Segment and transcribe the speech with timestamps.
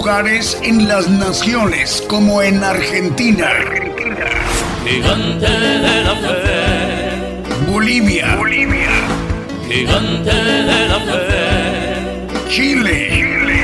[0.00, 3.50] lugares en las naciones como en Argentina.
[4.86, 7.70] Gigante de la fe.
[7.70, 8.34] Bolivia.
[8.36, 8.92] Bolivia.
[9.68, 12.48] Gigante de la fe.
[12.48, 13.08] Chile.
[13.10, 13.60] Chile.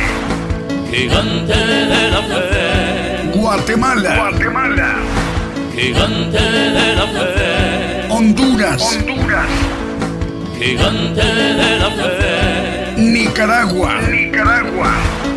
[0.93, 3.39] Gigante de la fe.
[3.39, 4.17] Guatemala.
[4.17, 4.95] Guatemala.
[5.75, 6.43] Gigante
[6.79, 8.09] de la fe.
[8.11, 8.83] Honduras.
[8.83, 9.49] Honduras.
[10.61, 11.25] Gigante
[11.61, 12.95] de la fe.
[12.99, 14.03] Nicaragua.
[14.03, 14.93] Nicaragua.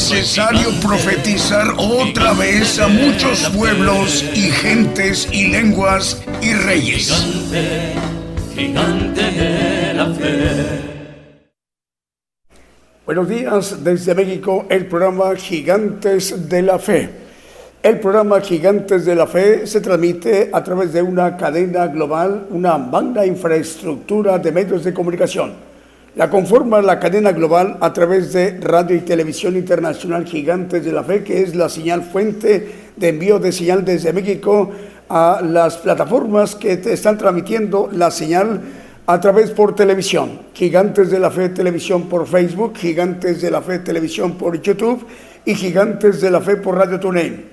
[0.00, 7.12] Necesario profetizar otra vez a muchos pueblos y gentes y lenguas y reyes.
[8.54, 10.40] Gigante, de la fe.
[13.04, 17.10] Buenos días desde México, el programa Gigantes de la Fe.
[17.82, 22.78] El programa Gigantes de la Fe se transmite a través de una cadena global, una
[22.78, 25.69] magna infraestructura de medios de comunicación.
[26.16, 31.04] La conforma la cadena global a través de Radio y Televisión Internacional Gigantes de la
[31.04, 34.72] Fe, que es la señal fuente de envío de señal desde México
[35.08, 38.60] a las plataformas que están transmitiendo la señal
[39.06, 40.40] a través por televisión.
[40.52, 45.06] Gigantes de la Fe Televisión por Facebook, Gigantes de la Fe Televisión por YouTube
[45.44, 47.44] y Gigantes de la Fe por Radio TuneIn.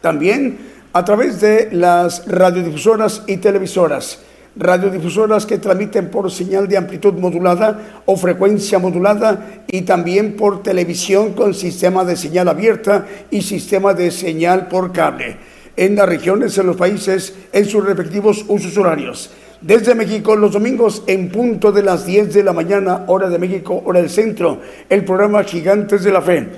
[0.00, 0.58] También
[0.92, 4.18] a través de las radiodifusoras y televisoras.
[4.56, 11.34] Radiodifusoras que transmiten por señal de amplitud modulada o frecuencia modulada y también por televisión
[11.34, 15.36] con sistema de señal abierta y sistema de señal por cable.
[15.76, 19.30] En las regiones, en los países, en sus respectivos usos horarios.
[19.60, 23.82] Desde México, los domingos en punto de las 10 de la mañana, hora de México,
[23.84, 24.58] hora del centro,
[24.88, 26.48] el programa Gigantes de la Fe.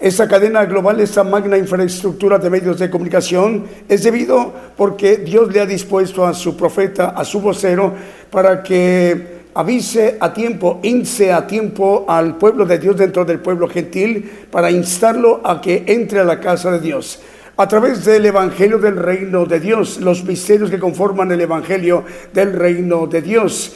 [0.00, 5.60] Esta cadena global, esta magna infraestructura de medios de comunicación, es debido porque Dios le
[5.60, 7.92] ha dispuesto a su profeta, a su vocero,
[8.30, 13.68] para que avise a tiempo, ince a tiempo al pueblo de Dios dentro del pueblo
[13.68, 17.20] gentil, para instarlo a que entre a la casa de Dios
[17.58, 22.54] a través del Evangelio del Reino de Dios, los misterios que conforman el Evangelio del
[22.54, 23.74] Reino de Dios.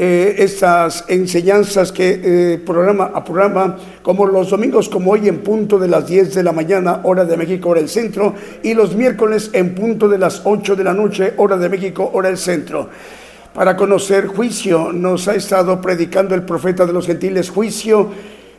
[0.00, 5.76] Eh, estas enseñanzas que eh, programa a programa, como los domingos, como hoy en punto
[5.76, 8.32] de las 10 de la mañana, hora de México, hora del centro,
[8.62, 12.28] y los miércoles en punto de las 8 de la noche, hora de México, hora
[12.28, 12.88] del centro.
[13.52, 18.08] Para conocer juicio, nos ha estado predicando el profeta de los gentiles juicio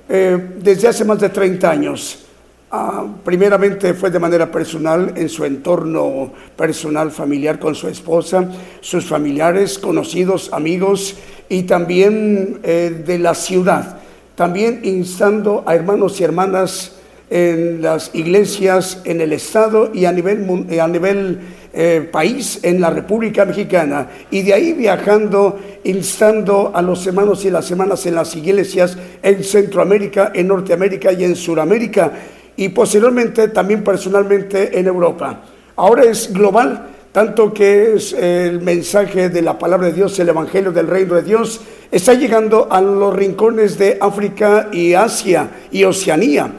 [0.10, 2.29] eh, desde hace más de 30 años.
[2.72, 8.48] Ah, primeramente fue de manera personal, en su entorno personal familiar con su esposa,
[8.80, 11.16] sus familiares, conocidos, amigos
[11.50, 13.98] y también eh, de la ciudad.
[14.36, 16.92] También instando a hermanos y hermanas
[17.32, 21.40] en las iglesias, en el Estado y a nivel, eh, a nivel
[21.74, 24.10] eh, país, en la República Mexicana.
[24.30, 29.44] Y de ahí viajando, instando a los hermanos y las hermanas en las iglesias en
[29.44, 32.12] Centroamérica, en Norteamérica y en Sudamérica
[32.60, 35.44] y posteriormente también personalmente en Europa.
[35.78, 40.74] Ahora es global, tanto que es el mensaje de la palabra de Dios, el Evangelio
[40.74, 46.52] del Reino de Dios, está llegando a los rincones de África y Asia y Oceanía,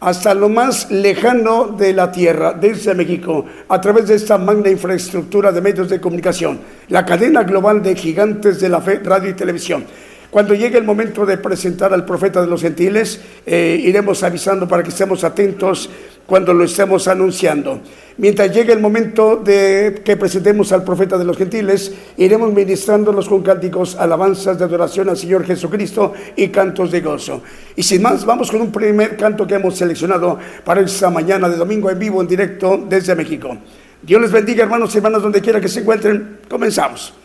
[0.00, 5.52] hasta lo más lejano de la tierra, desde México, a través de esta magna infraestructura
[5.52, 9.84] de medios de comunicación, la cadena global de gigantes de la fe, radio y televisión.
[10.32, 14.82] Cuando llegue el momento de presentar al profeta de los gentiles, eh, iremos avisando para
[14.82, 15.90] que estemos atentos
[16.24, 17.80] cuando lo estemos anunciando.
[18.16, 23.42] Mientras llegue el momento de que presentemos al profeta de los gentiles, iremos ministrándolos con
[23.42, 27.42] cánticos, alabanzas de adoración al Señor Jesucristo y cantos de gozo.
[27.76, 31.56] Y sin más, vamos con un primer canto que hemos seleccionado para esta mañana de
[31.58, 33.54] domingo en vivo, en directo desde México.
[34.00, 36.38] Dios les bendiga, hermanos y hermanas, donde quiera que se encuentren.
[36.48, 37.21] Comenzamos.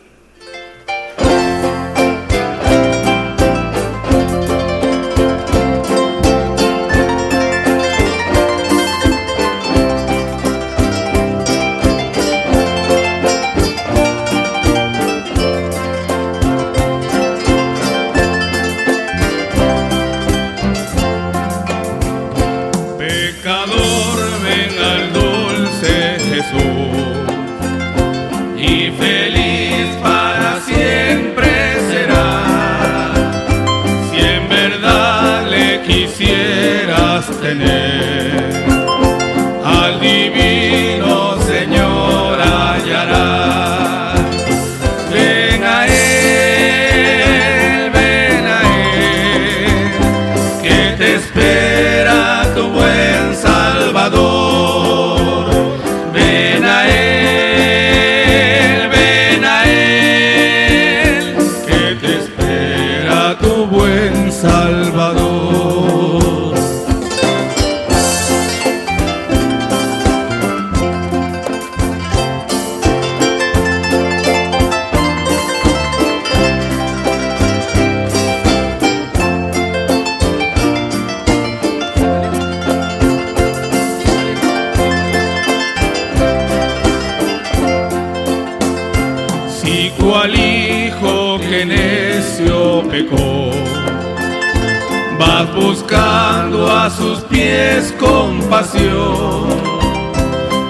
[97.57, 99.47] tienes compasión.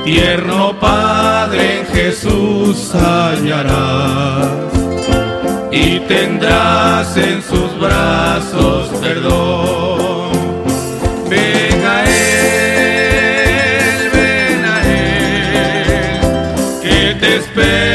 [0.05, 4.47] Tierno Padre en Jesús hallarás
[5.69, 10.31] y tendrás en sus brazos perdón.
[11.29, 13.29] Ven a Él,
[14.13, 16.21] ven a Él,
[16.81, 17.86] que te espera.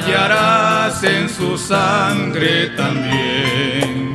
[0.00, 4.14] hallarás en su sangre también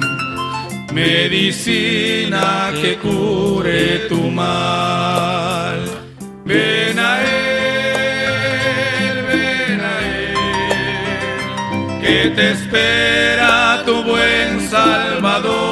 [0.94, 5.80] medicina que cure tu mal.
[6.46, 8.46] Ven a Él,
[9.28, 10.36] ven a Él,
[12.02, 15.65] que te espera tu buen Salvador.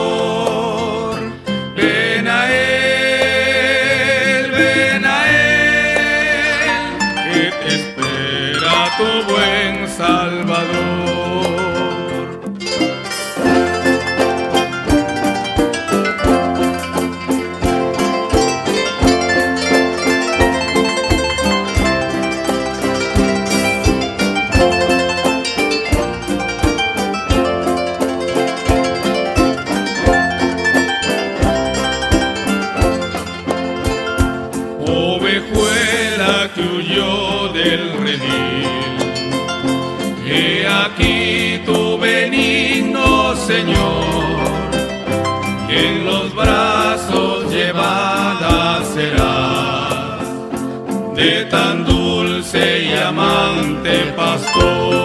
[54.16, 55.03] pastor.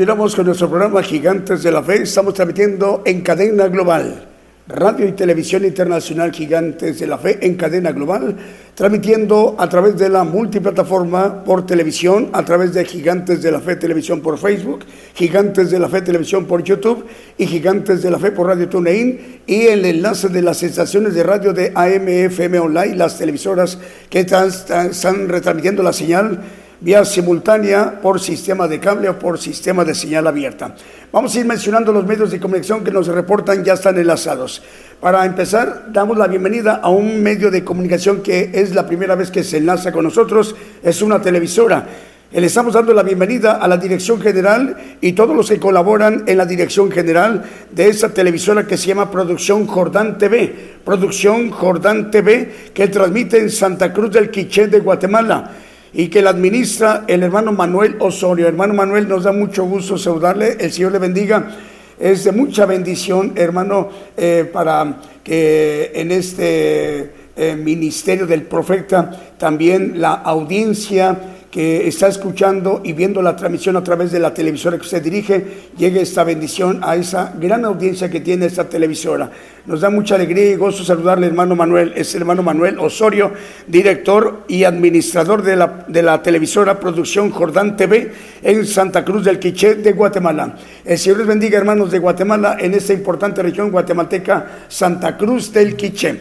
[0.00, 2.04] continuamos con nuestro programa Gigantes de la Fe.
[2.04, 4.28] Estamos transmitiendo en cadena global.
[4.66, 8.34] Radio y Televisión Internacional Gigantes de la Fe en cadena global,
[8.74, 13.76] transmitiendo a través de la multiplataforma por televisión, a través de Gigantes de la Fe
[13.76, 17.04] Televisión por Facebook, Gigantes de la Fe Televisión por YouTube
[17.36, 21.24] y Gigantes de la Fe por Radio TuneIn y el enlace de las estaciones de
[21.24, 23.78] radio de AMFM Online, las televisoras
[24.08, 26.40] que están, están retransmitiendo la señal
[26.80, 30.74] vía simultánea por sistema de cable o por sistema de señal abierta.
[31.12, 34.62] Vamos a ir mencionando los medios de comunicación que nos reportan ya están enlazados.
[35.00, 39.30] Para empezar, damos la bienvenida a un medio de comunicación que es la primera vez
[39.30, 41.86] que se enlaza con nosotros, es una televisora.
[42.32, 46.38] Le estamos dando la bienvenida a la dirección general y todos los que colaboran en
[46.38, 50.78] la dirección general de esa televisora que se llama Producción Jordán TV.
[50.84, 55.50] Producción Jordán TV que transmite en Santa Cruz del Quiché de Guatemala
[55.92, 58.46] y que la administra el hermano Manuel Osorio.
[58.46, 61.56] Hermano Manuel, nos da mucho gusto saludarle, el Señor le bendiga.
[61.98, 70.00] Es de mucha bendición, hermano, eh, para que en este eh, ministerio del profeta también
[70.00, 71.18] la audiencia
[71.50, 75.44] que está escuchando y viendo la transmisión a través de la televisora que usted dirige,
[75.76, 79.30] llegue esta bendición a esa gran audiencia que tiene esta televisora.
[79.66, 81.92] Nos da mucha alegría y gozo saludarle, hermano Manuel.
[81.96, 83.32] Es el hermano Manuel Osorio,
[83.66, 89.40] director y administrador de la, de la televisora Producción Jordán TV en Santa Cruz del
[89.40, 90.56] Quiché de Guatemala.
[90.84, 95.74] El Señor les bendiga, hermanos de Guatemala, en esta importante región guatemalteca, Santa Cruz del
[95.74, 96.20] Quiché.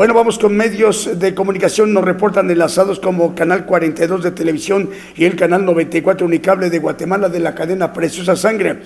[0.00, 5.26] Bueno, vamos con medios de comunicación, nos reportan enlazados como Canal 42 de televisión y
[5.26, 8.78] el Canal 94 Unicable de Guatemala de la cadena Preciosa Sangre.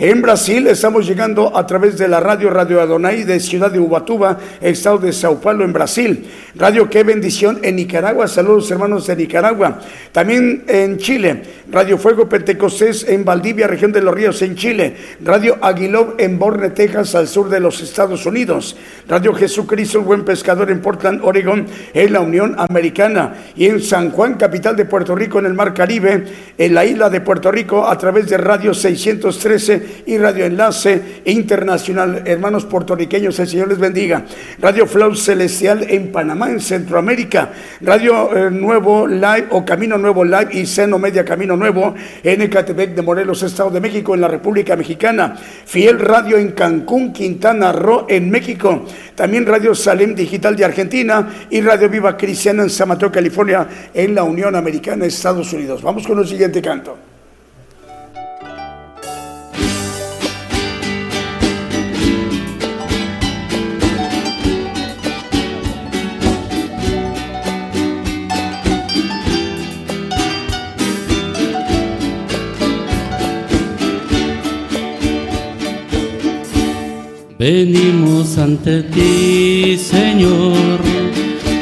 [0.00, 4.38] En Brasil estamos llegando a través de la radio Radio Adonai de Ciudad de Ubatuba,
[4.60, 6.24] estado de Sao Paulo, en Brasil.
[6.54, 8.28] Radio Qué Bendición en Nicaragua.
[8.28, 9.80] Saludos hermanos de Nicaragua.
[10.12, 11.42] También en Chile.
[11.68, 14.94] Radio Fuego Pentecostés en Valdivia, región de los Ríos, en Chile.
[15.20, 18.76] Radio Aguilov en Borne, Texas, al sur de los Estados Unidos.
[19.08, 23.34] Radio Jesucristo, buen pescador en Portland, Oregon, en la Unión Americana.
[23.56, 26.24] Y en San Juan, capital de Puerto Rico, en el Mar Caribe,
[26.56, 32.22] en la isla de Puerto Rico, a través de Radio 613 y Radio Enlace Internacional.
[32.24, 34.24] Hermanos puertorriqueños, el Señor les bendiga.
[34.60, 37.52] Radio Flow Celestial en Panamá, en Centroamérica.
[37.80, 42.94] Radio eh, Nuevo Live o Camino Nuevo Live y Seno Media Camino Nuevo en Ecatepec
[42.94, 45.36] de Morelos, Estado de México, en la República Mexicana.
[45.64, 48.84] Fiel Radio en Cancún, Quintana Roo, en México.
[49.14, 54.14] También Radio Salem Digital de Argentina y Radio Viva Cristiana en San Mateo, California, en
[54.14, 55.82] la Unión Americana, Estados Unidos.
[55.82, 57.07] Vamos con el siguiente canto.
[77.38, 80.80] Venimos ante ti, Señor,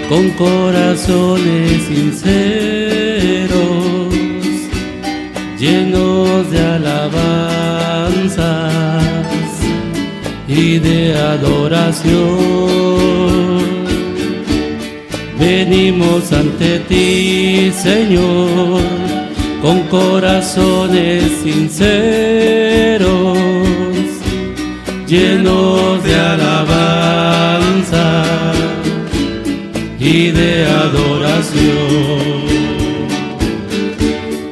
[0.08, 2.24] con corazones sinceros,
[5.60, 7.12] llenos de alabanzas
[10.48, 12.16] y de adoración.
[15.38, 18.80] Venimos ante ti, Señor,
[19.60, 23.36] con corazones sinceros
[25.06, 26.64] llenos de alabanza
[29.98, 32.46] y de adoración.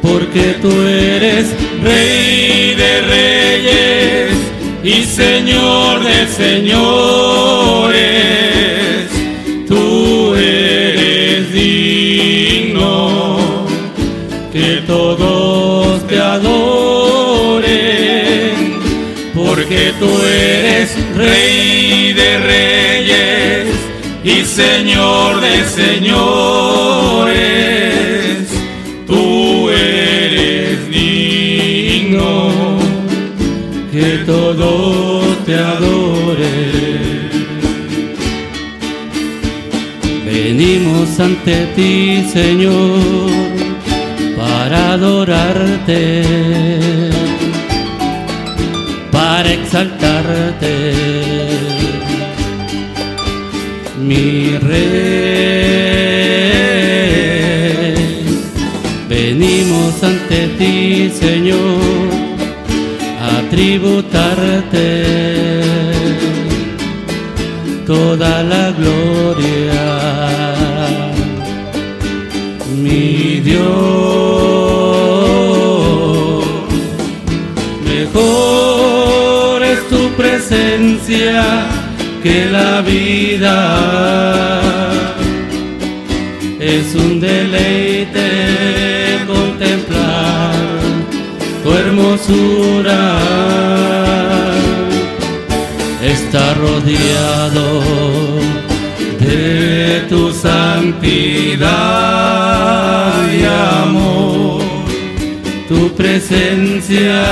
[0.03, 4.33] Porque tú eres Rey de reyes
[4.83, 7.95] y Señor de señores.
[9.69, 13.09] Tú eres digno
[14.53, 15.44] que todos
[20.05, 23.69] tú eres Rey de reyes
[24.23, 27.35] y Señor de señores.
[29.07, 32.51] Tú eres digno
[33.93, 36.55] que todo te adore.
[40.27, 43.31] Venimos ante ti, Señor,
[44.37, 46.25] para adorarte,
[49.37, 50.93] para exaltarte,
[54.01, 54.85] mi Rey.
[59.09, 62.11] Venimos ante ti, Señor,
[63.29, 64.87] a tributarte
[67.85, 69.85] toda la gloria,
[72.81, 74.44] mi Dios.
[80.47, 81.43] Presencia
[82.23, 84.61] que la vida
[86.61, 88.29] es un deleite
[89.27, 90.55] contemplar
[91.63, 93.19] tu hermosura.
[96.03, 97.81] Está rodeado
[99.21, 101.65] de tu santidad
[103.33, 103.45] y
[103.81, 104.61] amor,
[105.69, 107.25] tu presencia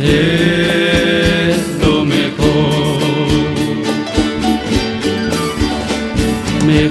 [0.00, 0.51] es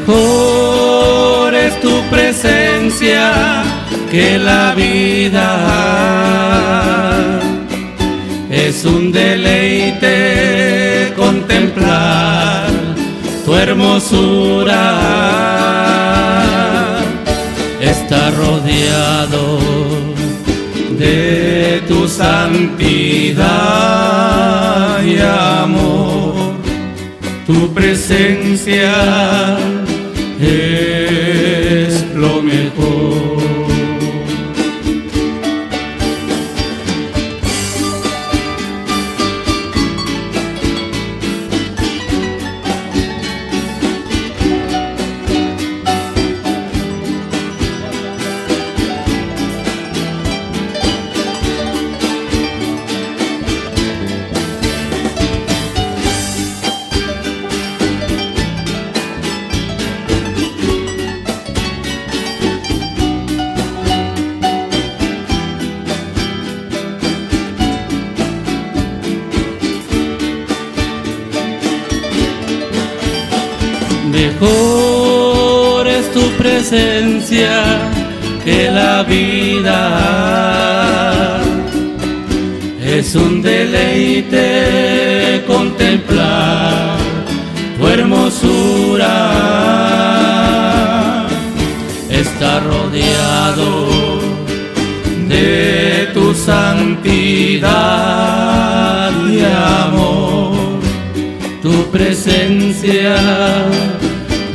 [0.07, 3.61] Mejor es tu presencia
[4.09, 5.59] que la vida.
[8.49, 12.67] Es un deleite contemplar
[13.45, 14.97] tu hermosura.
[17.79, 19.59] Está rodeado
[20.97, 23.51] de tu santidad
[25.03, 26.55] y amor,
[27.45, 29.59] tu presencia
[30.41, 31.50] es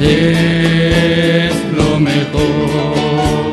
[0.01, 3.53] es lo mejor.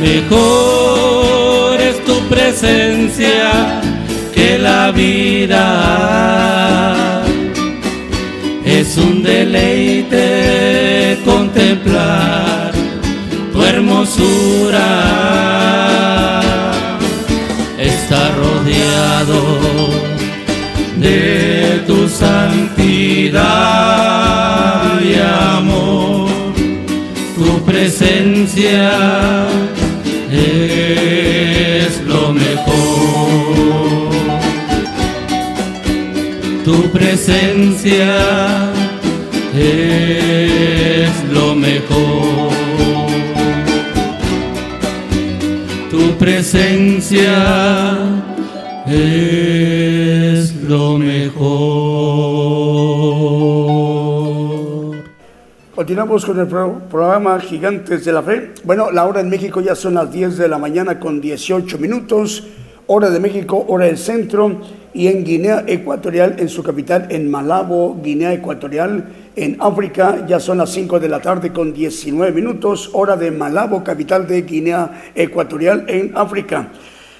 [0.00, 3.80] Mejor es tu presencia
[4.34, 5.64] que la vida.
[8.64, 12.72] Es un deleite contemplar
[13.52, 14.90] tu hermosura.
[17.78, 19.83] Está rodeado
[22.24, 23.40] santidad
[25.00, 25.14] y
[25.56, 26.28] amor,
[27.36, 28.90] tu presencia
[30.30, 32.64] es lo mejor.
[36.64, 38.12] Tu presencia
[39.54, 42.52] es lo mejor.
[45.90, 47.36] Tu presencia
[48.86, 49.43] es
[55.94, 58.50] Continuamos con el programa Gigantes de la Fe.
[58.64, 62.48] Bueno, la hora en México ya son las 10 de la mañana con 18 minutos.
[62.88, 64.60] Hora de México, hora del centro.
[64.92, 69.04] Y en Guinea Ecuatorial, en su capital, en Malabo, Guinea Ecuatorial,
[69.36, 72.90] en África, ya son las 5 de la tarde con 19 minutos.
[72.92, 76.70] Hora de Malabo, capital de Guinea Ecuatorial, en África.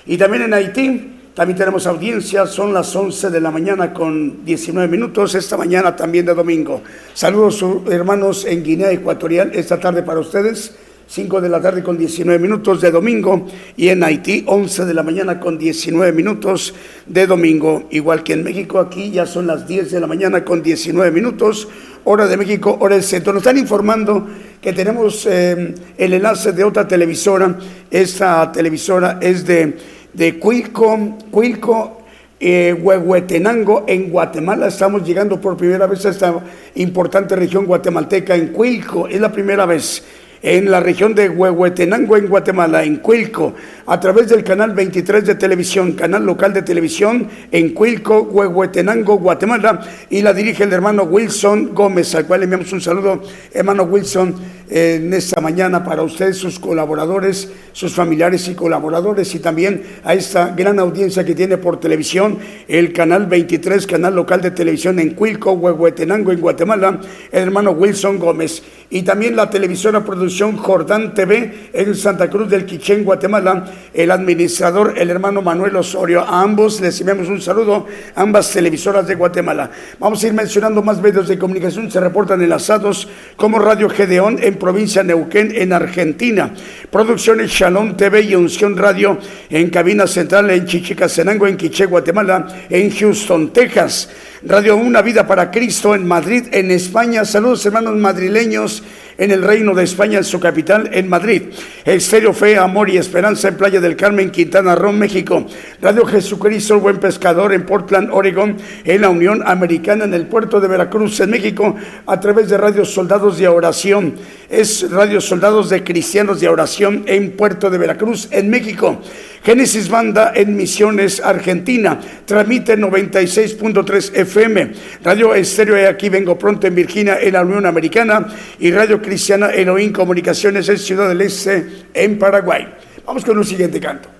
[0.04, 4.86] Y también en Haití, también tenemos audiencia, son las 11 de la mañana con 19
[4.88, 6.80] minutos, esta mañana también de domingo.
[7.12, 10.76] Saludos hermanos en Guinea Ecuatorial, esta tarde para ustedes,
[11.08, 15.02] 5 de la tarde con 19 minutos de domingo, y en Haití 11 de la
[15.02, 16.72] mañana con 19 minutos
[17.06, 17.88] de domingo.
[17.90, 21.66] Igual que en México, aquí ya son las 10 de la mañana con 19 minutos,
[22.04, 23.32] hora de México, hora del centro.
[23.32, 24.24] Nos están informando
[24.62, 27.58] que tenemos eh, el enlace de otra televisora,
[27.90, 32.02] esta televisora es de de Cuilco, Cuilco
[32.40, 34.68] eh, Huehuetenango en Guatemala.
[34.68, 36.34] Estamos llegando por primera vez a esta
[36.74, 39.08] importante región guatemalteca en Cuilco.
[39.08, 40.04] Es la primera vez
[40.44, 43.54] en la región de Huehuetenango, en Guatemala, en Cuilco,
[43.86, 49.80] a través del canal 23 de televisión, canal local de televisión en Cuilco, Huehuetenango, Guatemala,
[50.10, 53.22] y la dirige el hermano Wilson Gómez, al cual le enviamos un saludo,
[53.54, 54.34] hermano Wilson,
[54.68, 60.48] en esta mañana para ustedes, sus colaboradores, sus familiares y colaboradores, y también a esta
[60.50, 65.52] gran audiencia que tiene por televisión, el canal 23, canal local de televisión en Cuilco,
[65.52, 67.00] Huehuetenango, en Guatemala,
[67.32, 72.66] el hermano Wilson Gómez, y también la televisora producción Jordán TV en Santa Cruz del
[72.66, 76.22] Quichén, Guatemala, el administrador, el hermano Manuel Osorio.
[76.22, 79.70] A ambos les enviamos un saludo, ambas televisoras de Guatemala.
[79.98, 84.56] Vamos a ir mencionando más medios de comunicación, se reportan enlazados como Radio Gedeón en
[84.56, 86.52] provincia Neuquén, en Argentina.
[86.90, 89.18] Producciones Shalom TV y Unción Radio
[89.48, 94.10] en cabina central en Chichicastenango, en Quiché, Guatemala, en Houston, Texas.
[94.46, 97.24] Radio Una Vida para Cristo en Madrid, en España.
[97.24, 98.82] Saludos hermanos madrileños
[99.18, 101.42] en el Reino de España, en su capital, en Madrid.
[101.84, 105.46] Estéreo Fe, Amor y Esperanza en Playa del Carmen, Quintana Roo, México.
[105.80, 110.68] Radio Jesucristo, Buen Pescador en Portland, Oregon, en la Unión Americana, en el puerto de
[110.68, 114.14] Veracruz, en México, a través de Radio Soldados de Oración.
[114.54, 119.00] Es Radio Soldados de Cristianos de Oración en Puerto de Veracruz, en México.
[119.42, 122.00] Génesis Banda en Misiones, Argentina.
[122.24, 124.72] Transmite 96.3 FM.
[125.02, 128.28] Radio Estéreo, aquí vengo pronto en Virginia, en la Unión Americana.
[128.60, 132.68] Y Radio Cristiana Elohim Comunicaciones en Ciudad del Este, en Paraguay.
[133.04, 134.13] Vamos con un siguiente canto.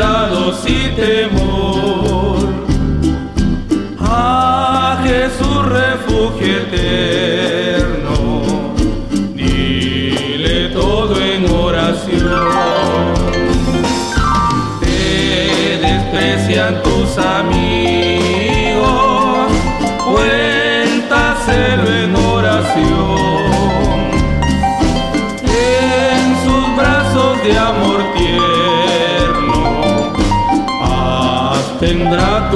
[0.00, 1.69] Jesucristo es nuestro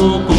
[0.04, 0.34] amigo.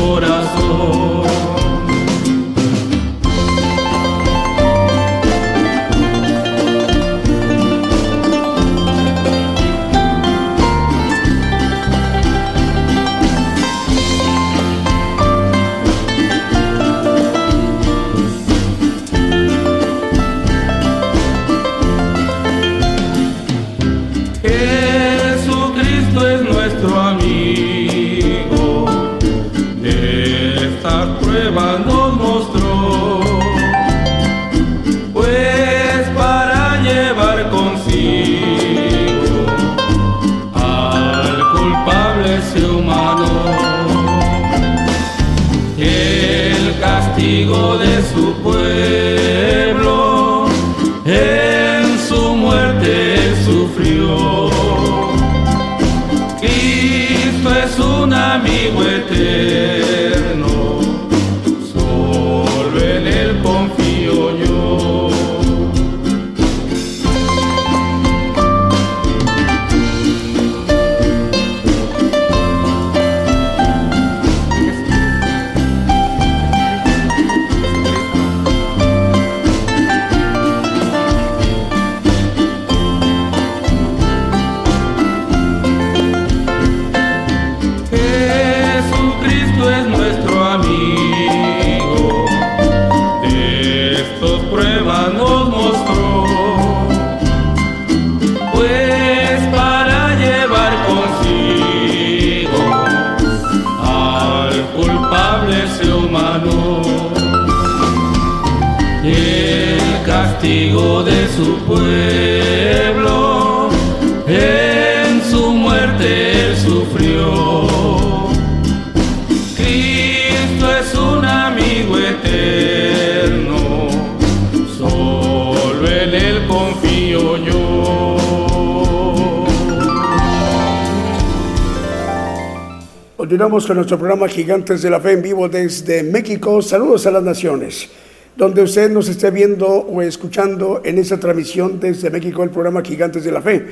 [133.36, 136.62] Continuamos con nuestro programa Gigantes de la Fe en vivo desde México.
[136.62, 137.90] Saludos a las naciones
[138.38, 143.26] donde usted nos esté viendo o escuchando en esa transmisión desde México, el programa Gigantes
[143.26, 143.68] de la Fe.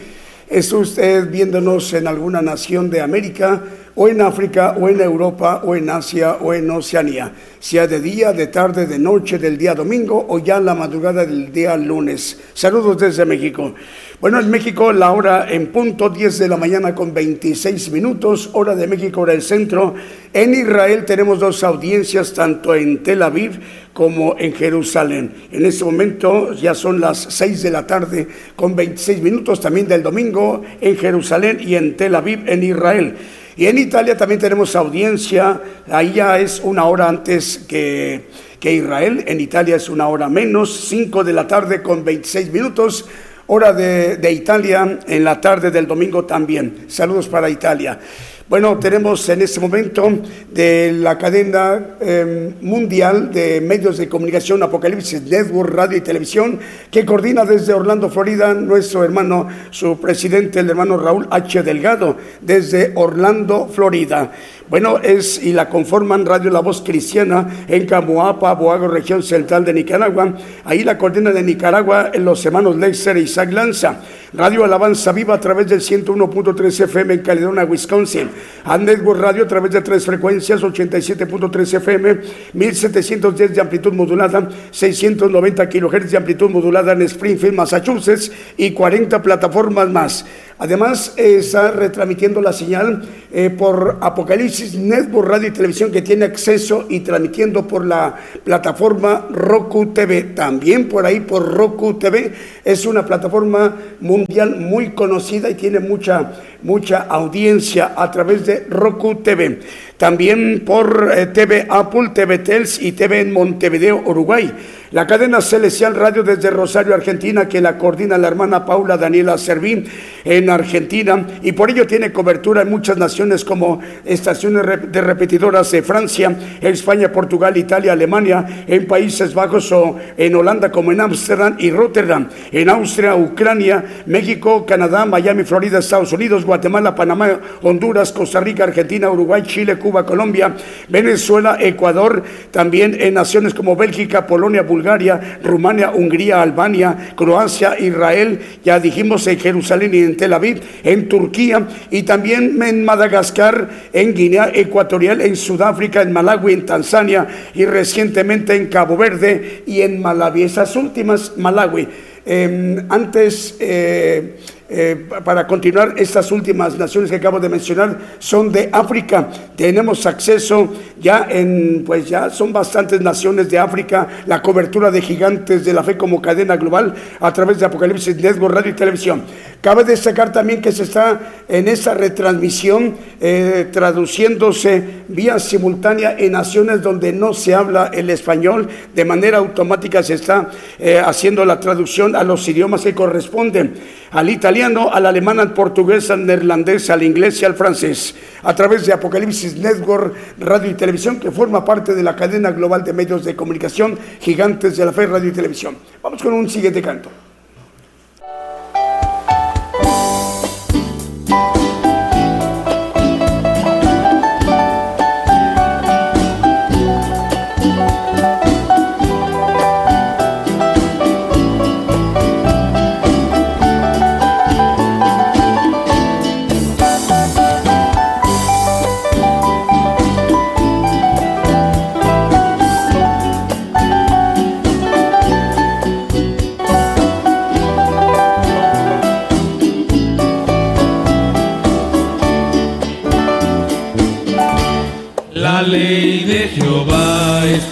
[0.49, 3.63] ¿Es usted viéndonos en alguna nación de América,
[3.95, 7.31] o en África, o en Europa, o en Asia, o en Oceanía?
[7.59, 11.51] Sea de día, de tarde, de noche, del día domingo, o ya la madrugada del
[11.51, 12.39] día lunes.
[12.53, 13.73] Saludos desde México.
[14.19, 18.75] Bueno, en México la hora en punto 10 de la mañana con 26 minutos, hora
[18.75, 19.93] de México, hora del centro.
[20.33, 23.59] En Israel tenemos dos audiencias, tanto en Tel Aviv
[23.91, 25.31] como en Jerusalén.
[25.51, 30.01] En este momento ya son las 6 de la tarde con 26 minutos, también del
[30.01, 33.15] domingo en Jerusalén y en Tel Aviv, en Israel.
[33.55, 39.23] Y en Italia también tenemos audiencia, ahí ya es una hora antes que, que Israel,
[39.27, 43.05] en Italia es una hora menos, 5 de la tarde con 26 minutos
[43.47, 46.85] hora de, Italia, en la tarde del domingo también.
[46.87, 47.99] Saludos para Italia.
[48.47, 50.07] Bueno, tenemos en este momento
[50.51, 56.59] de la cadena em, mundial de medios de comunicación Apocalipsis Network, Radio y Televisión,
[56.91, 61.63] que coordina desde Orlando, Florida, nuestro hermano, su presidente, el hermano Raúl H.
[61.63, 64.31] Delgado, desde Orlando, Florida.
[64.69, 69.73] Bueno, es y la conforman Radio La Voz Cristiana en Camoapa, Boago, región central de
[69.73, 70.35] Nicaragua.
[70.63, 73.99] Ahí la coordina de Nicaragua en los hermanos Lexer y Isaac Lanza.
[74.33, 78.29] Radio Alabanza Viva a través del 101.3 FM en Caledonia, Wisconsin.
[78.63, 82.17] A Network Radio a través de tres frecuencias, 87.3 FM,
[82.53, 89.89] 1710 de amplitud modulada, 690 kHz de amplitud modulada en Springfield, Massachusetts y 40 plataformas
[89.89, 90.25] más.
[90.59, 96.85] Además, está retransmitiendo la señal eh, por Apocalipsis Network Radio y Televisión que tiene acceso
[96.89, 100.23] y transmitiendo por la plataforma Roku TV.
[100.35, 102.31] También por ahí por Roku TV.
[102.63, 109.15] Es una plataforma mundial muy conocida y tiene mucha, mucha audiencia a través de Roku
[109.15, 109.59] TV.
[110.03, 114.51] También por eh, TV Apple, TV Tels y TV en Montevideo, Uruguay.
[114.91, 119.85] La cadena Celestial Radio desde Rosario, Argentina, que la coordina la hermana Paula Daniela Servín
[120.23, 125.81] en Argentina y por ello tiene cobertura en muchas naciones como estaciones de repetidoras de
[125.81, 131.71] Francia, España, Portugal, Italia, Alemania, en Países Bajos o en Holanda como en Ámsterdam y
[131.71, 138.65] Rotterdam, en Austria, Ucrania, México, Canadá, Miami, Florida, Estados Unidos, Guatemala, Panamá, Honduras, Costa Rica,
[138.65, 140.55] Argentina, Uruguay, Chile, Cuba, Colombia,
[140.89, 148.79] Venezuela, Ecuador, también en naciones como Bélgica, Polonia, Bulgaria, Rumania, Hungría, Albania, Croacia, Israel, ya
[148.79, 154.51] dijimos en Jerusalén y en Tel Aviv, en Turquía y también en Madagascar, en Guinea
[154.53, 160.43] Ecuatorial, en Sudáfrica, en Malawi, en Tanzania y recientemente en Cabo Verde y en Malawi.
[160.43, 161.87] Esas últimas, Malawi.
[162.25, 164.37] Em, antes eh,
[164.69, 169.29] eh, para continuar, estas últimas naciones que acabo de mencionar son de África.
[169.55, 175.65] Tenemos acceso ya en, pues ya son bastantes naciones de África, la cobertura de gigantes
[175.65, 179.23] de la fe como cadena global a través de Apocalipsis Network, Radio y Televisión.
[179.61, 186.81] Cabe destacar también que se está en esa retransmisión eh, traduciéndose vía simultánea en naciones
[186.81, 190.49] donde no se habla el español, de manera automática se está
[190.79, 193.73] eh, haciendo la traducción a los idiomas que corresponden
[194.13, 198.85] al italiano, al alemán, al portugués, al neerlandés, al inglés y al francés, a través
[198.85, 203.25] de Apocalipsis Network, Radio y Televisión, que forma parte de la cadena global de medios
[203.25, 205.75] de comunicación gigantes de la fe, radio y televisión.
[206.01, 207.09] Vamos con un siguiente canto.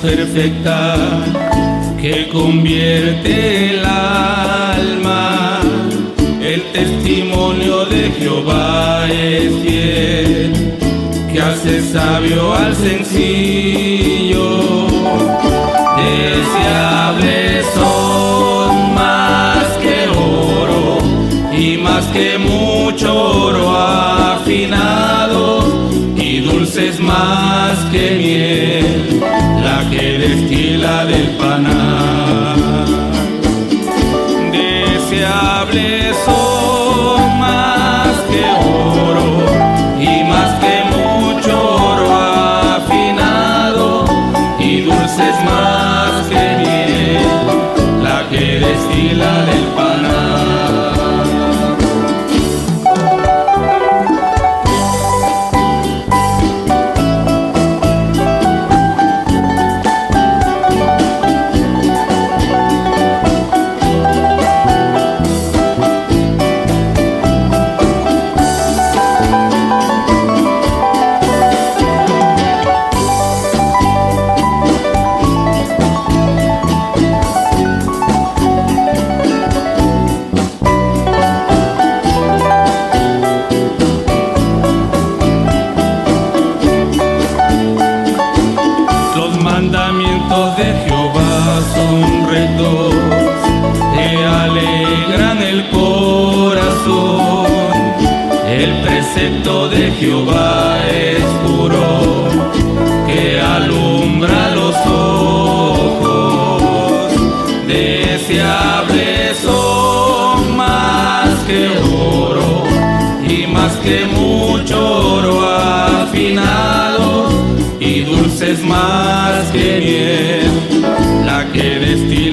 [0.02, 0.96] Perfecta
[2.02, 5.60] que convierte el alma.
[6.42, 10.78] El testimonio de Jehová es fiel,
[11.32, 14.48] que hace sabio al sencillo.
[15.98, 20.02] Deseables son más que
[21.78, 25.64] más que mucho oro afinado
[26.16, 29.11] y dulces más que miel,
[29.92, 32.62] que destila del panal.
[34.52, 38.44] Deseables son más que
[39.06, 39.30] oro
[40.00, 41.54] y más que mucho
[41.92, 42.08] oro
[42.78, 44.06] afinado
[44.60, 49.91] y dulces más que miel, la que destila del Jehová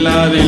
[0.09, 0.48] del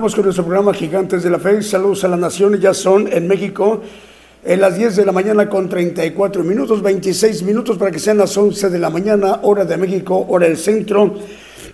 [0.00, 1.62] con nuestro programa Gigantes de la Fe.
[1.62, 2.60] Saludos a la nación.
[2.60, 3.80] Ya son en México
[4.44, 8.36] en las 10 de la mañana con 34 minutos, 26 minutos para que sean las
[8.36, 11.14] 11 de la mañana, hora de México, hora del centro.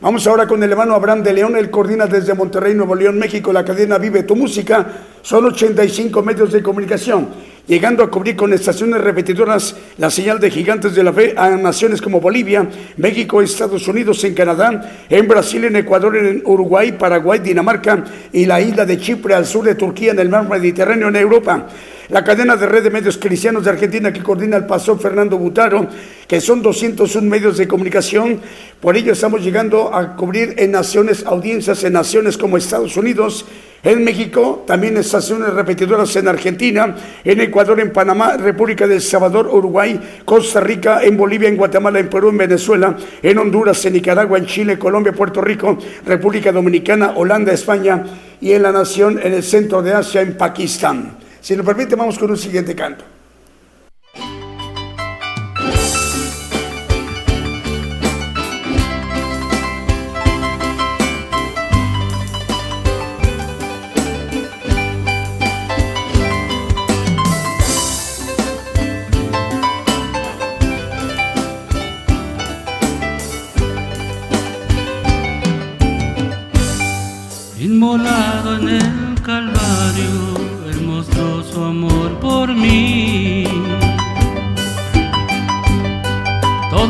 [0.00, 1.56] Vamos ahora con el hermano Abraham de León.
[1.56, 4.86] Él coordina desde Monterrey, Nuevo León, México, la cadena Vive tu Música.
[5.20, 7.26] Son 85 medios de comunicación
[7.66, 12.02] llegando a cubrir con estaciones repetidoras la señal de gigantes de la fe a naciones
[12.02, 18.04] como Bolivia, México, Estados Unidos, en Canadá, en Brasil, en Ecuador, en Uruguay, Paraguay, Dinamarca
[18.32, 21.68] y la isla de Chipre al sur de Turquía, en el mar Mediterráneo, en Europa.
[22.08, 25.88] La cadena de red de medios cristianos de Argentina que coordina el pastor Fernando Butaro,
[26.26, 28.40] que son 201 medios de comunicación.
[28.80, 33.46] Por ello estamos llegando a cubrir en naciones, audiencias en naciones como Estados Unidos,
[33.82, 40.22] en México, también estaciones repetidoras en Argentina, en Ecuador, en Panamá, República del Salvador, Uruguay,
[40.24, 44.46] Costa Rica, en Bolivia, en Guatemala, en Perú, en Venezuela, en Honduras, en Nicaragua, en
[44.46, 45.76] Chile, Colombia, Puerto Rico,
[46.06, 48.04] República Dominicana, Holanda, España
[48.40, 51.16] y en la nación en el centro de Asia, en Pakistán.
[51.40, 53.04] Si nos permite, vamos con un siguiente canto.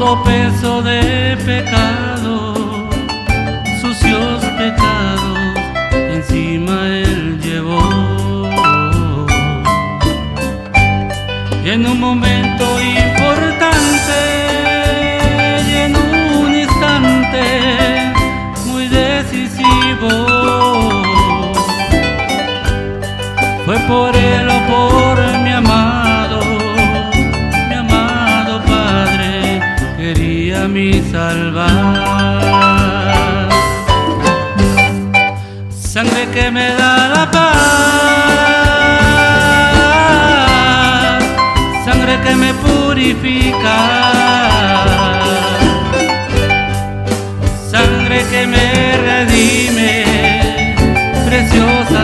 [0.03, 2.55] Todo peso de pecado,
[3.81, 5.39] sucios pecados,
[5.93, 8.49] encima él llevó.
[11.65, 12.65] Y en un momento
[36.43, 37.53] que me da la paz,
[41.85, 43.77] sangre que me purifica,
[47.71, 48.67] sangre que me
[49.09, 49.93] redime,
[51.27, 52.01] preciosa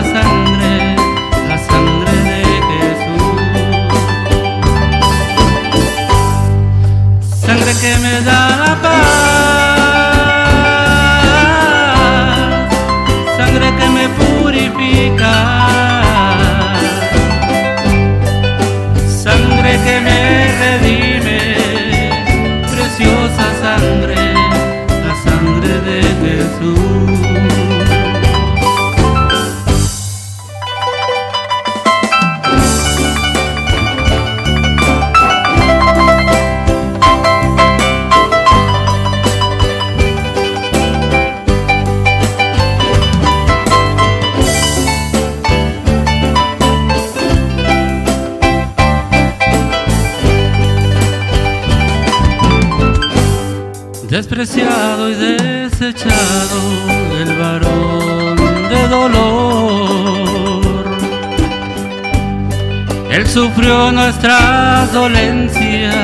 [63.29, 65.95] sufrió nuestras dolencias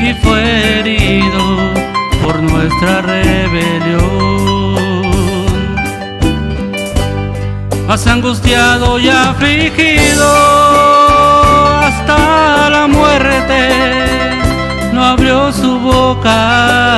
[0.00, 1.74] y fue herido
[2.22, 4.04] por nuestra rebelión.
[7.88, 10.30] Más angustiado y afligido
[11.80, 13.68] hasta la muerte
[14.92, 16.96] no abrió su boca.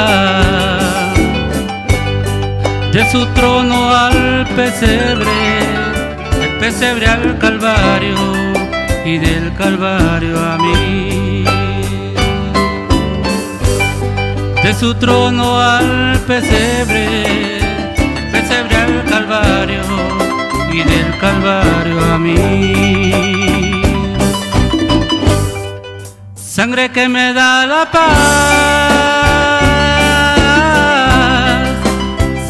[2.92, 5.26] De su trono al pesebre,
[6.38, 8.35] del pesebre al calvario
[9.06, 11.44] y del calvario a mí.
[14.64, 17.60] De su trono al pesebre,
[18.32, 19.82] pesebre al calvario
[20.72, 23.12] y del calvario a mí.
[26.34, 28.02] Sangre que me da la paz,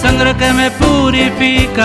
[0.00, 1.84] sangre que me purifica,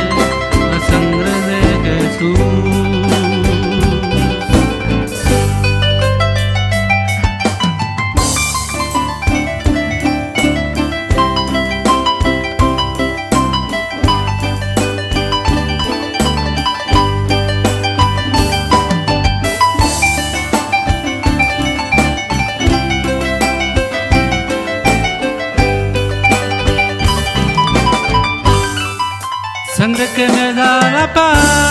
[30.15, 31.70] que me da la paz,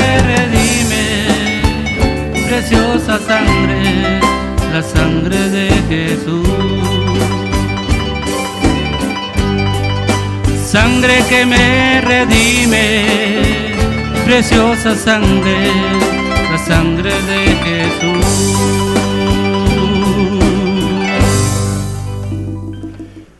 [3.11, 4.19] preciosa sangre,
[4.71, 6.47] la sangre de Jesús.
[10.65, 13.75] Sangre que me redime,
[14.23, 15.71] preciosa sangre,
[16.51, 18.25] la sangre de Jesús.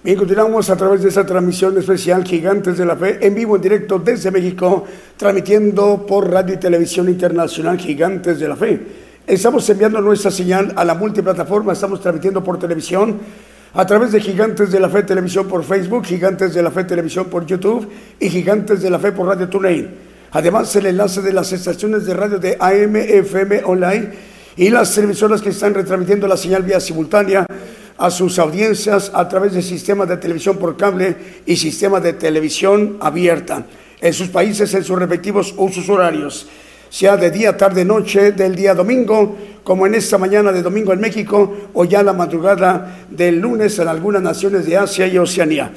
[0.03, 3.61] Y continuamos a través de esta transmisión especial Gigantes de la Fe en vivo en
[3.61, 9.01] directo desde México, transmitiendo por radio y televisión internacional Gigantes de la Fe.
[9.32, 13.18] Estamos enviando nuestra señal a la multiplataforma, estamos transmitiendo por televisión
[13.74, 17.28] a través de Gigantes de la Fe Televisión por Facebook, Gigantes de la Fe Televisión
[17.28, 19.90] por YouTube y Gigantes de la Fe por Radio TuneIn.
[20.32, 24.10] Además, el enlace de las estaciones de radio de AM, FM online
[24.58, 27.46] y las televisoras que están retransmitiendo la señal vía simultánea
[27.98, 31.16] a sus audiencias a través del sistema de televisión por cable
[31.46, 33.66] y sistema de televisión abierta
[34.02, 36.50] en sus países en sus respectivos usos horarios,
[36.92, 41.00] sea de día, tarde, noche del día domingo, como en esta mañana de domingo en
[41.00, 45.72] México o ya la madrugada del lunes en algunas naciones de Asia y Oceanía.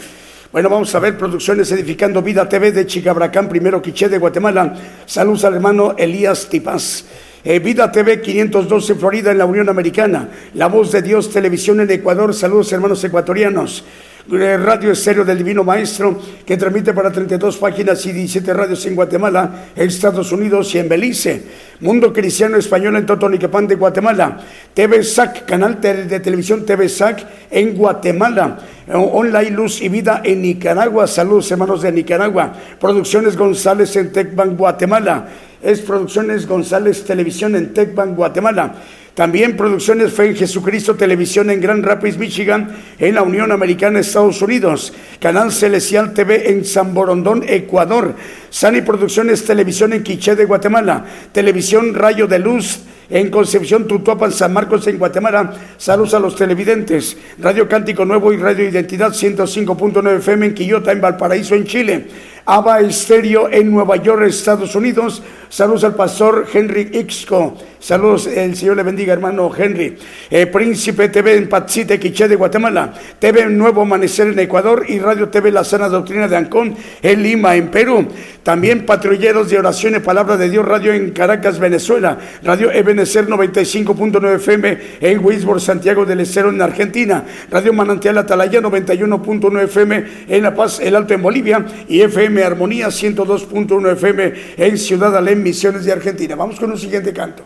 [0.51, 4.75] Bueno, vamos a ver producciones Edificando Vida TV de Chicabracán, primero Quiché de Guatemala.
[5.07, 7.05] Saludos al hermano Elías Tipaz.
[7.45, 10.31] Eh, Vida TV 512 Florida en la Unión Americana.
[10.55, 12.35] La Voz de Dios Televisión en Ecuador.
[12.35, 13.85] Saludos hermanos ecuatorianos.
[14.33, 18.95] Eh, Radio Estéreo del Divino Maestro, que transmite para 32 páginas y 17 radios en
[18.95, 21.43] Guatemala, Estados Unidos y en Belice.
[21.81, 24.41] Mundo Cristiano Español en Totoniquepán de Guatemala.
[24.73, 28.61] TV SAC, canal de televisión TV SAC en Guatemala.
[28.87, 31.07] Eh, online Luz y Vida en Nicaragua.
[31.07, 32.55] Saludos hermanos de Nicaragua.
[32.81, 35.29] Producciones González en Tecban, Guatemala
[35.65, 38.75] es Producciones González Televisión en Tecban, Guatemala.
[39.15, 44.43] También Producciones Fe en Jesucristo Televisión en Grand Rapids, Michigan, en la Unión Americana, Estados
[44.43, 44.93] Unidos.
[45.21, 48.17] Canal Celestial TV en San Borondón, Ecuador.
[48.51, 51.05] Sani Producciones Televisión en Quiché de Guatemala.
[51.31, 55.53] Televisión Rayo de Luz en Concepción, Tutuapan, San Marcos, en Guatemala.
[55.77, 57.17] Saludos a los televidentes.
[57.39, 62.07] Radio Cántico Nuevo y Radio Identidad 105.9 FM en Quillota, en Valparaíso, en Chile.
[62.47, 65.23] Aba Estéreo en Nueva York, Estados Unidos.
[65.55, 67.57] Saludos al pastor Henry Ixco.
[67.79, 69.97] Saludos, el Señor le bendiga, hermano Henry.
[70.29, 72.93] Eh, Príncipe TV en Patsite, Quiché de Guatemala.
[73.21, 77.55] TV Nuevo Amanecer en Ecuador y Radio TV La Sana Doctrina de Ancón en Lima,
[77.55, 78.09] en Perú.
[78.43, 82.19] También Patrulleros de Oración y Palabra de Dios Radio en Caracas, Venezuela.
[82.43, 87.23] Radio Ebenecer 95.9 FM en Wisborne, Santiago del Estero en Argentina.
[87.51, 91.65] Radio Manantial Atalaya 91.9 FM en La Paz, El Alto en Bolivia.
[91.87, 96.35] Y FM Armonía 102.1 FM en Ciudad Alem, Misiones de Argentina.
[96.35, 97.45] Vamos con un siguiente canto.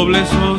[0.00, 0.49] dobles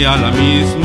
[0.00, 0.79] día la misma.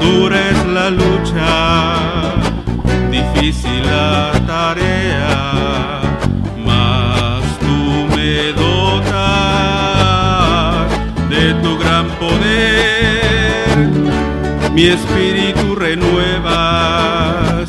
[0.00, 1.46] Dura es la lucha,
[3.10, 6.00] difícil la tarea,
[6.64, 9.10] mas tú me dotas
[11.28, 13.76] de tu gran poder.
[14.72, 17.68] Mi espíritu renuevas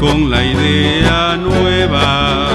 [0.00, 2.49] con la idea nueva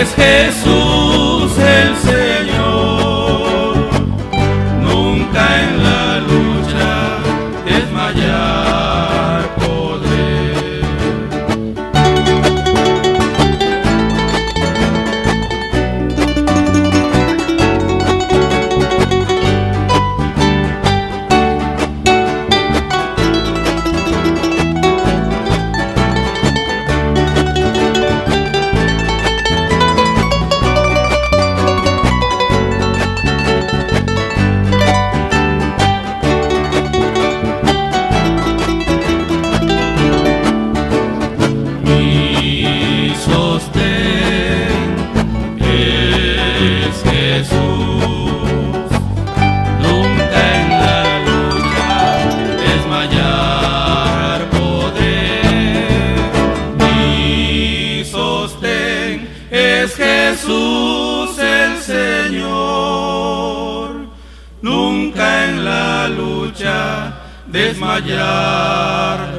[0.00, 0.99] es Jesús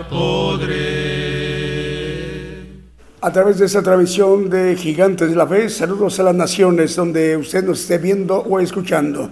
[0.10, 0.82] podré.
[3.22, 7.38] A través de esta transmisión de Gigantes de la Fe, saludos a las naciones donde
[7.38, 9.32] usted nos esté viendo o escuchando.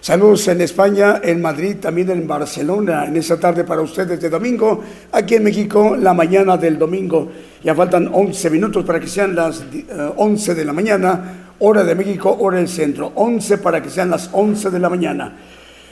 [0.00, 4.82] Saludos en España, en Madrid, también en Barcelona, en esta tarde para ustedes de domingo,
[5.10, 7.30] aquí en México, la mañana del domingo.
[7.62, 11.94] Ya faltan 11 minutos para que sean las eh, 11 de la mañana, hora de
[11.94, 13.12] México, hora del centro.
[13.16, 15.36] 11 para que sean las 11 de la mañana.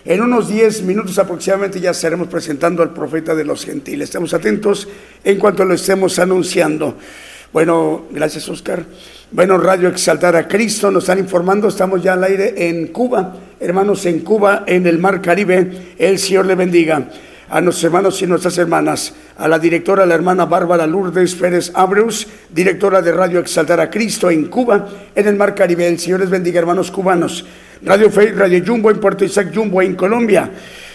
[0.06, 4.10] En unos 10 minutos aproximadamente ya estaremos presentando al profeta de los gentiles.
[4.10, 4.86] Estamos atentos
[5.24, 6.98] en cuanto lo estemos anunciando.
[7.54, 8.84] Bueno, gracias Oscar.
[9.32, 14.04] Bueno, Radio Exaltar a Cristo nos están informando, estamos ya al aire en Cuba, hermanos
[14.04, 15.94] en Cuba, en el Mar Caribe.
[15.96, 17.08] El Señor le bendiga.
[17.48, 22.26] A nuestros hermanos y nuestras hermanas, a la directora, la hermana Bárbara Lourdes Pérez Abreus,
[22.50, 25.88] directora de Radio Exaltar a Cristo en Cuba, en el Mar Caribe.
[25.88, 27.46] El Señor les bendiga, hermanos cubanos.
[27.84, 30.50] Radio Fe, Radio Jumbo en Puerto Isaac Jumbo en Colombia.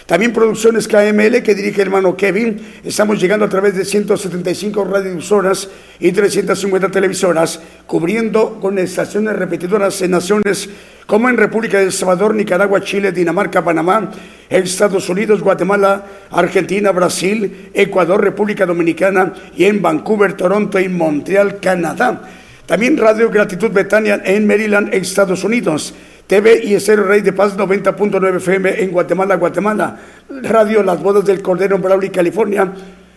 [0.06, 2.60] También Producciones KML que dirige hermano Kevin.
[2.82, 5.68] Estamos llegando a través de 175 radiodifusoras
[6.00, 10.68] y 350 televisoras, cubriendo con estaciones repetidoras en naciones
[11.06, 14.10] como en República de El Salvador, Nicaragua, Chile, Dinamarca, Panamá,
[14.48, 22.22] Estados Unidos, Guatemala, Argentina, Brasil, Ecuador, República Dominicana y en Vancouver, Toronto y Montreal, Canadá.
[22.66, 25.94] También Radio Gratitud Betania en Maryland, Estados Unidos.
[26.30, 29.98] TV y Estéreo Rey de Paz 90.9 FM en Guatemala, Guatemala.
[30.42, 32.72] Radio Las Bodas del Cordero en California.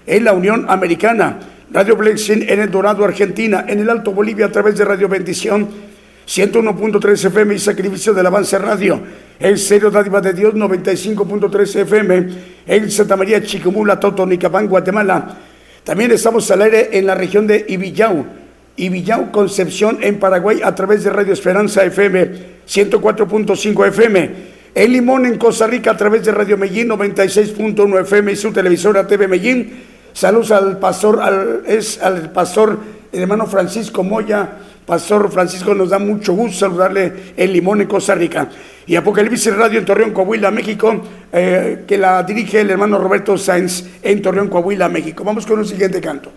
[0.07, 1.37] En la Unión Americana.
[1.71, 3.65] Radio Blessing en El Dorado, Argentina.
[3.67, 5.69] En el Alto Bolivia a través de Radio Bendición
[6.27, 8.99] 101.3 FM y Sacrificio del Avance Radio.
[9.39, 12.29] En Serio Dádiva de Dios 95.3 FM.
[12.65, 15.37] En Santa María Chicumula, Totonicapán, Guatemala.
[15.83, 18.25] También estamos al aire en la región de Ibillau.
[18.77, 24.53] Ibillau, Concepción, en Paraguay, a través de Radio Esperanza FM 104.5 FM.
[24.75, 29.05] En Limón, en Costa Rica, a través de Radio Medellín 96.1 FM y su televisora
[29.05, 29.83] TV Medellín.
[30.13, 32.79] Saludos al pastor, al, es al pastor
[33.11, 34.49] el hermano Francisco Moya.
[34.85, 38.49] Pastor Francisco, nos da mucho gusto saludarle en Limón, en Costa Rica.
[38.85, 41.01] Y Apocalipsis Radio en Torreón, Coahuila, México,
[41.31, 45.23] eh, que la dirige el hermano Roberto Sáenz en Torreón, Coahuila, México.
[45.23, 46.31] Vamos con un siguiente canto.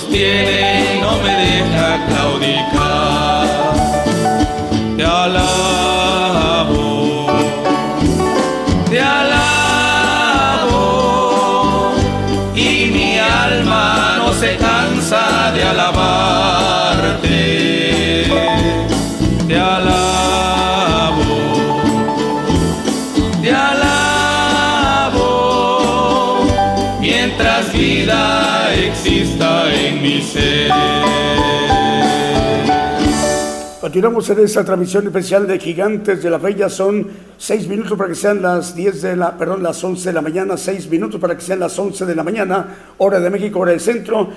[0.00, 2.83] Sostiene y no me deja claudicar.
[33.94, 36.50] Continuamos en esta transmisión especial de Gigantes de la.
[36.50, 37.06] Ya son
[37.38, 40.56] seis minutos para que sean las 10 de la, perdón, las 11 de la mañana,
[40.56, 43.78] seis minutos para que sean las 11 de la mañana, hora de México, hora del
[43.78, 44.30] centro.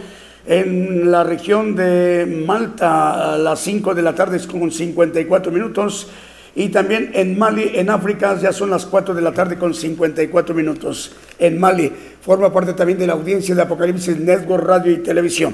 [0.46, 6.08] En la región de Malta, a las 5 de la tarde es con 54 minutos.
[6.56, 10.56] Y también en Mali, en África, ya son las 4 de la tarde con 54
[10.56, 11.12] minutos.
[11.38, 11.92] En Mali,
[12.22, 15.54] forma parte también de la audiencia de Apocalipsis Network Radio y Televisión.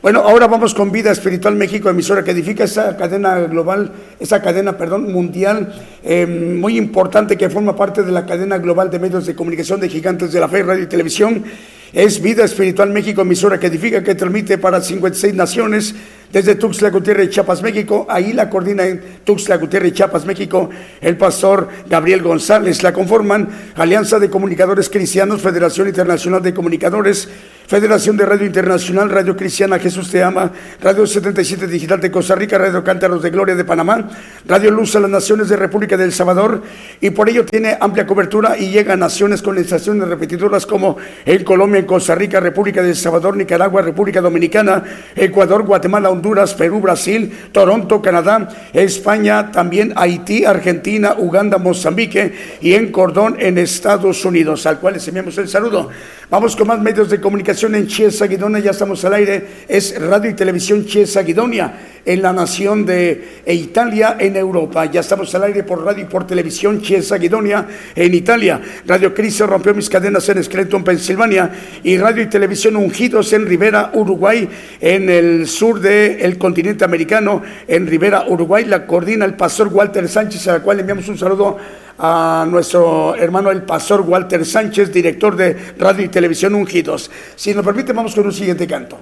[0.00, 4.76] Bueno, ahora vamos con Vida Espiritual México, emisora que edifica esa cadena global, esa cadena,
[4.76, 5.74] perdón, mundial,
[6.04, 9.88] eh, muy importante que forma parte de la cadena global de medios de comunicación de
[9.88, 11.44] gigantes de la fe, radio y televisión.
[11.92, 15.94] Es Vida Espiritual México, emisora que edifica, que transmite para 56 naciones
[16.32, 18.06] desde Tuxtla Gutiérrez, Chiapas, México.
[18.08, 20.68] Ahí la coordina en Tuxtla Gutiérrez, Chiapas, México,
[21.00, 22.82] el pastor Gabriel González.
[22.82, 27.28] La conforman Alianza de Comunicadores Cristianos, Federación Internacional de Comunicadores,
[27.68, 30.50] Federación de Radio Internacional, Radio Cristiana Jesús Te Ama,
[30.80, 34.08] Radio 77 Digital de Costa Rica, Radio Cántaros de Gloria de Panamá,
[34.46, 36.62] Radio Luz a las Naciones de República del Salvador
[36.98, 41.44] y por ello tiene amplia cobertura y llega a naciones con estaciones repetidoras como en
[41.44, 44.82] Colombia, en Costa Rica, República del Salvador, Nicaragua, República Dominicana,
[45.14, 52.90] Ecuador, Guatemala, Honduras, Perú, Brasil, Toronto, Canadá, España, también Haití, Argentina, Uganda, Mozambique y en
[52.90, 55.90] Cordón en Estados Unidos, al cual les enviamos el saludo.
[56.30, 60.30] Vamos con más medios de comunicación en Chiesa Guidonia, ya estamos al aire, es Radio
[60.30, 61.72] y Televisión Chiesa Guidonia,
[62.04, 64.84] en la nación de e Italia, en Europa.
[64.84, 68.60] Ya estamos al aire por radio y por televisión Chiesa Guidonia, en Italia.
[68.86, 71.50] Radio Cristo rompió mis cadenas en Scranton, Pensilvania,
[71.82, 74.46] y Radio y Televisión Ungidos en Rivera, Uruguay,
[74.82, 78.66] en el sur del continente americano, en Rivera, Uruguay.
[78.66, 81.56] La coordina el pastor Walter Sánchez, a la cual enviamos un saludo
[81.98, 87.10] a nuestro hermano el pastor Walter Sánchez, director de Radio y Televisión Ungidos.
[87.36, 88.98] Si nos permite, vamos con un siguiente canto.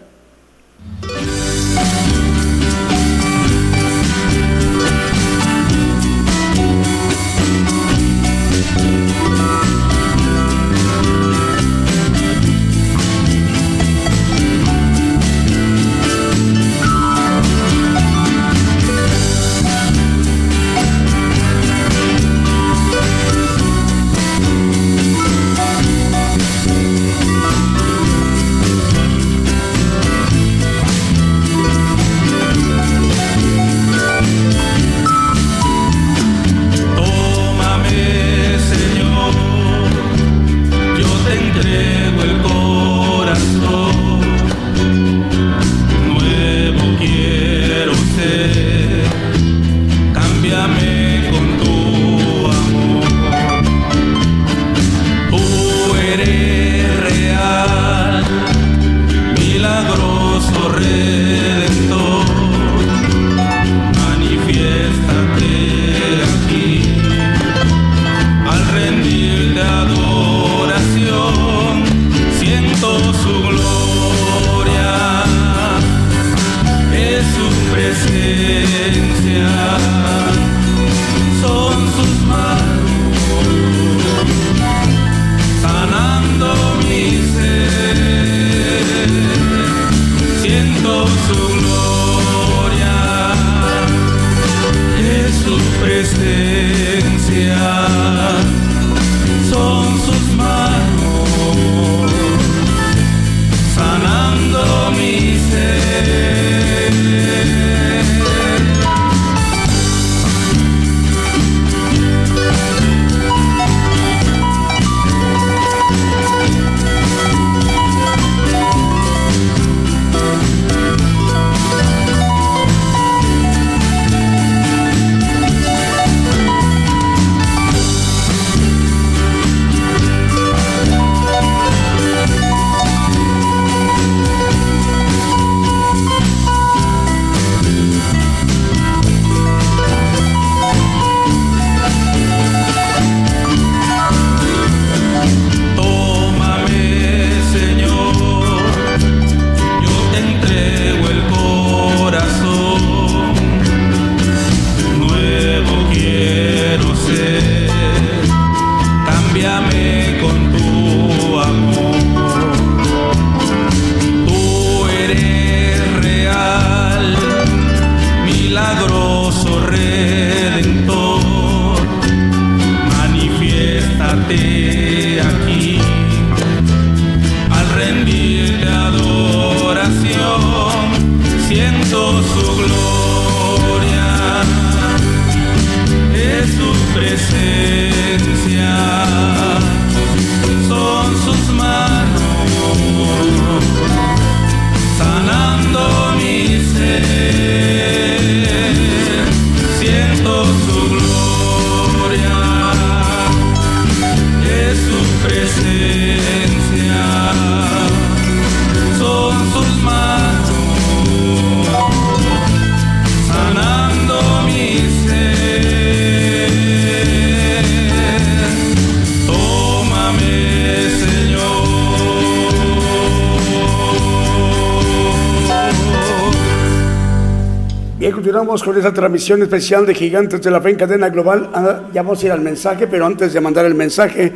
[228.66, 231.50] Con esa transmisión especial de Gigantes de la Fe en Cadena Global.
[231.54, 234.32] Ah, ya vamos a ir al mensaje, pero antes de mandar el mensaje,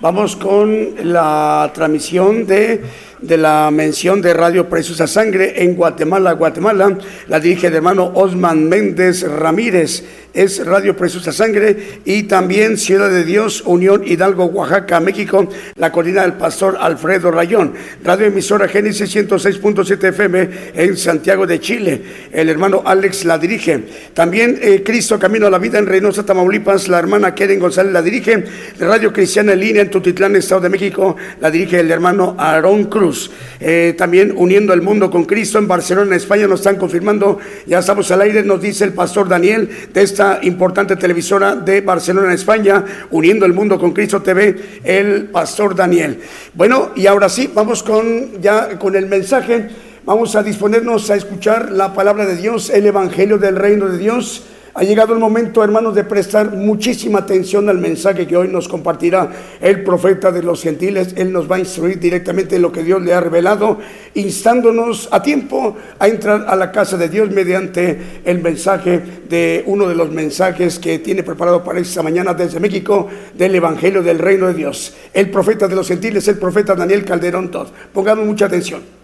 [0.00, 2.80] vamos con la transmisión de
[3.24, 6.98] de la mención de Radio Preciosa Sangre en Guatemala, Guatemala.
[7.28, 10.04] La dirige el hermano Osman Méndez Ramírez.
[10.34, 15.48] Es Radio Preciosa Sangre y también Ciudad de Dios, Unión Hidalgo, Oaxaca, México.
[15.76, 17.74] La colina del pastor Alfredo Rayón.
[18.02, 22.02] Radio emisora Génesis 106.7 FM en Santiago de Chile.
[22.32, 23.84] El hermano Alex la dirige.
[24.12, 26.88] También eh, Cristo Camino a la Vida en Reynosa, Tamaulipas.
[26.88, 28.42] La hermana Keren González la dirige.
[28.80, 31.14] Radio Cristiana en línea en Tutitlán, Estado de México.
[31.40, 33.30] La dirige el hermano Aarón Cruz.
[33.60, 38.10] Eh, también uniendo el mundo con Cristo en Barcelona, España, nos están confirmando, ya estamos
[38.10, 43.46] al aire, nos dice el pastor Daniel de esta importante televisora de Barcelona, España, uniendo
[43.46, 46.20] el mundo con Cristo TV, el pastor Daniel.
[46.54, 49.68] Bueno, y ahora sí, vamos con ya con el mensaje.
[50.04, 54.44] Vamos a disponernos a escuchar la palabra de Dios, el Evangelio del Reino de Dios
[54.76, 59.30] ha llegado el momento, hermanos, de prestar muchísima atención al mensaje que hoy nos compartirá
[59.60, 61.14] el profeta de los gentiles.
[61.16, 63.78] Él nos va a instruir directamente en lo que Dios le ha revelado,
[64.14, 69.86] instándonos a tiempo a entrar a la casa de Dios mediante el mensaje de uno
[69.86, 74.48] de los mensajes que tiene preparado para esta mañana desde México del Evangelio del Reino
[74.48, 74.96] de Dios.
[75.12, 77.68] El profeta de los gentiles, el profeta Daniel Calderón Todd.
[77.92, 79.03] Pongamos mucha atención.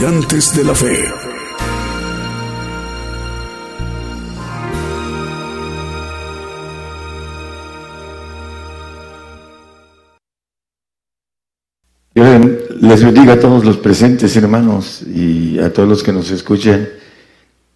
[0.00, 0.96] De la Fe.
[12.80, 16.88] les bendiga a todos los presentes, hermanos, y a todos los que nos escuchen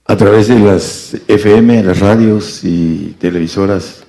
[0.07, 4.05] a través de las FM, las radios y televisoras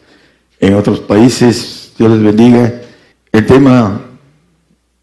[0.62, 1.92] en otros países.
[1.98, 2.82] Dios les bendiga.
[3.34, 4.00] El tema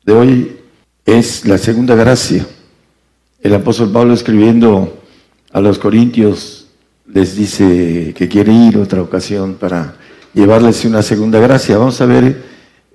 [0.03, 0.57] de hoy
[1.05, 2.47] es la segunda gracia.
[3.43, 5.03] El apóstol Pablo escribiendo
[5.51, 6.69] a los corintios
[7.13, 9.97] les dice que quiere ir otra ocasión para
[10.33, 11.77] llevarles una segunda gracia.
[11.77, 12.41] Vamos a ver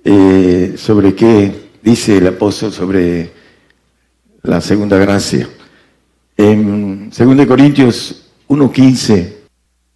[0.02, 3.30] eh, sobre qué dice el apóstol sobre
[4.42, 5.46] la segunda gracia.
[6.34, 9.34] En 2 Corintios 1.15,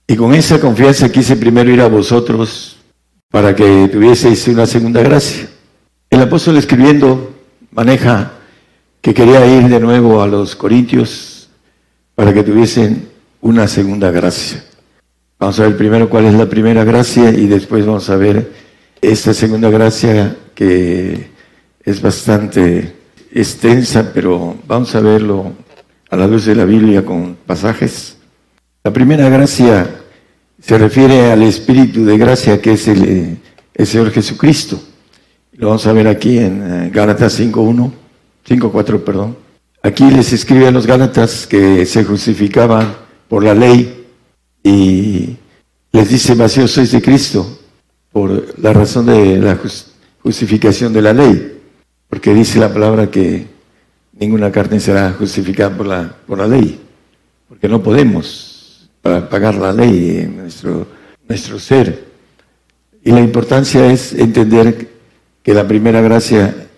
[0.07, 2.77] y con esa confianza quise primero ir a vosotros
[3.31, 5.49] para que tuvieseis una segunda gracia.
[6.11, 7.33] El apóstol escribiendo
[7.71, 8.33] maneja
[9.03, 11.49] que quería ir de nuevo a los Corintios
[12.15, 13.09] para que tuviesen
[13.41, 14.65] una segunda gracia.
[15.41, 18.53] Vamos a ver primero cuál es la primera gracia y después vamos a ver
[19.01, 21.31] esta segunda gracia que
[21.85, 22.95] es bastante
[23.35, 25.53] extensa, pero vamos a verlo
[26.09, 28.17] a la luz de la Biblia con pasajes.
[28.85, 29.89] La primera gracia
[30.61, 33.39] se refiere al Espíritu de gracia que es el,
[33.85, 34.81] Señor Jesucristo.
[35.55, 38.02] Lo vamos a ver aquí en eh, Gálatas 5.1,
[38.47, 39.37] 5.4, perdón.
[39.83, 42.95] Aquí les escribe a los Gálatas que se justificaban
[43.29, 44.07] por la ley
[44.63, 45.37] y
[45.93, 47.59] les dice, vacíos sois de Cristo
[48.13, 49.59] por la razón de la
[50.23, 51.61] justificación de la ley,
[52.09, 53.47] porque dice la palabra que
[54.13, 56.81] ninguna carne será justificada por la, por la ley,
[57.49, 60.87] porque no podemos pagar la ley en nuestro,
[61.29, 62.05] nuestro ser.
[63.03, 64.89] Y la importancia es entender
[65.43, 66.69] que la primera gracia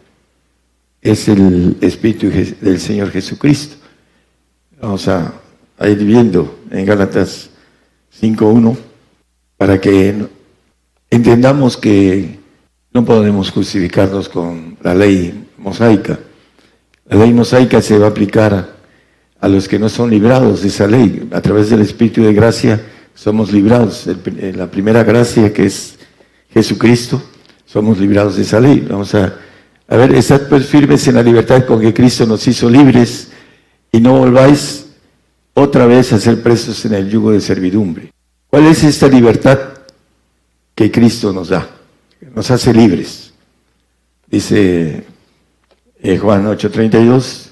[1.05, 2.31] es el Espíritu
[2.61, 3.77] del Señor Jesucristo.
[4.81, 5.35] Vamos a,
[5.81, 7.51] ir viendo en Gálatas
[8.21, 8.75] 5.1
[9.59, 10.15] para que
[11.11, 12.39] entendamos que
[12.93, 16.19] no podemos justificarnos con la ley mosaica.
[17.07, 18.75] La ley mosaica se va a aplicar
[19.41, 21.29] a los que no son librados de esa ley.
[21.33, 22.81] A través del Espíritu de gracia
[23.15, 24.09] somos librados.
[24.55, 25.99] La primera gracia que es
[26.49, 27.23] Jesucristo
[27.67, 28.87] somos librados de esa ley.
[28.89, 29.35] Vamos a,
[29.87, 33.31] a ver, estad pues firmes en la libertad con que Cristo nos hizo libres
[33.93, 34.87] y no volváis
[35.53, 38.11] otra vez a ser presos en el yugo de servidumbre.
[38.49, 39.59] ¿Cuál es esta libertad
[40.75, 41.69] que Cristo nos da?
[42.35, 43.33] Nos hace libres.
[44.27, 45.05] Dice
[46.01, 47.51] eh, Juan 8:32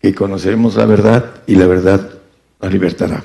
[0.00, 2.10] que conoceremos la verdad y la verdad
[2.60, 3.24] nos libertará.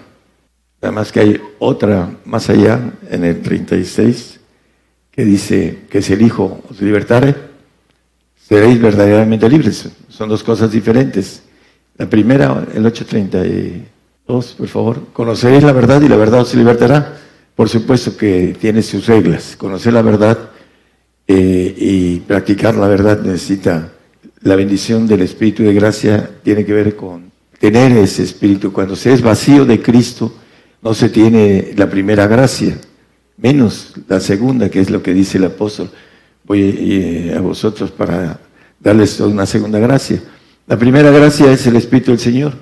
[0.82, 4.39] Además que hay otra más allá en el 36
[5.12, 7.55] que dice que si el Hijo os libertare,
[8.48, 9.89] seréis verdaderamente libres.
[10.10, 11.43] Son dos cosas diferentes.
[11.98, 15.02] La primera, el 832, por favor.
[15.14, 17.18] Conoceréis la verdad y la verdad os libertará.
[17.56, 19.56] Por supuesto que tiene sus reglas.
[19.58, 20.38] Conocer la verdad
[21.28, 23.91] eh, y practicar la verdad necesita
[24.41, 28.72] la bendición del Espíritu de gracia, tiene que ver con tener ese Espíritu.
[28.72, 30.34] Cuando se es vacío de Cristo,
[30.82, 32.78] no se tiene la primera gracia
[33.38, 35.89] menos la segunda, que es lo que dice el apóstol.
[36.46, 38.39] Voy eh, a vosotros para
[38.80, 40.22] darles una segunda gracia.
[40.68, 42.54] La primera gracia es el Espíritu del Señor.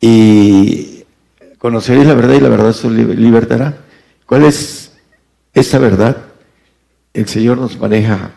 [0.00, 1.04] Y
[1.58, 3.78] conoceréis la verdad y la verdad os libertará.
[4.26, 4.92] ¿Cuál es
[5.54, 6.16] esa verdad?
[7.14, 8.32] El Señor nos maneja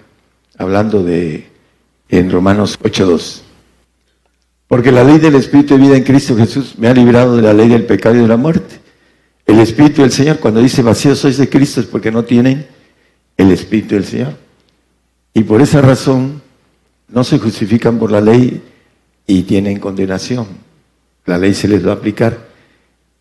[0.58, 1.48] hablando de
[2.10, 3.42] en Romanos 8.2.
[4.68, 7.54] Porque la ley del Espíritu de vida en Cristo Jesús me ha librado de la
[7.54, 8.80] ley del pecado y de la muerte.
[9.48, 12.68] El Espíritu del Señor, cuando dice vacío sois de Cristo, es porque no tienen
[13.36, 14.49] el Espíritu del Señor.
[15.34, 16.42] Y por esa razón
[17.08, 18.62] no se justifican por la ley
[19.26, 20.48] y tienen condenación.
[21.26, 22.50] La ley se les va a aplicar.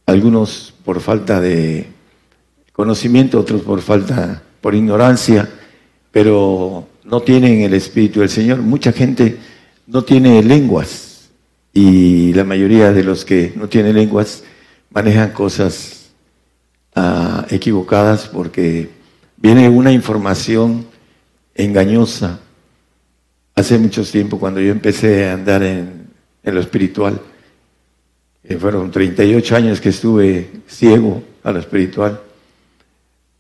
[0.07, 1.87] Algunos por falta de
[2.73, 5.49] conocimiento, otros por falta, por ignorancia,
[6.11, 8.63] pero no tienen el Espíritu del Señor.
[8.63, 9.39] Mucha gente
[9.87, 11.29] no tiene lenguas
[11.73, 14.45] y la mayoría de los que no tienen lenguas
[14.91, 16.11] manejan cosas
[17.51, 18.91] equivocadas porque
[19.37, 20.87] viene una información
[21.59, 22.41] engañosa.
[23.55, 26.09] Hace mucho tiempo, cuando yo empecé a andar en,
[26.45, 27.21] lo espiritual,
[28.45, 32.23] eh, fueron 38 años que estuve ciego a lo espiritual,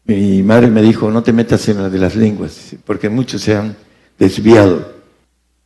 [0.04, 3.56] mi madre me dijo, no te metas en la de las lenguas, porque muchos se
[3.56, 3.76] han
[4.18, 4.94] desviado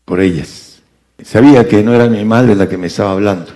[0.05, 0.83] por ellas.
[1.25, 3.53] Sabía que no era mi madre la que me estaba hablando.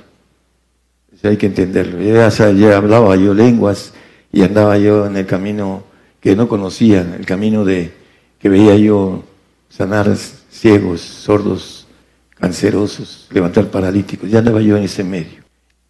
[1.23, 2.01] hay que entenderlo.
[2.01, 3.93] Ya, ya hablaba yo lenguas,
[4.33, 5.85] y andaba yo en el camino
[6.21, 8.06] que no conocía, el camino de
[8.47, 9.25] que veía yo
[9.69, 11.89] sanar ciegos, sordos,
[12.37, 14.31] cancerosos, levantar paralíticos.
[14.31, 15.43] Ya andaba yo en ese medio.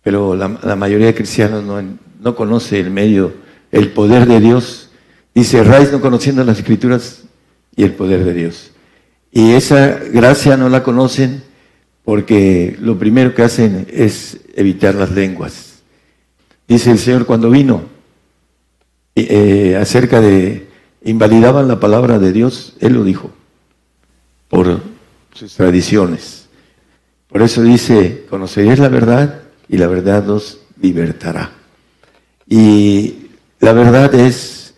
[0.03, 1.83] Pero la, mayoría de cristianos no,
[2.19, 3.35] no conoce el medio,
[3.71, 4.89] el poder de Dios.
[5.35, 7.25] Dice, Raiz no conociendo las escrituras
[7.77, 8.71] y el poder de Dios.
[9.31, 11.43] Y esa gracia no la conocen
[12.07, 15.83] porque lo primero que hacen es evitar las lenguas.
[16.67, 17.83] Dice el Señor cuando vino
[19.15, 20.66] eh, acerca de
[21.07, 23.31] invalidaban la palabra de Dios, Él lo dijo,
[24.49, 24.81] por
[25.33, 26.49] sus tradiciones.
[27.29, 31.53] Por eso dice, conoceréis la verdad y la verdad os libertará.
[32.49, 33.29] Y
[33.61, 34.75] la verdad es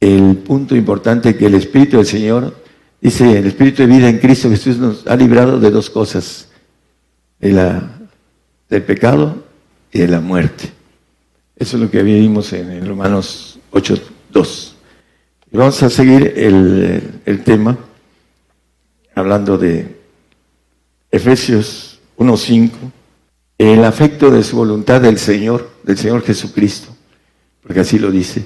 [0.00, 2.56] el punto importante que el Espíritu del Señor,
[3.00, 6.48] dice, el Espíritu de vida en Cristo Jesús nos ha librado de dos cosas,
[7.38, 8.00] de la,
[8.68, 9.44] del pecado
[9.92, 10.72] y de la muerte.
[11.56, 14.71] Eso es lo que vimos en, Romanos 8.2.
[15.52, 17.76] Y vamos a seguir el, el tema
[19.14, 20.00] hablando de
[21.10, 22.70] Efesios 1.5
[23.58, 26.88] el afecto de su voluntad del Señor, del Señor Jesucristo,
[27.62, 28.44] porque así lo dice,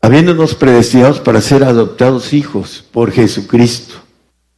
[0.00, 3.94] habiéndonos predestinados para ser adoptados hijos por Jesucristo.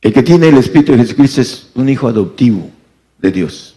[0.00, 2.70] El que tiene el Espíritu de Jesucristo es un hijo adoptivo
[3.18, 3.76] de Dios.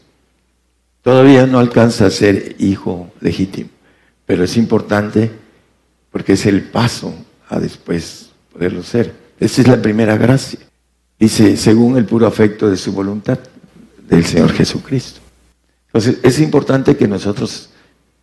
[1.01, 3.69] Todavía no alcanza a ser hijo legítimo,
[4.25, 5.31] pero es importante
[6.15, 7.13] porque es el paso
[7.49, 9.13] a después poderlo ser.
[9.37, 10.59] Esa es la primera gracia.
[11.19, 13.37] Dice, según el puro afecto de su voluntad
[14.07, 15.19] del Señor Jesucristo.
[15.87, 17.69] Entonces, es importante que nosotros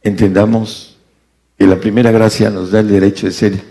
[0.03, 0.97] entendamos
[1.59, 3.63] que la primera gracia nos da el derecho de ser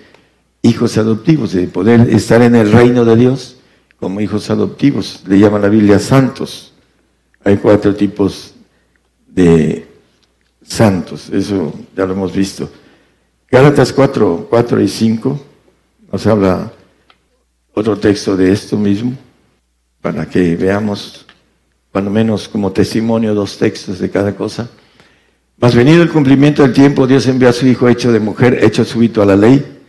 [0.61, 3.57] hijos adoptivos, de poder estar en el reino de Dios
[3.99, 5.23] como hijos adoptivos.
[5.25, 6.73] Le llama la Biblia santos.
[7.43, 8.53] Hay cuatro tipos
[9.27, 9.87] de
[10.61, 12.69] santos, eso ya lo hemos visto.
[13.51, 15.45] Gálatas 4, 4 y 5
[16.09, 16.71] nos habla
[17.73, 19.13] otro texto de esto mismo,
[19.99, 21.25] para que veamos
[21.91, 24.69] cuando menos como testimonio, dos textos de cada cosa.
[25.57, 28.85] Mas venido el cumplimiento del tiempo, Dios envió a su Hijo hecho de mujer, hecho
[28.85, 29.81] súbito a la ley,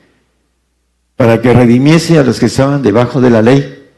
[1.14, 3.90] para que redimiese a los que estaban debajo de la ley,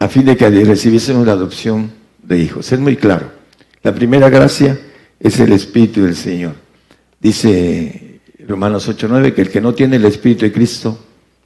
[0.00, 2.70] a fin de que recibiésemos la adopción de hijos.
[2.70, 3.32] Es muy claro.
[3.82, 4.78] La primera gracia
[5.18, 6.54] es el Espíritu del Señor.
[7.20, 8.07] Dice
[8.48, 10.98] Romanos 8.9 que el que no tiene el Espíritu de Cristo,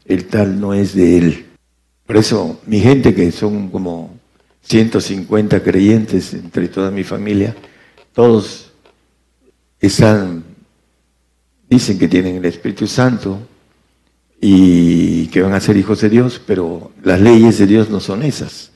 [0.04, 1.46] el tal no es de él.
[2.06, 4.14] Por eso, mi gente que son como
[4.62, 7.56] 150 creyentes entre toda mi familia,
[8.12, 8.70] todos
[9.80, 10.44] están,
[11.68, 13.40] dicen que tienen el Espíritu Santo
[14.40, 18.22] y que van a ser hijos de Dios, pero las leyes de Dios no son
[18.22, 18.70] esas.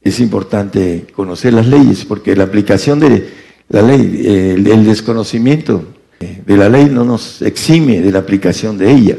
[0.00, 3.28] Es importante conocer las leyes porque la aplicación de
[3.68, 5.84] la ley, el, el desconocimiento
[6.20, 9.16] de la ley no nos exime de la aplicación de ella.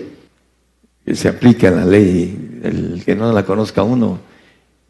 [1.13, 4.19] Se aplica la ley, el que no la conozca uno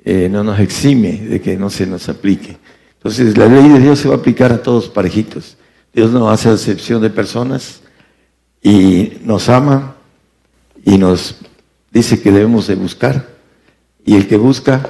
[0.03, 2.57] eh, no nos exime de que no se nos aplique.
[2.95, 5.57] Entonces, la ley de Dios se va a aplicar a todos parejitos.
[5.93, 7.81] Dios no hace excepción de personas
[8.61, 9.95] y nos ama
[10.83, 11.35] y nos
[11.91, 13.29] dice que debemos de buscar.
[14.03, 14.89] Y el que busca,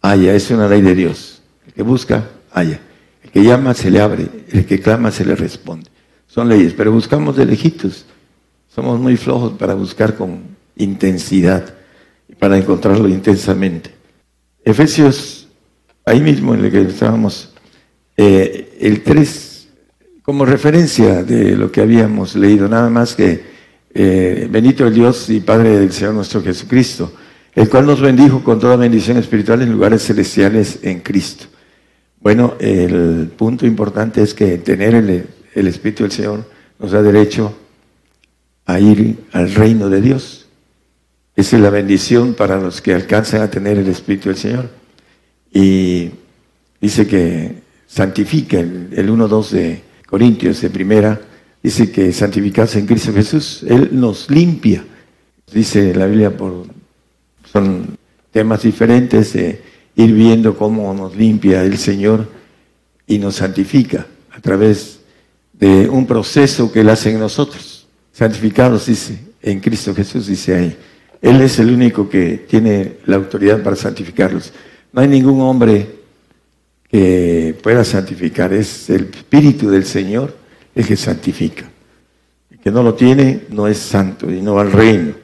[0.00, 0.34] haya.
[0.34, 1.42] Es una ley de Dios.
[1.66, 2.80] El que busca, haya.
[3.22, 4.28] El que llama, se le abre.
[4.50, 5.90] El que clama, se le responde.
[6.34, 8.06] Son leyes, pero buscamos de lejitos.
[8.74, 10.40] Somos muy flojos para buscar con
[10.74, 11.72] intensidad
[12.28, 13.94] y para encontrarlo intensamente.
[14.64, 15.46] Efesios,
[16.04, 17.54] ahí mismo en el que estábamos,
[18.16, 19.68] eh, el 3,
[20.22, 23.44] como referencia de lo que habíamos leído, nada más que
[23.94, 27.12] eh, bendito el Dios y Padre del Señor nuestro Jesucristo,
[27.54, 31.44] el cual nos bendijo con toda bendición espiritual en lugares celestiales en Cristo.
[32.18, 36.44] Bueno, el punto importante es que tener el, el Espíritu del Señor
[36.78, 37.56] nos da derecho
[38.66, 40.46] a ir al reino de Dios.
[41.36, 44.70] Esa es la bendición para los que alcanzan a tener el Espíritu del Señor.
[45.52, 46.10] Y
[46.80, 51.20] dice que santifica, el, 1.2 de Corintios, de primera,
[51.62, 54.84] dice que santificarse en Cristo Jesús, Él nos limpia.
[55.52, 56.66] Dice la Biblia, por,
[57.52, 57.96] son
[58.30, 59.62] temas diferentes de
[59.96, 62.28] ir viendo cómo nos limpia el Señor
[63.06, 65.00] y nos santifica a través
[65.58, 67.86] de un proceso que Él hace en nosotros.
[68.12, 70.76] Santificados, dice, en Cristo Jesús, dice ahí.
[71.20, 74.52] Él es el único que tiene la autoridad para santificarlos.
[74.92, 75.88] No hay ningún hombre
[76.88, 78.52] que pueda santificar.
[78.52, 80.34] Es el Espíritu del Señor
[80.74, 81.64] el que santifica.
[82.50, 85.14] El que no lo tiene no es santo y no va al reino.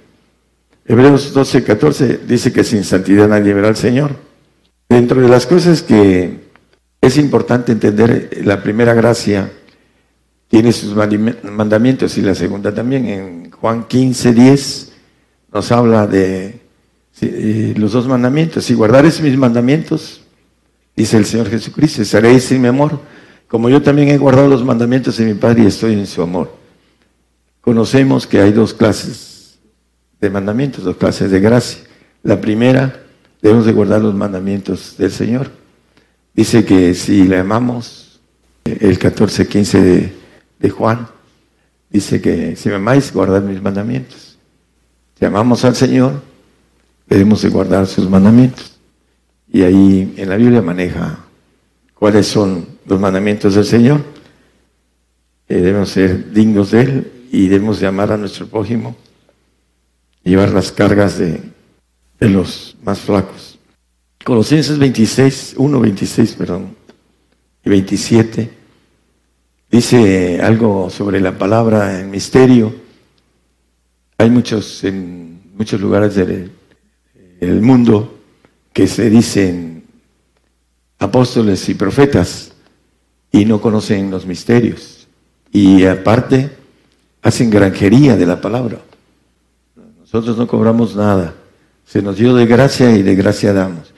[0.86, 4.16] Hebreos 12, 14 dice que sin santidad nadie verá al Señor.
[4.88, 6.40] Dentro de las cosas que
[7.00, 9.52] es importante entender, la primera gracia
[10.50, 10.96] tiene sus
[11.44, 13.06] mandamientos y la segunda también.
[13.06, 14.92] En Juan 15, 10
[15.52, 16.60] nos habla de
[17.20, 18.64] eh, los dos mandamientos.
[18.64, 20.22] Si guardares mis mandamientos,
[20.96, 23.00] dice el Señor Jesucristo, estaréis en mi amor,
[23.46, 26.52] como yo también he guardado los mandamientos de mi Padre y estoy en su amor.
[27.60, 29.60] Conocemos que hay dos clases
[30.20, 31.84] de mandamientos, dos clases de gracia.
[32.24, 33.04] La primera,
[33.40, 35.48] debemos de guardar los mandamientos del Señor.
[36.34, 38.20] Dice que si le amamos,
[38.64, 40.19] el 14, 15 de,
[40.60, 41.08] de Juan,
[41.88, 44.38] dice que si me amáis, guardad mis mandamientos.
[45.18, 46.22] Si amamos al Señor,
[47.08, 48.78] debemos de guardar sus mandamientos.
[49.52, 51.18] Y ahí en la Biblia maneja
[51.94, 54.02] cuáles son los mandamientos del Señor.
[55.48, 58.96] Eh, debemos ser dignos de Él y debemos de amar a nuestro prójimo,
[60.22, 61.42] llevar las cargas de,
[62.20, 63.58] de los más flacos.
[64.24, 66.76] Colosenses 26, 1, 26, perdón,
[67.64, 68.59] y 27,
[69.70, 72.74] dice algo sobre la palabra en misterio.
[74.18, 76.50] Hay muchos, en muchos lugares del,
[77.62, 78.18] mundo
[78.72, 79.84] que se dicen
[80.98, 82.52] apóstoles y profetas
[83.32, 85.08] y no conocen los misterios.
[85.50, 86.50] Y aparte,
[87.22, 88.78] hacen granjería de la palabra.
[90.00, 91.34] Nosotros no cobramos nada.
[91.86, 93.94] Se nos dio de gracia y de gracia damos.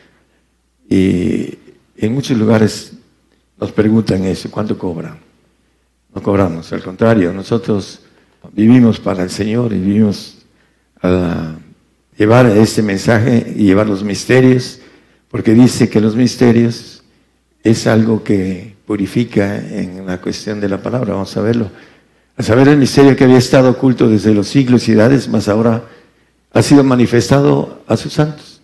[0.89, 1.59] Y
[1.97, 2.93] en muchos lugares
[3.59, 5.32] nos preguntan eso, ¿cuánto cobran?
[6.15, 8.01] No cobramos, al contrario, nosotros
[8.53, 10.39] vivimos para el Señor y vivimos
[11.03, 11.55] a
[12.17, 14.79] llevar este mensaje y llevar los misterios,
[15.31, 17.03] porque dice que los misterios
[17.63, 21.15] es algo que purifica en la cuestión de la palabra.
[21.15, 21.71] Vamos a verlo.
[22.37, 25.85] A saber el misterio que había estado oculto desde los siglos y edades, mas ahora
[26.53, 28.61] ha sido manifestado a sus santos.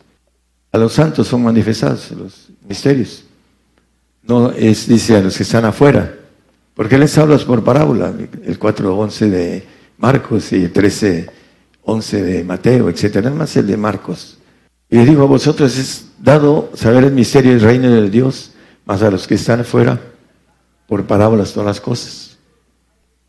[0.73, 3.25] A los santos son manifestados los misterios.
[4.23, 6.15] No es, dice, a los que están afuera.
[6.79, 8.15] Porque les hablas por parábola,
[8.45, 14.39] el 4.11 de Marcos y el 13.11 de Mateo, etcétera, nada más el de Marcos.
[14.89, 18.53] Y les digo a vosotros es dado saber el misterio del reino de Dios,
[18.85, 20.01] más a los que están afuera,
[20.87, 22.39] por parábolas todas las cosas.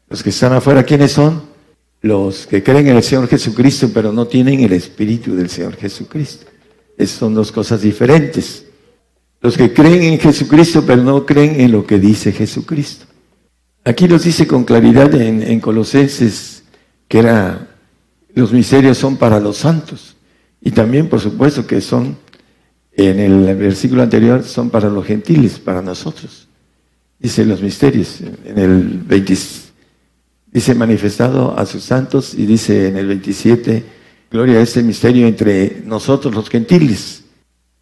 [0.10, 1.42] Los que están afuera, ¿quiénes son?
[2.04, 6.46] Los que creen en el Señor Jesucristo, pero no tienen el Espíritu del Señor Jesucristo.
[6.96, 8.66] Esas son dos cosas diferentes.
[9.42, 13.09] Los que creen en Jesucristo, pero no creen en lo que dice Jesucristo.
[13.84, 16.64] Aquí nos dice con claridad en, en Colosenses
[17.08, 17.68] que era,
[18.36, 20.16] los misterios son para los santos.
[20.62, 22.18] Y también, por supuesto, que son,
[22.92, 26.48] en el versículo anterior, son para los gentiles, para nosotros.
[27.18, 29.70] Dice los misterios, en el 26
[30.52, 33.84] dice manifestado a sus santos y dice en el 27,
[34.32, 37.24] gloria a este misterio entre nosotros los gentiles.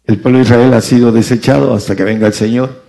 [0.04, 2.82] El pueblo de Israel ha sido desechado hasta que venga el Señor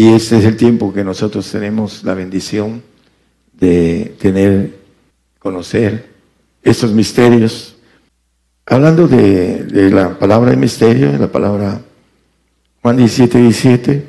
[0.00, 2.84] y este es el tiempo que nosotros tenemos la bendición
[3.52, 4.78] de tener,
[5.40, 6.06] conocer
[6.62, 7.74] estos misterios.
[8.64, 11.80] Hablando de, la palabra de misterio, de la palabra
[12.80, 14.06] Juan 17, 17,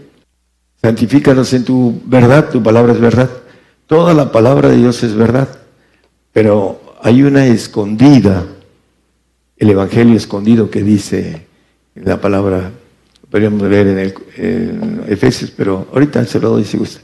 [0.80, 3.32] santifícanos en tu verdad, tu palabra es verdad.
[3.88, 5.49] Toda la palabra de Dios es verdad,
[6.32, 8.45] pero hay una escondida,
[9.57, 11.48] el Evangelio escondido que dice
[11.95, 12.74] la palabra,
[13.30, 14.14] podríamos leer en, el,
[15.07, 17.01] Efesios, pero ahorita se lo doy si gusta.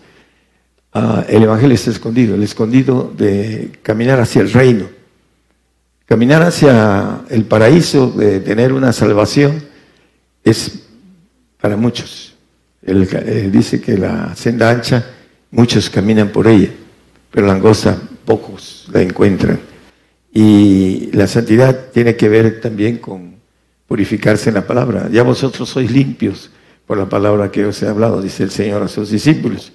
[0.94, 4.86] Ah, el Evangelio está escondido, el escondido de caminar hacia el reino,
[6.06, 9.64] caminar hacia el paraíso, de tener una salvación,
[10.44, 10.84] es
[11.60, 12.36] para muchos.
[12.84, 15.04] Eh, dice que la senda ancha
[15.56, 16.70] Muchos caminan por ella,
[17.32, 19.58] pero la angosta pocos la encuentran.
[20.34, 23.35] Y la santidad tiene que ver también con
[23.88, 25.10] purificarse en la palabra.
[25.12, 26.50] Ya vosotros sois limpios
[26.86, 29.72] por la palabra que os he hablado, dice el Señor a sus discípulos.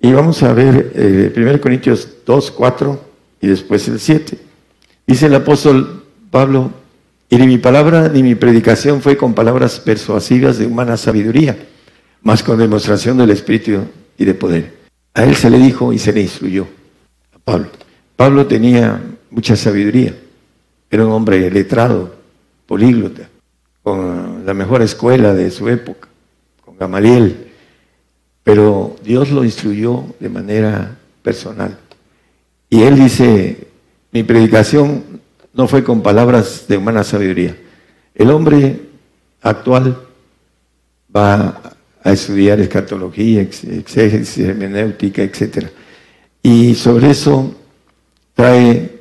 [0.00, 3.04] Y vamos a ver eh, 1 Corintios 2, 4
[3.42, 4.38] y después el 7.
[5.06, 6.72] Dice el apóstol Pablo,
[7.28, 11.56] y ni mi palabra ni mi predicación fue con palabras persuasivas de humana sabiduría,
[12.22, 13.82] más con demostración del Espíritu
[14.18, 14.80] y de poder
[15.14, 16.66] a él se le dijo y se le instruyó
[17.34, 17.68] a Pablo.
[18.16, 19.00] Pablo tenía
[19.30, 20.14] mucha sabiduría,
[20.90, 22.14] era un hombre letrado,
[22.70, 23.28] políglota,
[23.82, 26.06] con la mejor escuela de su época,
[26.64, 27.48] con Gamaliel,
[28.44, 31.76] pero Dios lo instruyó de manera personal.
[32.68, 33.66] Y él dice,
[34.12, 35.02] mi predicación
[35.52, 37.56] no fue con palabras de humana sabiduría.
[38.14, 38.80] El hombre
[39.42, 39.98] actual
[41.14, 41.60] va
[42.04, 45.66] a estudiar escatología, exégesis, hermenéutica, etc.
[46.40, 47.52] Y sobre eso
[48.32, 48.96] trae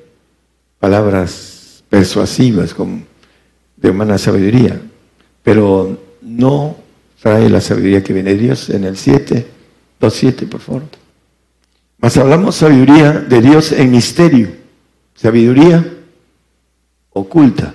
[0.79, 3.08] palabras persuasivas como
[3.81, 4.79] de humana sabiduría,
[5.43, 6.77] pero no
[7.21, 9.45] trae la sabiduría que viene de Dios en el 7,
[9.99, 10.83] 2.7, por favor.
[11.97, 14.51] Mas hablamos sabiduría de Dios en misterio,
[15.15, 15.85] sabiduría
[17.11, 17.73] oculta.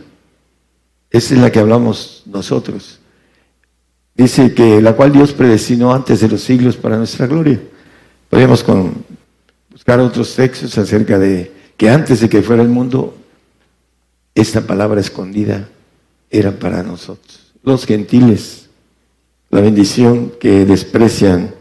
[1.11, 3.01] Esa es la que hablamos nosotros.
[4.15, 7.61] Dice que la cual Dios predestinó antes de los siglos para nuestra gloria.
[8.31, 9.05] Podríamos con,
[9.71, 13.17] buscar otros textos acerca de que antes de que fuera el mundo,
[14.35, 15.69] esta palabra escondida
[16.39, 17.53] era para nosotros.
[17.63, 18.69] Los gentiles,
[19.51, 21.55] la bendición que desprecian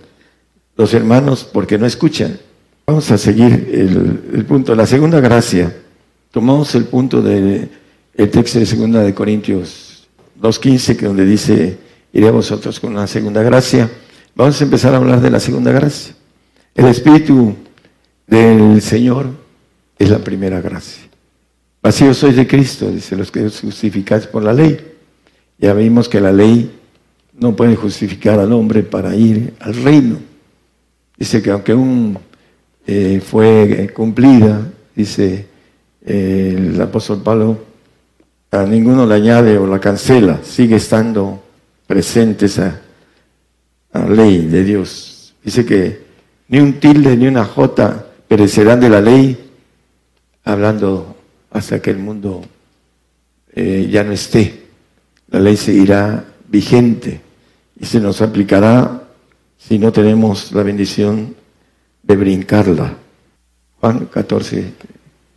[0.76, 2.40] los hermanos porque no escuchan.
[2.88, 4.76] Vamos a seguir el, punto.
[4.76, 5.76] La segunda gracia.
[6.32, 7.70] Tomamos el punto del
[8.32, 10.08] texto de segunda de Corintios
[10.42, 11.78] 2.15, que donde dice,
[12.12, 13.90] iré a vosotros con una segunda gracia.
[14.36, 16.16] Vamos a empezar a hablar de la segunda gracia.
[16.74, 17.56] El Espíritu
[18.26, 19.28] del Señor
[20.00, 21.04] es la primera gracia.
[21.84, 24.80] Vacío soy de Cristo, dice los que justificáis por la ley.
[25.58, 26.72] Ya vimos que la ley
[27.34, 30.16] no puede justificar al hombre para ir al reino.
[31.18, 32.18] Dice que aunque un
[32.88, 34.66] eh, fue cumplida,
[34.96, 35.46] dice
[36.06, 37.58] eh, el apóstol Pablo,
[38.52, 41.44] a ninguno le añade o la cancela, sigue estando
[41.86, 42.80] presente esa
[44.08, 45.36] ley de Dios.
[45.44, 46.02] Dice que
[46.48, 49.52] ni un tilde ni una jota perecerán de la ley,
[50.46, 51.13] hablando
[51.54, 52.44] hasta que el mundo
[53.54, 54.64] eh, ya no esté.
[55.30, 57.22] La ley seguirá vigente
[57.80, 59.04] y se nos aplicará
[59.58, 61.34] si no tenemos la bendición
[62.02, 62.98] de brincarla.
[63.80, 64.74] Juan 14,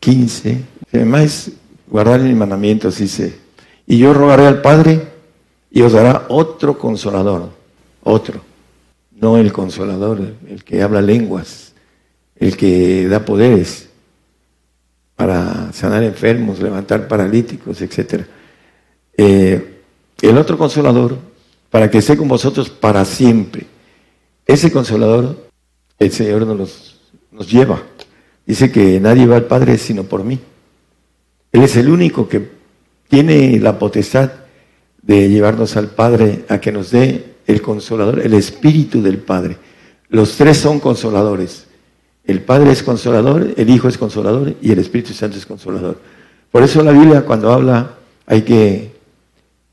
[0.01, 0.61] 15.
[0.93, 1.53] Además,
[1.87, 3.39] guardar mis mandamientos, dice.
[3.87, 5.01] Y yo rogaré al Padre
[5.71, 7.51] y os dará otro consolador.
[8.03, 8.41] Otro.
[9.13, 11.67] No el consolador, el que habla lenguas
[12.39, 13.86] el que da poderes
[15.17, 18.25] para sanar enfermos, levantar paralíticos, etc.
[19.17, 19.81] Eh,
[20.21, 21.17] el otro consolador,
[21.71, 23.67] para que esté con vosotros para siempre.
[24.47, 25.49] Ese consolador,
[25.99, 27.01] el Señor nos,
[27.33, 27.83] nos lleva.
[28.47, 30.39] Dice que nadie va al Padre sino por mí.
[31.51, 32.51] Él es el único que
[33.09, 34.31] tiene la potestad
[35.03, 39.57] de llevarnos al Padre a que nos dé el consolador, el Espíritu del Padre.
[40.09, 41.66] Los tres son consoladores.
[42.27, 46.01] El Padre es consolador, el Hijo es consolador y el Espíritu Santo es consolador.
[46.51, 47.94] Por eso la Biblia cuando habla
[48.27, 48.93] hay que,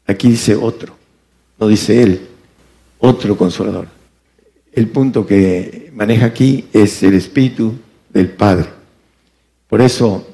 [0.05, 0.95] aquí dice otro,
[1.59, 2.27] no dice él,
[2.99, 3.87] otro consolador.
[4.71, 7.73] El punto que maneja aquí es el Espíritu
[8.11, 8.67] del Padre.
[9.67, 10.27] Por eso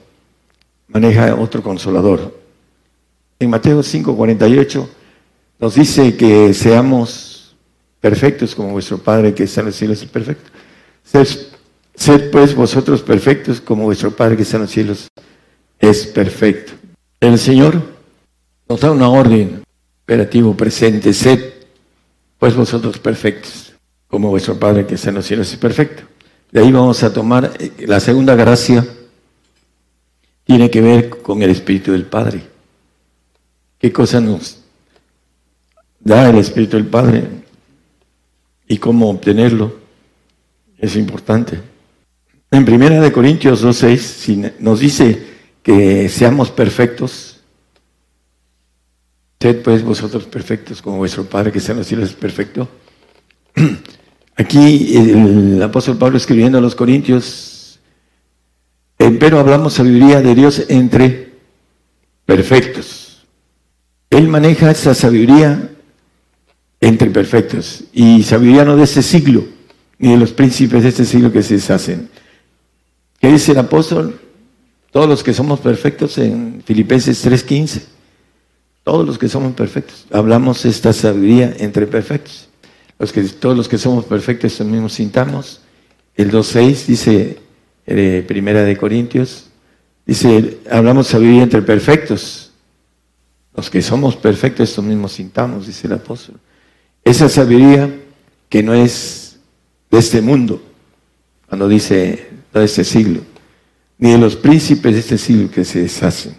[0.88, 2.38] maneja otro consolador.
[3.40, 4.88] En Mateo 5:48
[5.60, 7.56] nos dice que seamos
[8.02, 10.50] perfectos como vuestro Padre que está en los cielos es perfecto.
[12.00, 15.10] Sed pues vosotros perfectos como vuestro Padre que está en los cielos
[15.80, 16.72] es perfecto.
[17.20, 17.82] El Señor
[18.70, 19.64] nos da una orden
[20.04, 21.14] operativo presente.
[21.14, 21.56] Sed
[22.38, 23.74] pues vosotros perfectos
[24.08, 26.04] como vuestro Padre que está en los cielos es perfecto.
[26.54, 28.88] De ahí vamos a tomar eh, la segunda gracia.
[30.46, 32.42] Tiene que ver con el Espíritu del Padre.
[33.78, 34.62] ¿Qué cosa nos
[36.00, 37.28] da el Espíritu del Padre?
[38.70, 39.76] ¿Y cómo obtenerlo?
[40.78, 41.69] Es importante.
[42.52, 45.24] En Primera de Corintios 2.6 nos dice
[45.62, 47.42] que seamos perfectos.
[49.40, 52.68] Sed pues vosotros perfectos como vuestro Padre que está en los cielos es perfecto.
[54.36, 57.80] Aquí el apóstol Pablo escribiendo a los Corintios,
[58.98, 61.34] pero hablamos sabiduría de Dios entre
[62.26, 63.28] perfectos.
[64.10, 65.70] Él maneja esa sabiduría
[66.82, 69.46] entre perfectos y sabiduría no de este siglo,
[70.00, 72.10] ni de los príncipes de este siglo que se deshacen
[73.20, 74.20] ¿Qué dice el apóstol?
[74.92, 77.84] Todos los que somos perfectos en Filipenses 3:15.
[78.84, 80.06] Todos los que somos perfectos.
[80.12, 82.50] Hablamos esta sabiduría entre perfectos.
[82.98, 85.62] Los que, todos los que somos perfectos mismo mismos sintamos.
[86.16, 87.38] El 2.6 dice,
[87.86, 89.46] eh, Primera de Corintios,
[90.06, 92.52] dice, hablamos sabiduría entre perfectos.
[93.56, 96.36] Los que somos perfectos estos mismos sintamos, dice el apóstol.
[97.04, 97.90] Esa sabiduría
[98.50, 99.40] que no es
[99.92, 100.62] de este mundo,
[101.48, 103.22] cuando dice de este siglo,
[103.98, 106.36] ni de los príncipes de este siglo que se deshacen.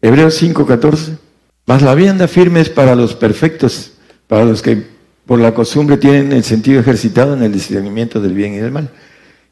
[0.00, 1.18] Hebreos 5:14.
[1.66, 3.92] Mas la vianda firme es para los perfectos,
[4.26, 4.86] para los que
[5.26, 8.90] por la costumbre tienen el sentido ejercitado en el discernimiento del bien y del mal.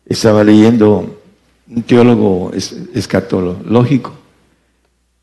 [0.07, 1.20] Estaba leyendo
[1.69, 2.53] un teólogo
[2.94, 4.15] escatológico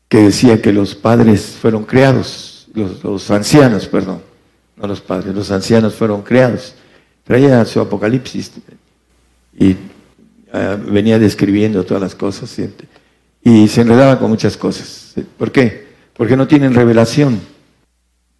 [0.08, 4.20] que decía que los padres fueron creados, los, los ancianos, perdón,
[4.76, 6.74] no los padres, los ancianos fueron creados.
[7.24, 8.52] Traía su apocalipsis
[9.58, 9.76] y
[10.56, 12.56] Ah, venía describiendo todas las cosas
[13.42, 15.12] y se enredaba con muchas cosas.
[15.36, 15.88] ¿Por qué?
[16.16, 17.40] Porque no tienen revelación.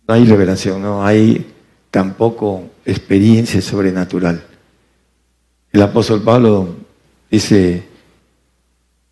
[0.07, 1.45] No hay revelación, no hay
[1.91, 4.45] tampoco experiencia sobrenatural.
[5.73, 6.77] El apóstol Pablo
[7.29, 7.83] dice,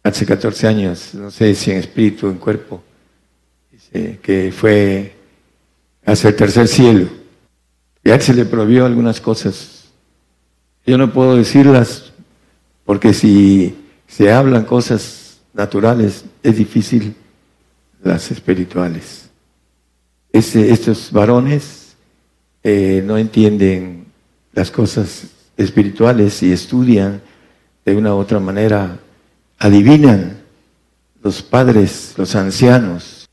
[0.04, 2.84] hace 14 años, no sé si en espíritu o en cuerpo,
[3.90, 5.12] que fue
[6.06, 7.08] hacia el tercer cielo.
[8.04, 9.88] Y a se le prohibió algunas cosas.
[10.86, 12.11] Yo no puedo decirlas
[12.92, 13.74] porque si
[14.06, 17.16] se hablan cosas naturales, es difícil
[18.02, 19.30] las espirituales.
[20.30, 21.96] estos varones
[22.62, 24.04] eh, no entienden
[24.52, 25.22] las cosas
[25.56, 27.22] espirituales y estudian
[27.82, 28.98] de una u otra manera,
[29.58, 30.42] adivinan
[31.22, 33.26] los padres, los ancianos,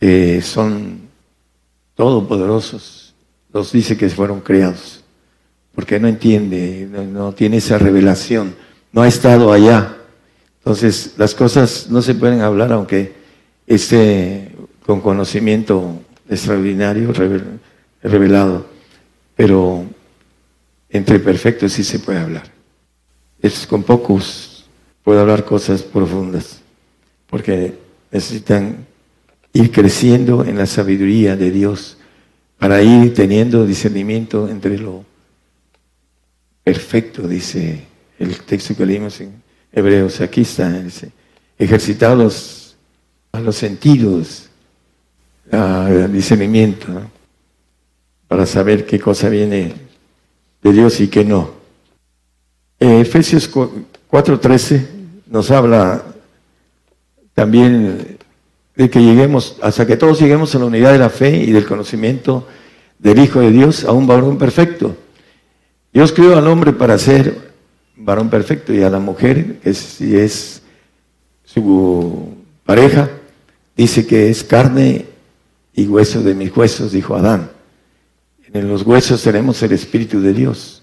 [0.00, 1.10] que son
[1.94, 3.14] todopoderosos,
[3.52, 5.04] los dice que fueron criados,
[5.74, 8.63] porque no entiende, no, tiene esa revelación,
[8.94, 9.96] no ha estado allá.
[10.58, 13.12] Entonces, las cosas no se pueden hablar aunque
[13.66, 14.52] esté
[14.86, 17.12] con conocimiento extraordinario,
[18.02, 18.66] revelado,
[19.34, 19.84] pero
[20.88, 22.44] entre perfectos sí se puede hablar.
[23.42, 24.64] Es con pocos
[25.02, 26.60] puedo hablar cosas profundas,
[27.26, 27.74] porque
[28.12, 28.86] necesitan
[29.52, 31.98] ir creciendo en la sabiduría de Dios
[32.58, 35.04] para ir teniendo discernimiento entre lo
[36.62, 39.42] perfecto, dice el texto que leímos en
[39.72, 40.20] Hebreos.
[40.20, 40.82] Aquí está,
[41.58, 42.76] ejercitar los,
[43.32, 44.48] los sentidos,
[45.50, 46.86] al discernimiento,
[48.28, 49.74] para saber qué cosa viene
[50.62, 51.52] de Dios y qué no.
[52.78, 54.86] Efesios 4:13
[55.26, 56.04] nos habla
[57.34, 58.18] también
[58.76, 61.66] de que lleguemos, hasta que todos lleguemos a la unidad de la fe y del
[61.66, 62.46] conocimiento
[62.98, 64.96] del Hijo de Dios, a un varón perfecto.
[65.92, 67.43] Dios creó al hombre para ser
[68.04, 70.62] varón perfecto y a la mujer, que si es
[71.44, 73.10] su pareja,
[73.76, 75.06] dice que es carne
[75.72, 77.50] y hueso de mis huesos, dijo Adán.
[78.52, 80.82] En los huesos tenemos el Espíritu de Dios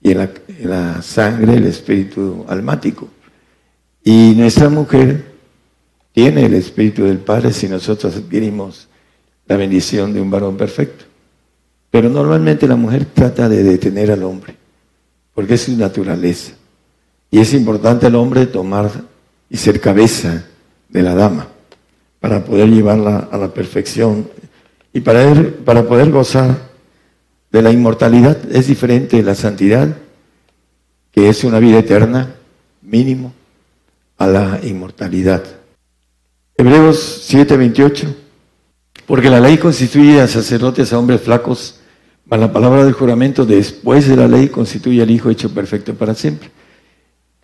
[0.00, 3.08] y en la, en la sangre el Espíritu almático.
[4.02, 5.30] Y nuestra mujer
[6.12, 8.88] tiene el Espíritu del Padre si nosotros adquirimos
[9.46, 11.04] la bendición de un varón perfecto.
[11.90, 14.56] Pero normalmente la mujer trata de detener al hombre,
[15.40, 16.52] porque es su naturaleza.
[17.30, 18.90] Y es importante al hombre tomar
[19.48, 20.44] y ser cabeza
[20.90, 21.48] de la dama
[22.20, 24.28] para poder llevarla a la perfección
[24.92, 25.32] y para,
[25.64, 26.58] para poder gozar
[27.50, 28.36] de la inmortalidad.
[28.52, 29.96] Es diferente la santidad,
[31.10, 32.34] que es una vida eterna,
[32.82, 33.32] mínimo,
[34.18, 35.42] a la inmortalidad.
[36.54, 38.14] Hebreos 7:28,
[39.06, 41.79] porque la ley constituye a sacerdotes a hombres flacos,
[42.38, 46.50] la palabra del juramento después de la ley constituye al Hijo hecho perfecto para siempre.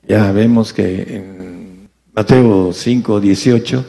[0.06, 3.84] Ya vemos que en Mateo 5:18,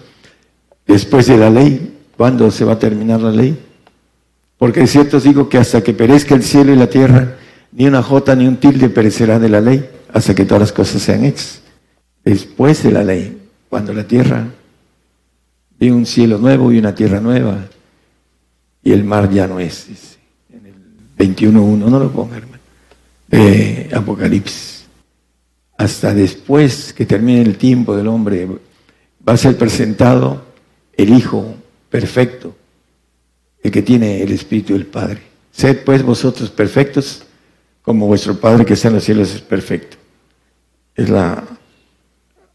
[0.87, 3.57] después de la ley, ¿cuándo se va a terminar la ley?
[4.57, 7.37] Porque es cierto os digo que hasta que perezca el cielo y la tierra,
[7.71, 11.01] ni una jota ni un tilde perecerá de la ley, hasta que todas las cosas
[11.01, 11.61] sean hechas.
[12.25, 13.37] Después de la ley,
[13.69, 14.47] cuando la tierra
[15.79, 17.65] vi un cielo nuevo y una tierra nueva,
[18.81, 20.16] y el mar ya no es,
[21.17, 22.61] 21.1, no lo ponga, hermano,
[23.27, 24.85] de Apocalipsis.
[25.77, 28.47] Hasta después que termine el tiempo del hombre,
[29.27, 30.45] va a ser presentado
[30.93, 31.55] el Hijo
[31.89, 32.55] perfecto,
[33.61, 35.21] el que tiene el Espíritu del Padre.
[35.51, 37.23] Sed pues vosotros perfectos,
[37.81, 39.97] como vuestro Padre que está en los cielos es perfecto.
[40.95, 41.43] Es la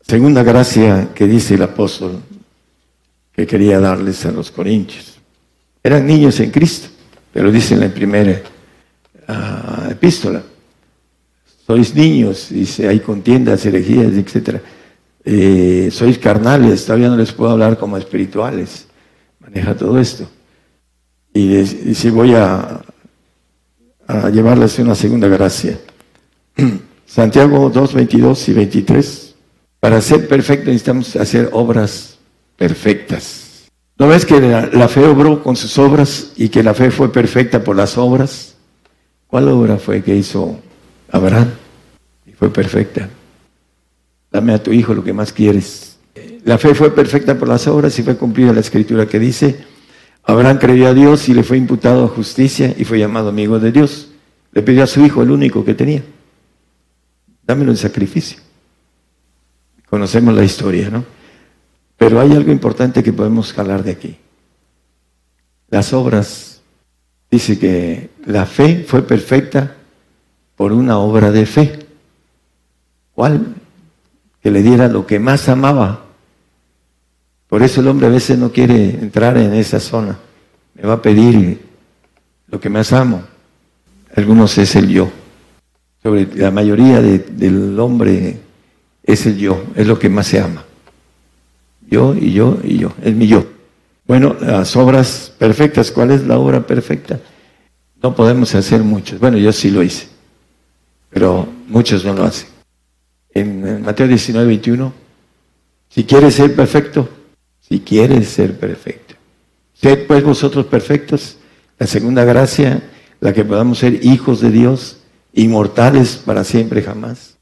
[0.01, 2.21] segunda gracia que dice el apóstol
[3.33, 5.19] que quería darles a los corintios.
[5.83, 6.89] Eran niños en Cristo,
[7.33, 8.43] pero dice en la primera
[9.90, 10.43] epístola,
[11.66, 14.61] sois niños, dice, hay contiendas, herejías, etc.
[15.24, 18.86] Eh, sois carnales, todavía no les puedo hablar como espirituales.
[19.40, 20.28] Maneja todo esto.
[21.32, 22.82] Y dice, voy a,
[24.07, 25.78] a llevarles una segunda gracia.
[27.07, 29.35] Santiago 2, 22 y 23.
[29.81, 32.19] Para ser perfecto necesitamos hacer obras
[32.57, 33.43] perfectas.
[33.99, 37.62] ¿No ves que la, fe obró con sus obras y que la fe fue perfecta
[37.62, 38.52] por las obras?
[39.33, 40.61] ¿Cuál obra fue que hizo
[41.11, 41.53] Abraham?
[42.27, 43.09] Y fue perfecta.
[44.31, 45.97] Dame a tu hijo lo que más quieres.
[46.45, 49.65] La fe fue perfecta por las obras y fue cumplida la escritura que dice,
[50.25, 53.73] Abraham creyó a Dios y le fue imputado a justicia y fue llamado amigo de
[53.73, 54.11] Dios.
[54.53, 56.05] Le pidió a su hijo el único que tenía.
[57.47, 58.39] Dámelo en sacrificio.
[59.89, 61.07] Conocemos la historia, ¿no?
[61.97, 64.19] Pero hay algo importante que podemos jalar de aquí.
[65.71, 66.52] Las obras,
[67.33, 69.75] dice que la fe fue perfecta
[70.55, 71.79] por una obra de fe.
[73.15, 73.55] ¿Cuál?
[74.43, 76.05] Que le diera lo que más amaba.
[77.49, 80.19] Por eso el hombre a veces no quiere entrar en esa zona.
[80.75, 81.59] Me va a pedir
[82.49, 83.23] lo que más amo.
[84.15, 85.11] Algunos es el yo.
[86.03, 88.41] Sobre la mayoría del hombre
[89.03, 90.65] es el yo, es lo que más se ama.
[91.89, 93.52] Yo y yo y yo, es mi yo.
[94.07, 97.20] Bueno, las obras perfectas, ¿cuál es la obra perfecta?
[98.03, 99.20] No podemos hacer muchos.
[99.20, 100.09] Bueno, yo sí lo hice,
[101.11, 102.49] pero muchos no lo hacen.
[103.33, 104.93] En Mateo 19, 21,
[105.89, 107.09] si quieres ser perfecto,
[107.61, 109.15] si quieres ser perfecto,
[109.73, 111.39] sed pues vosotros perfectos.
[111.79, 112.83] La segunda gracia,
[113.20, 114.99] la que podamos ser hijos de Dios,
[115.33, 117.39] inmortales para siempre jamás.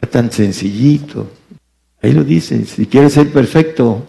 [0.00, 1.30] Es tan sencillito.
[2.02, 4.06] Ahí lo dice, si quieres ser perfecto,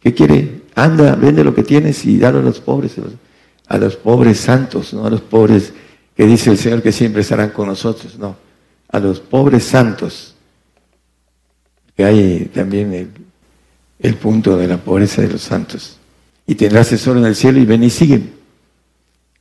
[0.00, 0.57] ¿qué quiere?
[0.84, 2.94] Anda, vende lo que tienes y dalo a los pobres,
[3.66, 5.72] a los pobres santos, no a los pobres
[6.16, 8.36] que dice el Señor que siempre estarán con nosotros, no,
[8.88, 10.34] a los pobres santos,
[11.96, 13.10] que hay también el,
[13.98, 15.96] el punto de la pobreza de los santos.
[16.46, 18.32] Y tendrás tesoro en el cielo y ven y siguen.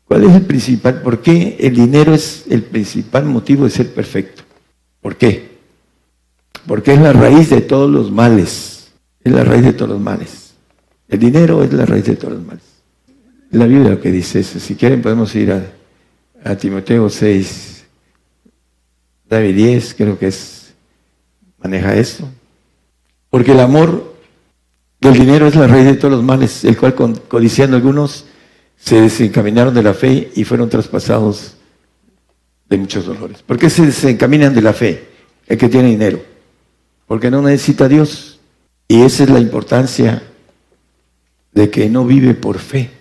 [0.05, 1.01] ¿Cuál es el principal?
[1.01, 4.43] ¿Por qué el dinero es el principal motivo de ser perfecto?
[5.01, 5.57] ¿Por qué?
[6.65, 8.89] Porque es la raíz de todos los males.
[9.23, 10.46] Es la raíz de todos los males.
[11.09, 12.63] El dinero es la raíz de todos los males.
[13.51, 14.59] La Biblia lo que dice eso.
[14.59, 17.85] Si quieren podemos ir a, Timoteo 6,
[19.29, 20.73] David 10, creo que es,
[21.57, 22.27] maneja esto.
[23.29, 24.15] Porque el amor
[25.01, 28.25] del dinero es la raíz de todos los males, el cual codiciando algunos
[28.77, 31.55] se desencaminaron de la fe y fueron traspasados
[32.69, 33.41] de muchos dolores.
[33.43, 35.07] ¿Por qué se desencaminan de la fe?
[35.47, 36.21] El que tiene dinero.
[37.07, 38.39] Porque no necesita Dios.
[38.87, 40.23] Y esa es la importancia
[41.57, 42.91] de que no vive por fe.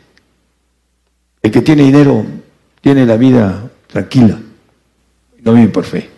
[1.42, 2.24] El que tiene dinero
[2.80, 4.40] tiene la vida tranquila.
[5.42, 6.08] No vive por fe.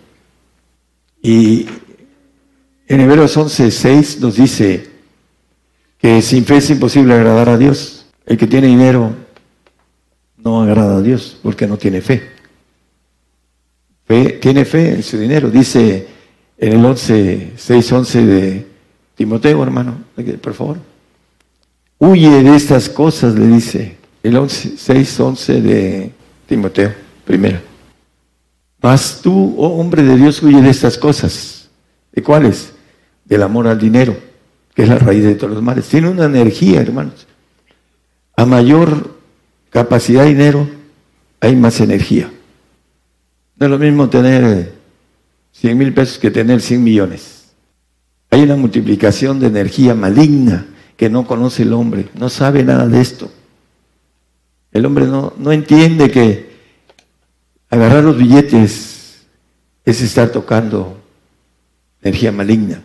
[1.20, 1.66] Y
[2.86, 4.89] en Hebreos 11, 6 nos dice
[5.98, 8.06] que sin fe es imposible agradar a Dios.
[8.24, 9.12] El que tiene dinero
[10.36, 12.23] no agrada a Dios porque no tiene fe.
[14.40, 15.51] tiene fe en su dinero.
[15.51, 16.06] Dice
[16.56, 18.66] en el 11, 6, 11 de
[19.16, 20.05] Timoteo, hermano,
[20.40, 20.88] por favor.
[21.99, 23.97] Huye de estas cosas, le dice.
[24.23, 26.12] El 11, 6, 11 de
[26.47, 26.93] Timoteo,
[27.25, 27.61] primero.
[28.81, 31.69] Mas tú, oh hombre de Dios, huye de estas cosas.
[32.12, 32.73] ¿De cuáles?
[33.25, 34.16] Del amor al dinero,
[34.75, 35.89] que es la raíz de todos los males.
[35.89, 37.27] Tiene una energía, hermanos.
[38.37, 39.16] A mayor
[39.70, 40.69] capacidad de dinero,
[41.41, 42.31] hay más energía.
[43.57, 44.73] No es lo mismo tener
[45.53, 47.49] 100 mil pesos que tener 100 millones.
[48.31, 50.66] Hay una multiplicación de energía maligna
[50.99, 53.31] que no conoce el hombre, no sabe nada de esto.
[54.73, 56.51] El hombre no, no entiende que
[57.70, 59.23] agarrar los billetes
[59.85, 61.01] es estar tocando
[62.03, 62.83] energía maligna.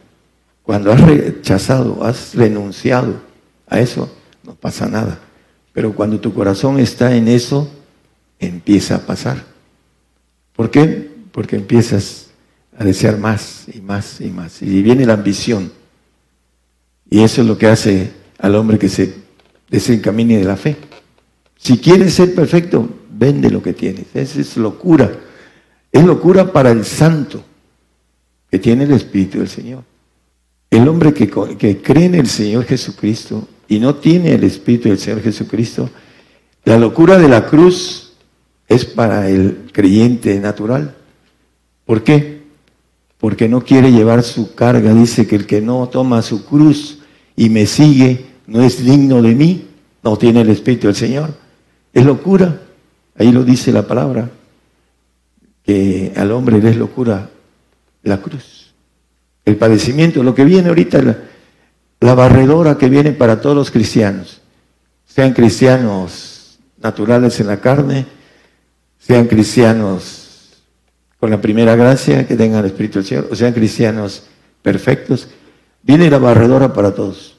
[0.62, 3.16] Cuando has rechazado, has renunciado
[3.68, 5.20] a eso, no pasa nada.
[5.74, 7.68] Pero cuando tu corazón está en eso,
[8.38, 9.44] empieza a pasar.
[10.56, 11.10] ¿Por qué?
[11.32, 12.28] Porque empiezas
[12.78, 14.62] a desear más y más y más.
[14.62, 15.72] Y viene la ambición.
[17.14, 19.14] Y eso es lo que hace al hombre que se
[19.70, 20.76] desencamine de la fe.
[21.56, 24.08] Si quieres ser perfecto, vende lo que tienes.
[24.16, 25.12] Esa es locura.
[25.92, 27.44] Es locura para el santo
[28.50, 29.84] que tiene el Espíritu del Señor.
[30.72, 34.98] El hombre que, que cree en el Señor Jesucristo y no tiene el Espíritu del
[34.98, 35.92] Señor Jesucristo,
[36.66, 38.14] la locura de la cruz
[38.68, 40.96] es para el creyente natural.
[41.86, 42.42] ¿Por qué?
[43.20, 44.96] Porque no quiere llevar su carga.
[44.96, 47.02] Dice que el que no toma su cruz
[47.36, 49.68] y me sigue no es digno de mí,
[50.04, 51.34] no tiene el Espíritu del Señor.
[51.94, 52.60] Es locura.
[53.18, 54.30] Ahí lo dice la palabra,
[55.64, 57.30] que al hombre le es locura
[58.02, 58.74] la cruz.
[59.46, 61.02] El padecimiento, lo que viene ahorita,
[62.00, 64.42] la barredora que viene para todos los cristianos,
[65.06, 68.06] sean cristianos naturales en la carne,
[68.98, 70.64] sean cristianos
[71.20, 74.24] con la primera gracia, que tengan el Espíritu del Señor, o sean cristianos
[74.62, 75.30] perfectos,
[75.84, 77.38] viene la barredora para todos.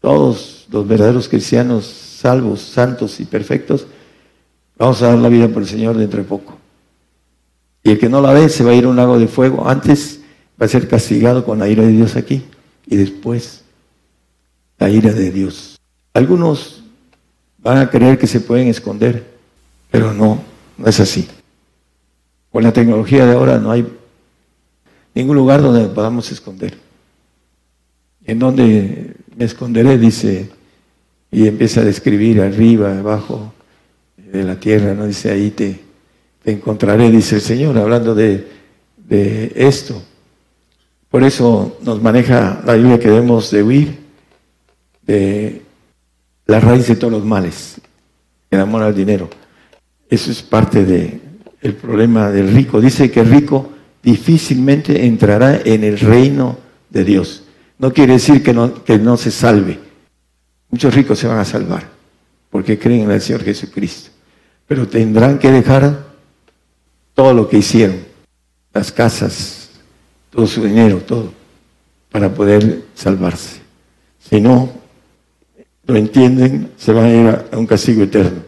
[0.00, 3.86] Todos los verdaderos cristianos salvos, santos y perfectos,
[4.78, 6.56] vamos a dar la vida por el Señor dentro de poco.
[7.82, 9.68] Y el que no la ve se va a ir a un lago de fuego.
[9.68, 10.20] Antes
[10.60, 12.44] va a ser castigado con la ira de Dios aquí
[12.86, 13.62] y después
[14.78, 15.78] la ira de Dios.
[16.12, 16.82] Algunos
[17.58, 19.24] van a creer que se pueden esconder,
[19.90, 20.40] pero no,
[20.78, 21.28] no es así.
[22.50, 23.86] Con la tecnología de ahora no hay
[25.14, 26.85] ningún lugar donde podamos esconder.
[28.26, 30.50] En donde me esconderé, dice,
[31.30, 33.52] y empieza a describir arriba, abajo
[34.16, 35.06] de la tierra, ¿no?
[35.06, 35.80] Dice, ahí te,
[36.44, 38.46] encontraré, dice el Señor, hablando de,
[38.96, 40.02] de esto.
[41.08, 43.98] Por eso nos maneja la Biblia que debemos de huir
[45.06, 45.62] de
[46.46, 47.80] la raíz de todos los males,
[48.50, 49.30] el amor al dinero.
[50.08, 52.80] Eso es parte del problema del rico.
[52.80, 53.70] Dice que el rico
[54.02, 56.58] difícilmente entrará en el reino
[56.90, 57.45] de Dios.
[57.78, 58.52] No quiere decir que
[58.98, 59.78] no, se salve.
[60.70, 61.88] Muchos ricos se van a salvar
[62.50, 64.10] porque creen en el Señor Jesucristo.
[64.66, 66.06] Pero tendrán que dejar
[67.14, 67.98] todo lo que hicieron,
[68.72, 69.70] las casas,
[70.30, 71.32] todo su dinero, todo,
[72.10, 73.60] para poder salvarse.
[74.18, 74.70] Si no
[75.86, 78.42] lo entienden, se van a ir a un castigo eterno.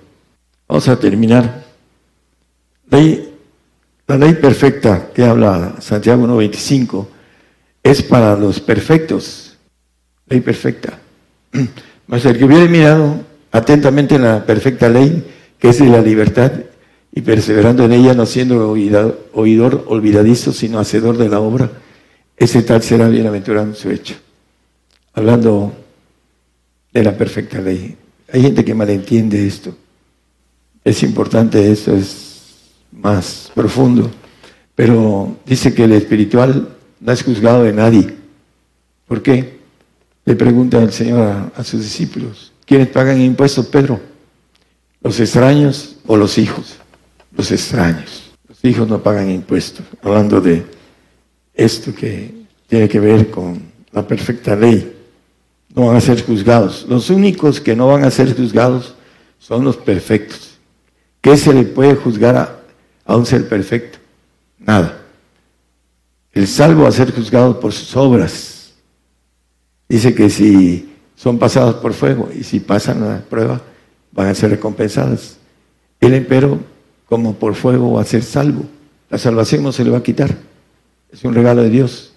[0.66, 1.64] Vamos a terminar.
[2.90, 7.17] la ley perfecta que habla Santiago 1.25
[7.90, 9.56] es para los perfectos.
[10.26, 10.98] Ley perfecta.
[12.06, 13.20] Mas el que hubiera mirado
[13.50, 15.24] atentamente en la perfecta ley,
[15.58, 16.52] que es la libertad,
[17.12, 21.70] y perseverando en ella, no siendo oidor olvidadizo, sino hacedor de la obra,
[22.36, 24.14] ese tal será bienaventurado en su hecho.
[25.14, 25.72] Hablando
[26.92, 27.96] de la perfecta ley.
[28.32, 29.74] Hay gente que malentiende esto.
[30.84, 34.10] Es importante, esto es más profundo.
[34.74, 38.14] Pero dice que el espiritual no es juzgado de nadie.
[39.06, 39.58] ¿Por qué?
[40.24, 42.52] Le pregunta el Señor a, sus discípulos.
[42.66, 43.98] ¿Quiénes pagan impuestos, Pedro?
[45.00, 46.76] ¿Los extraños o los hijos?
[47.34, 48.30] Los extraños.
[48.46, 49.86] Los hijos no pagan impuestos.
[50.02, 50.66] Hablando de
[51.54, 52.34] esto que
[52.66, 53.62] tiene que ver con
[53.92, 54.94] la perfecta ley.
[55.74, 56.84] No van a ser juzgados.
[56.88, 58.94] Los únicos que no van a ser juzgados
[59.38, 60.58] son los perfectos.
[61.20, 62.58] ¿Qué se le puede juzgar a,
[63.06, 63.98] a un ser perfecto?
[64.58, 65.07] Nada.
[66.32, 68.74] El salvo a ser juzgado por sus obras.
[69.88, 73.60] Dice que si son pasados por fuego y si pasan la prueba,
[74.12, 75.38] van a ser recompensadas.
[76.00, 76.60] El empero,
[77.06, 78.64] como por fuego, va a ser salvo.
[79.10, 80.36] La salvación no se le va a quitar.
[81.10, 82.12] Es un regalo de Dios,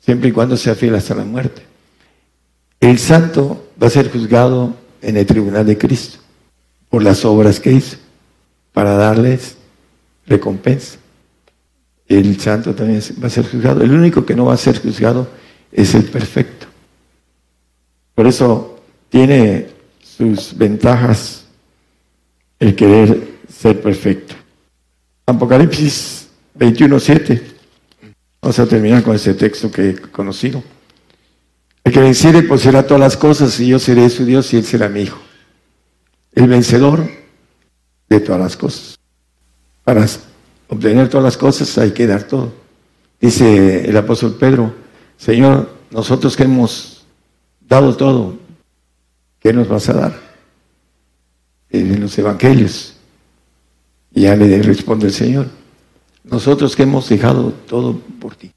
[0.00, 1.62] siempre y cuando sea fiel hasta la muerte.
[2.80, 6.18] El santo va a ser juzgado en el tribunal de Cristo
[6.90, 7.96] por las obras que hizo,
[8.72, 9.56] para darles
[10.26, 10.98] recompensa
[12.08, 13.82] el santo también va a ser juzgado.
[13.82, 15.28] El único que no va a ser juzgado
[15.70, 16.66] es el perfecto.
[18.14, 19.68] Por eso tiene
[20.02, 21.44] sus ventajas
[22.58, 24.34] el querer ser perfecto.
[25.26, 27.42] Apocalipsis 21.7.
[28.40, 30.62] Vamos a terminar con ese texto que he conocido.
[31.84, 34.88] El que venciere poseerá todas las cosas y yo seré su Dios y él será
[34.88, 35.20] mi hijo.
[36.32, 37.08] El vencedor
[38.08, 38.98] de todas las cosas.
[39.84, 40.06] Para
[40.72, 42.50] obtener todas las cosas hay que dar todo.
[43.20, 44.74] Dice el apóstol Pedro,
[45.18, 47.04] Señor, nosotros que hemos
[47.60, 48.38] dado todo,
[49.38, 50.14] ¿qué nos vas a dar?
[51.68, 52.96] En los evangelios.
[54.14, 55.46] Y ya le responde el Señor,
[56.24, 58.52] nosotros que hemos dejado todo por ti.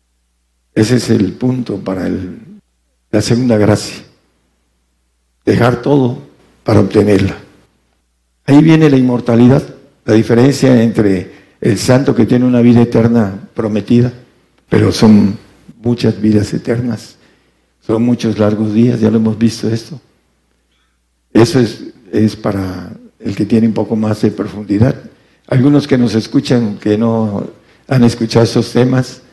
[0.73, 2.09] Ese es el punto para
[3.11, 4.03] la segunda gracia.
[5.45, 6.17] Dejar todo
[6.63, 7.37] para obtenerla.
[8.45, 9.63] Ahí viene la inmortalidad,
[10.05, 11.34] la diferencia entre
[11.65, 14.13] el santo que tiene una vida eterna prometida,
[14.69, 15.35] pero son
[15.81, 17.15] muchas vidas eternas,
[17.81, 19.99] son muchos largos días, ya lo hemos visto esto.
[21.33, 24.95] Eso es, es para el que tiene un poco más de profundidad.
[25.47, 27.47] Algunos que nos escuchan, que no
[27.87, 29.23] han escuchado esos temas,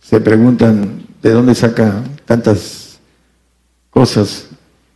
[0.00, 3.00] se preguntan de dónde saca tantas
[3.90, 4.46] cosas.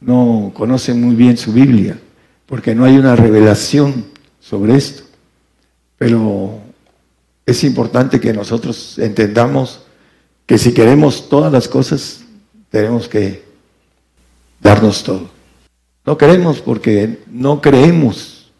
[0.00, 1.98] No conocen muy bien su Biblia,
[2.46, 4.06] porque no hay una revelación
[4.40, 5.02] sobre esto.
[5.98, 6.65] Pero
[7.46, 9.82] es importante que nosotros entendamos
[10.44, 12.24] que si queremos todas las cosas,
[12.70, 13.44] tenemos que
[14.60, 15.30] darnos todo.
[16.04, 18.52] No queremos porque no creemos.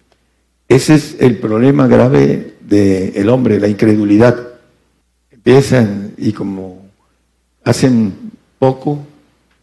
[0.69, 4.37] Ese es el problema grave del hombre, la incredulidad.
[5.31, 6.87] Empiezan y como
[7.65, 9.05] hacen poco,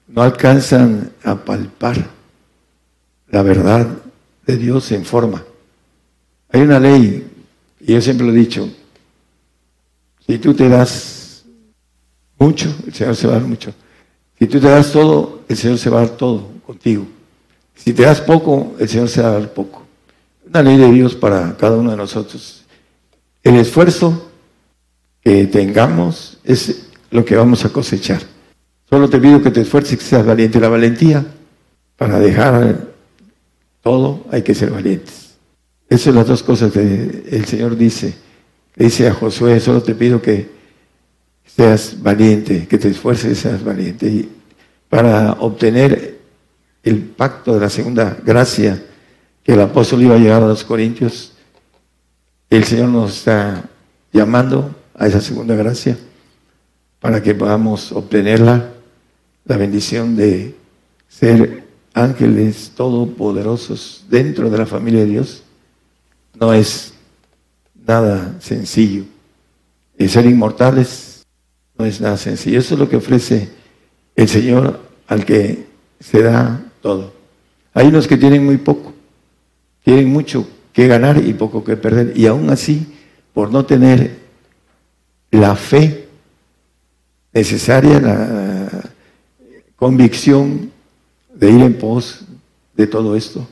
[0.07, 2.09] no alcanzan a palpar
[3.29, 3.87] la verdad
[4.45, 5.43] de Dios en forma.
[6.51, 7.27] Hay una ley,
[7.81, 8.69] y yo siempre lo he dicho,
[10.27, 11.43] si tú te das
[12.37, 13.73] mucho, el Señor se va a dar mucho.
[14.39, 17.05] Si tú te das todo, el Señor se va a dar todo contigo.
[17.75, 19.83] Si te das poco, el Señor se va a dar poco.
[20.47, 22.63] Una ley de Dios para cada uno de nosotros.
[23.41, 24.31] El esfuerzo
[25.21, 28.21] que tengamos es lo que vamos a cosechar.
[28.89, 30.59] Solo te pido que te esfuerces que seas valiente.
[30.59, 31.25] La valentía,
[31.97, 32.93] para dejar
[33.81, 35.35] todo, hay que ser valientes.
[35.89, 38.13] Esas son las dos cosas que el Señor dice
[38.75, 40.49] dice a Josué, solo te pido que
[41.45, 44.07] seas valiente, que te esfuerces seas valiente.
[44.07, 44.29] Y
[44.89, 46.19] para obtener
[46.83, 48.83] el pacto de la segunda gracia
[49.43, 51.33] que el apóstol iba a llegar a los Corintios,
[52.49, 53.69] el Señor nos está
[54.11, 55.97] llamando a esa segunda gracia
[56.99, 58.69] para que podamos obtenerla,
[59.45, 60.55] la bendición de
[61.09, 65.43] ser ángeles todopoderosos dentro de la familia de Dios.
[66.39, 66.92] No es
[67.85, 69.03] nada sencillo.
[69.97, 71.25] Y ser inmortales
[71.77, 72.59] no es nada sencillo.
[72.59, 73.49] Eso es lo que ofrece
[74.15, 75.67] el Señor al que
[75.99, 77.13] se da todo.
[77.73, 78.93] Hay unos que tienen muy poco,
[79.83, 82.13] tienen mucho que ganar y poco que perder.
[82.15, 82.85] Y aún así,
[83.33, 84.19] por no tener
[85.31, 86.07] la fe
[87.31, 88.69] necesaria, la
[89.75, 90.71] convicción
[91.33, 92.25] de ir en pos
[92.75, 93.47] de todo esto,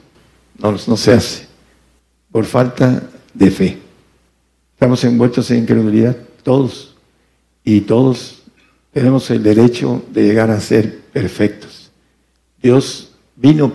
[0.59, 1.47] no, no se hace,
[2.31, 3.03] por falta
[3.33, 3.90] de fe.
[4.81, 6.95] Estamos envueltos en incredulidad, todos,
[7.63, 8.41] y todos
[8.91, 11.91] tenemos el derecho de llegar a ser perfectos.
[12.59, 13.71] Dios vino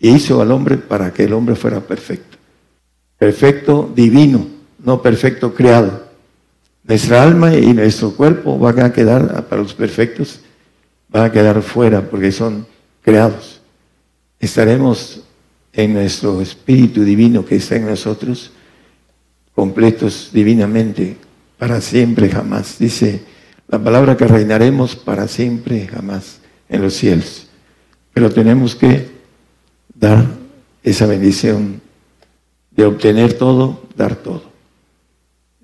[0.00, 2.38] e hizo al hombre para que el hombre fuera perfecto.
[3.16, 4.48] Perfecto divino,
[4.80, 6.08] no perfecto creado.
[6.82, 10.40] Nuestra alma y nuestro cuerpo van a quedar, para los perfectos,
[11.08, 12.66] van a quedar fuera porque son
[13.00, 13.60] creados.
[14.40, 15.22] Estaremos
[15.72, 18.50] en nuestro espíritu divino que está en nosotros,
[19.54, 21.16] completos divinamente,
[21.58, 22.78] para siempre jamás.
[22.78, 23.22] Dice
[23.68, 27.46] la palabra que reinaremos para siempre jamás en los cielos.
[28.12, 29.10] Pero tenemos que
[29.94, 30.26] dar
[30.82, 31.80] esa bendición
[32.70, 34.50] de obtener todo, dar todo.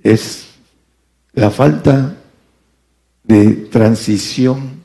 [0.03, 0.47] Es
[1.33, 2.17] la falta
[3.25, 4.79] de transición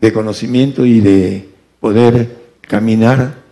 [0.00, 1.48] de conocimiento y de
[1.80, 3.42] poder caminar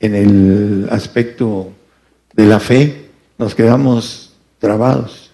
[0.00, 1.72] en el aspecto
[2.34, 3.05] de la fe,
[3.38, 5.30] nos quedamos trabados,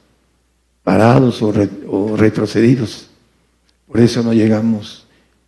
[0.83, 3.09] parados o, retrocedidos.
[3.87, 5.07] Por eso no llegamos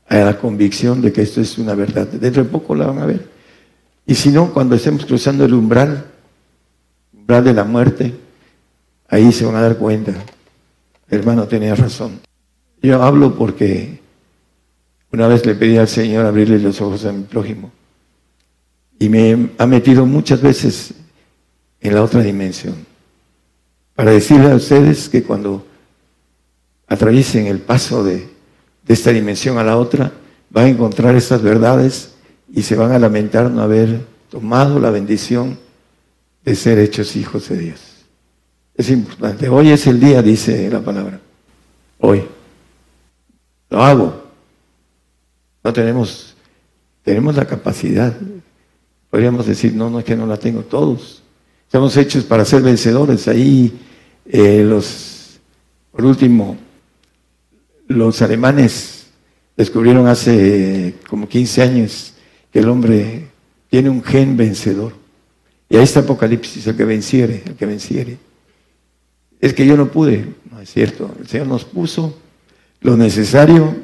[0.09, 2.07] a la convicción de que esto es una verdad.
[2.07, 3.29] Dentro de poco la van a ver.
[4.07, 6.05] Y si no, cuando estemos cruzando el umbral,
[7.13, 8.15] umbral de la muerte,
[9.09, 10.13] ahí se van a dar cuenta.
[11.09, 12.21] hermano tenía razón.
[12.83, 14.01] Yo hablo porque
[15.11, 17.73] una vez le pedí al Señor abrirle los ojos a mi prójimo.
[18.99, 20.95] Y me ha metido muchas veces
[21.85, 22.75] en la otra dimensión.
[23.95, 25.65] Para decirle a ustedes que cuando
[26.89, 28.29] atraviesen el paso de,
[28.89, 30.13] esta dimensión a la otra,
[30.51, 32.15] van a encontrar estas verdades
[32.53, 34.01] y se van a lamentar no haber
[34.31, 35.59] tomado la bendición
[36.45, 37.81] de ser hechos hijos de Dios.
[38.75, 39.49] Es importante.
[39.49, 41.21] Hoy es el día, dice la palabra.
[42.01, 42.25] Hoy.
[43.69, 44.25] Lo hago.
[45.63, 46.35] No tenemos,
[47.03, 48.15] tenemos la capacidad.
[49.11, 51.24] Podríamos decir, no, no es que no la tengo todos.
[51.75, 53.27] Estamos hechos para ser vencedores.
[53.27, 53.73] Ahí
[54.27, 55.41] eh, los,
[55.91, 56.57] por último,
[57.89, 59.07] los alemanes
[59.57, 62.15] descubrieron hace como 15 años
[62.53, 63.27] que el hombre
[63.69, 64.93] tiene un gen vencedor.
[65.69, 68.19] Y ahí está Apocalipsis, el que venciere, el que venciere.
[69.41, 71.13] Es que yo no pude, no es cierto.
[71.19, 72.17] El Señor nos puso
[72.83, 73.75] lo necesario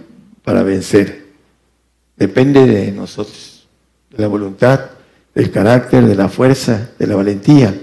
[0.44, 1.26] para vencer.
[2.16, 3.66] Depende de nosotros,
[4.10, 4.90] de la voluntad,
[5.34, 7.74] del carácter, de la fuerza, de la valentía.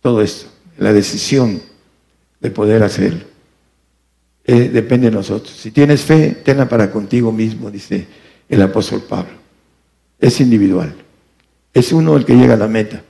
[0.00, 0.46] Todo esto,
[0.78, 1.60] la decisión
[2.40, 3.24] de poder hacerlo.
[4.44, 5.56] Eh, depende de nosotros.
[5.56, 8.06] Si tienes fe, tenla para contigo mismo, dice
[8.48, 9.46] el apóstol Pablo
[10.18, 10.94] es individual.
[11.72, 13.02] Es uno el que llega a la meta.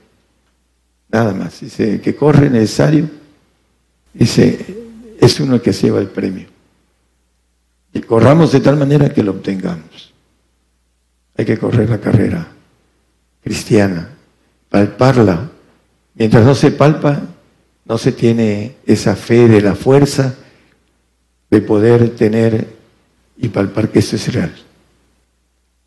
[1.09, 1.59] Nada más.
[1.61, 3.09] Dice, que corre necesario.
[4.13, 4.65] Dice,
[5.19, 6.47] es uno el que lleva el premio.
[7.93, 10.13] Y corramos de tal manera que lo obtengamos.
[11.37, 12.47] Hay que correr la carrera
[13.47, 14.09] cristiana,
[14.69, 15.49] palparla.
[16.15, 17.21] Mientras no se palpa,
[17.85, 20.35] no se tiene esa fe de la fuerza
[21.49, 22.67] de poder tener
[23.37, 24.53] y palpar que esto es real.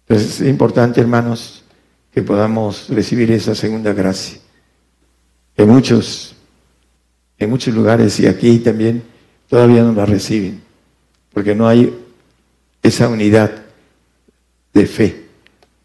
[0.09, 1.63] Entonces es importante, hermanos,
[2.11, 4.39] que podamos recibir esa segunda gracia.
[5.55, 6.35] En muchos,
[7.39, 9.03] en muchos lugares y aquí también
[9.51, 10.63] todavía no la reciben,
[11.35, 11.95] porque no hay
[12.83, 13.51] esa unidad
[14.73, 15.27] de fe,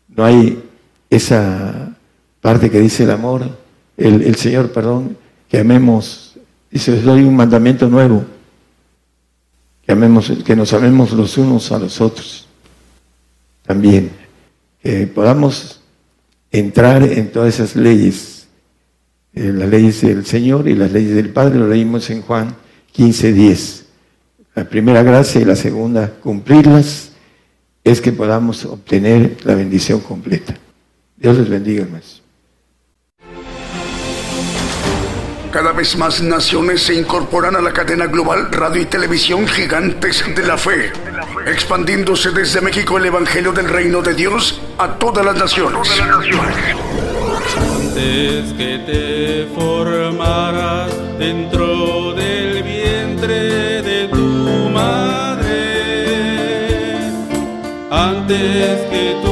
[0.08, 0.65] no hay
[1.10, 1.96] esa
[2.42, 3.50] parte que dice el amor,
[3.98, 5.18] el, el Señor, perdón,
[5.50, 6.36] que amemos,
[6.70, 8.26] dice, les doy un mandamiento nuevo,
[9.86, 12.48] que, amemos, que nos amemos los unos a los otros
[13.66, 14.12] también,
[14.82, 15.82] que podamos
[16.52, 18.48] entrar en todas esas leyes,
[19.34, 22.56] en las leyes del Señor y las leyes del Padre, lo leímos en Juan
[22.92, 23.86] 15, 10.
[24.56, 27.12] La primera gracia y la segunda, cumplirlas,
[27.84, 30.58] es que podamos obtener la bendición completa.
[31.18, 32.22] Dios les bendiga, más.
[35.52, 40.46] Cada vez más naciones se incorporan a la cadena global radio y televisión gigantes de
[40.46, 40.92] la fe,
[41.48, 45.90] expandiéndose desde México el Evangelio del Reino de Dios a todas las naciones.
[47.58, 55.46] Antes que te formaras dentro del vientre de tu madre,
[57.90, 59.25] antes que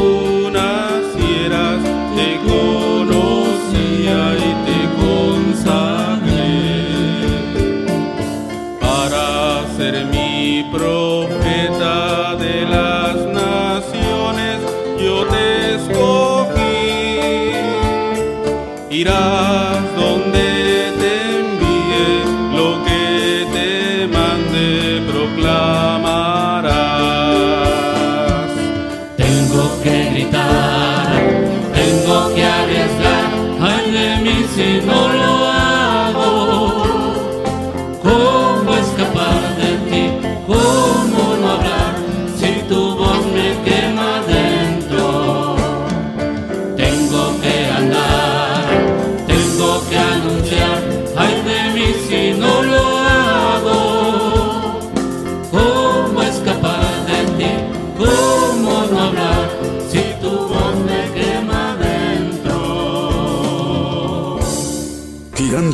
[19.04, 19.33] Mira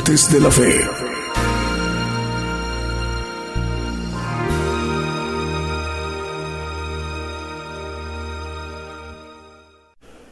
[0.10, 0.73] De la Fe.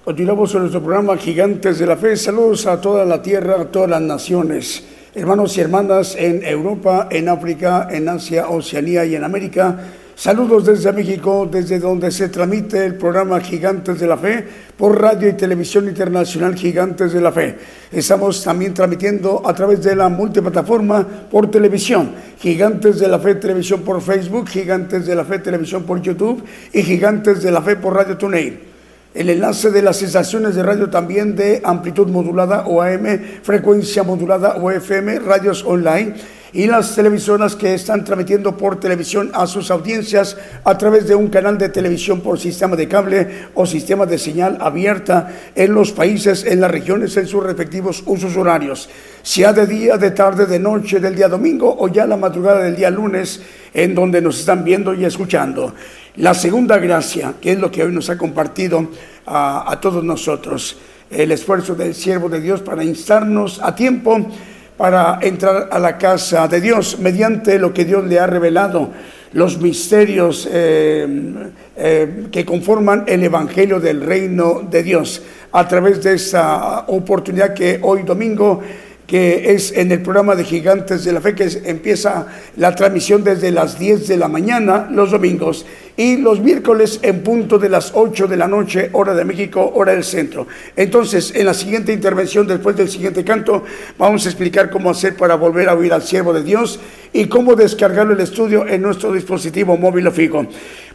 [0.03, 2.17] Continuamos con nuestro programa Gigantes de la Fe.
[2.17, 4.83] Saludos a toda la tierra, a todas las naciones,
[5.13, 9.77] hermanos y hermanas en Europa, en África, en Asia, Oceanía y en América.
[10.17, 14.43] Saludos desde México, desde donde se transmite el programa Gigantes de la Fe
[14.75, 17.55] por radio y televisión internacional Gigantes de la Fe.
[17.91, 23.81] Estamos también transmitiendo a través de la multiplataforma por televisión, Gigantes de la Fe Televisión
[23.81, 27.93] por Facebook, Gigantes de la Fe Televisión por YouTube y Gigantes de la Fe por
[27.93, 28.67] Radio TuneIn
[29.13, 34.57] el enlace de las estaciones de radio también de amplitud modulada o AM, frecuencia modulada
[34.57, 36.13] o FM, radios online
[36.57, 41.27] y las televisoras que están transmitiendo por televisión a sus audiencias a través de un
[41.27, 46.43] canal de televisión por sistema de cable o sistema de señal abierta en los países,
[46.45, 48.89] en las regiones, en sus respectivos usos horarios,
[49.21, 52.75] sea de día, de tarde, de noche, del día domingo o ya la madrugada del
[52.75, 53.39] día lunes,
[53.71, 55.75] en donde nos están viendo y escuchando.
[56.15, 58.89] La segunda gracia, que es lo que hoy nos ha compartido
[59.27, 60.75] a, a todos nosotros,
[61.11, 64.27] el esfuerzo del siervo de Dios para instarnos a tiempo
[64.77, 68.91] para entrar a la casa de Dios mediante lo que Dios le ha revelado,
[69.33, 71.07] los misterios eh,
[71.75, 77.79] eh, que conforman el Evangelio del Reino de Dios, a través de esa oportunidad que
[77.81, 78.61] hoy domingo
[79.07, 82.27] que es en el programa de Gigantes de la Fe, que empieza
[82.57, 85.65] la transmisión desde las 10 de la mañana los domingos
[85.95, 89.93] y los miércoles en punto de las 8 de la noche, hora de México, hora
[89.93, 90.45] del centro.
[90.75, 93.63] Entonces, en la siguiente intervención, después del siguiente canto,
[93.97, 96.79] vamos a explicar cómo hacer para volver a oír al siervo de Dios
[97.13, 100.45] y cómo descargarlo el estudio en nuestro dispositivo móvil o fijo.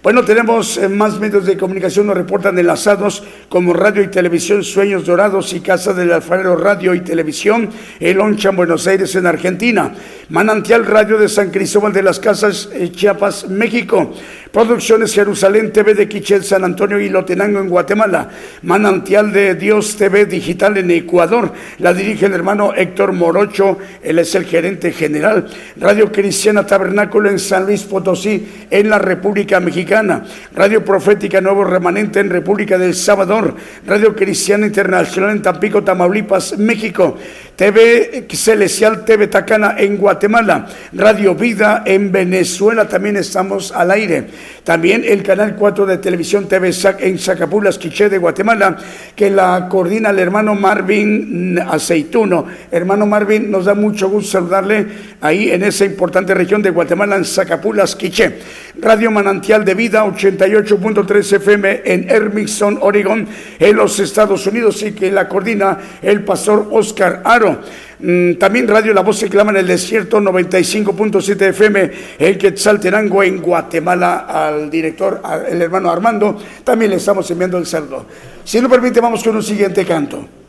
[0.03, 5.07] Bueno, tenemos eh, más medios de comunicación, nos reportan enlazados como radio y televisión Sueños
[5.07, 7.71] Dorados y Casa del Alfarero Radio y Televisión,
[8.01, 9.95] El Oncha en Buenos Aires en Argentina,
[10.29, 14.13] Manantial Radio de San Cristóbal de las Casas, eh, Chiapas, México,
[14.51, 18.29] Producciones Jerusalén TV de Quichel, San Antonio y Lotenango en Guatemala,
[18.63, 24.35] Manantial de Dios TV Digital en Ecuador, la dirige el hermano Héctor Morocho, él es
[24.35, 25.47] el gerente general,
[25.77, 29.92] Radio Cristiana Tabernáculo en San Luis Potosí, en la República Mexicana,
[30.55, 33.55] Radio Profética Nuevo Remanente en República del Salvador,
[33.87, 37.19] Radio Cristiana Internacional en Tampico, Tamaulipas, México,
[37.57, 44.27] TV Celestial TV Tacana en Guatemala, Radio Vida en Venezuela, también estamos al aire.
[44.65, 46.71] También el canal 4 de televisión TV
[47.01, 48.77] en Zacapulas, Quiché de Guatemala,
[49.15, 52.47] que la coordina el hermano Marvin Aceituno.
[52.71, 54.87] Hermano Marvin, nos da mucho gusto saludarle
[55.21, 58.39] ahí en esa importante región de Guatemala, en Zacapulas, Quiché.
[58.81, 65.11] Radio Manantial de Vida, 88.3 FM en Hermiston, Oregón, en los Estados Unidos, y que
[65.11, 67.42] la coordina el pastor Oscar Aro.
[67.99, 73.41] Mm, También Radio La Voz se clama en el desierto 95.7 FM, el Quetzaltenango en
[73.41, 78.07] Guatemala, al director, el hermano Armando, también le estamos enviando el saludo.
[78.45, 80.42] Si lo permite, vamos con un siguiente canto.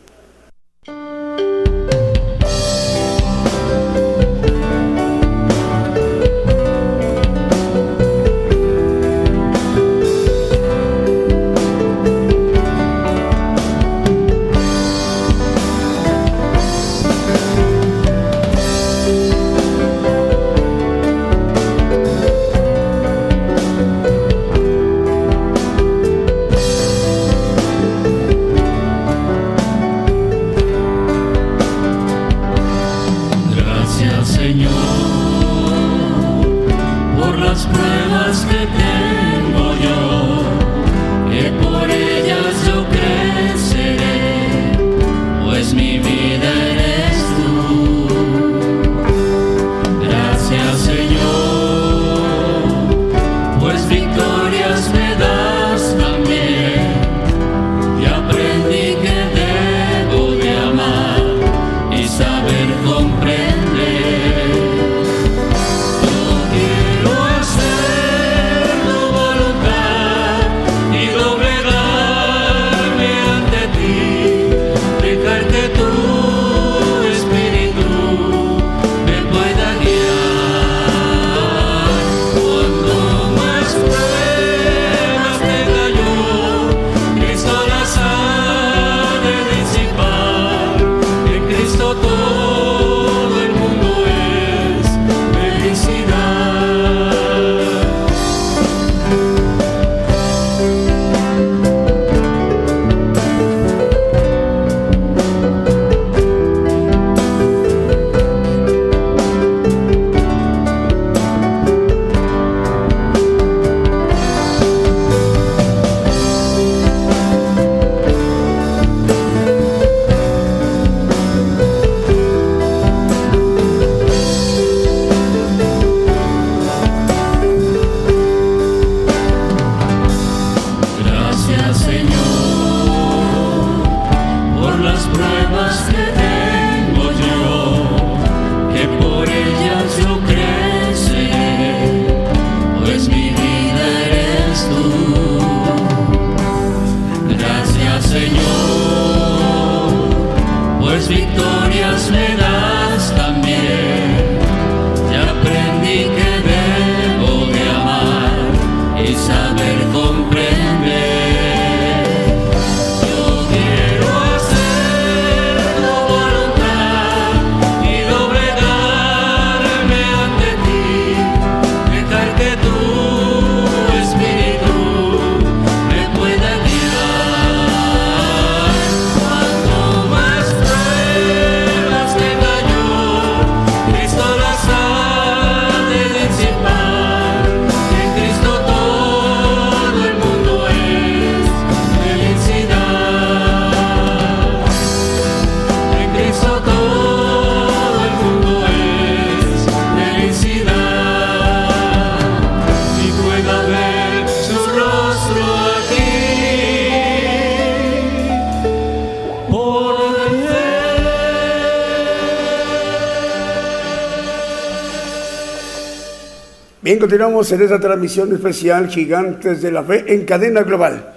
[217.13, 221.13] Continuamos en esta transmisión especial Gigantes de la Fe en cadena global.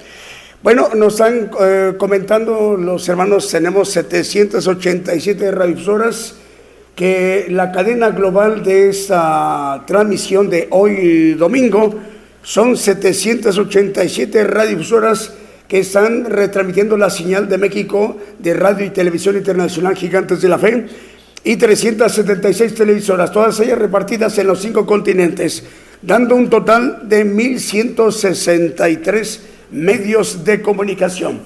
[0.63, 6.35] Bueno, nos están eh, comentando los hermanos, tenemos 787 radiodifusoras,
[6.95, 11.95] que la cadena global de esta transmisión de hoy domingo
[12.43, 15.33] son 787 radiodifusoras
[15.67, 20.59] que están retransmitiendo la señal de México de Radio y Televisión Internacional Gigantes de la
[20.59, 20.89] Fe
[21.47, 25.63] y 376 televisoras, todas ellas repartidas en los cinco continentes,
[26.03, 29.41] dando un total de 1.163
[29.71, 31.41] medios de comunicación.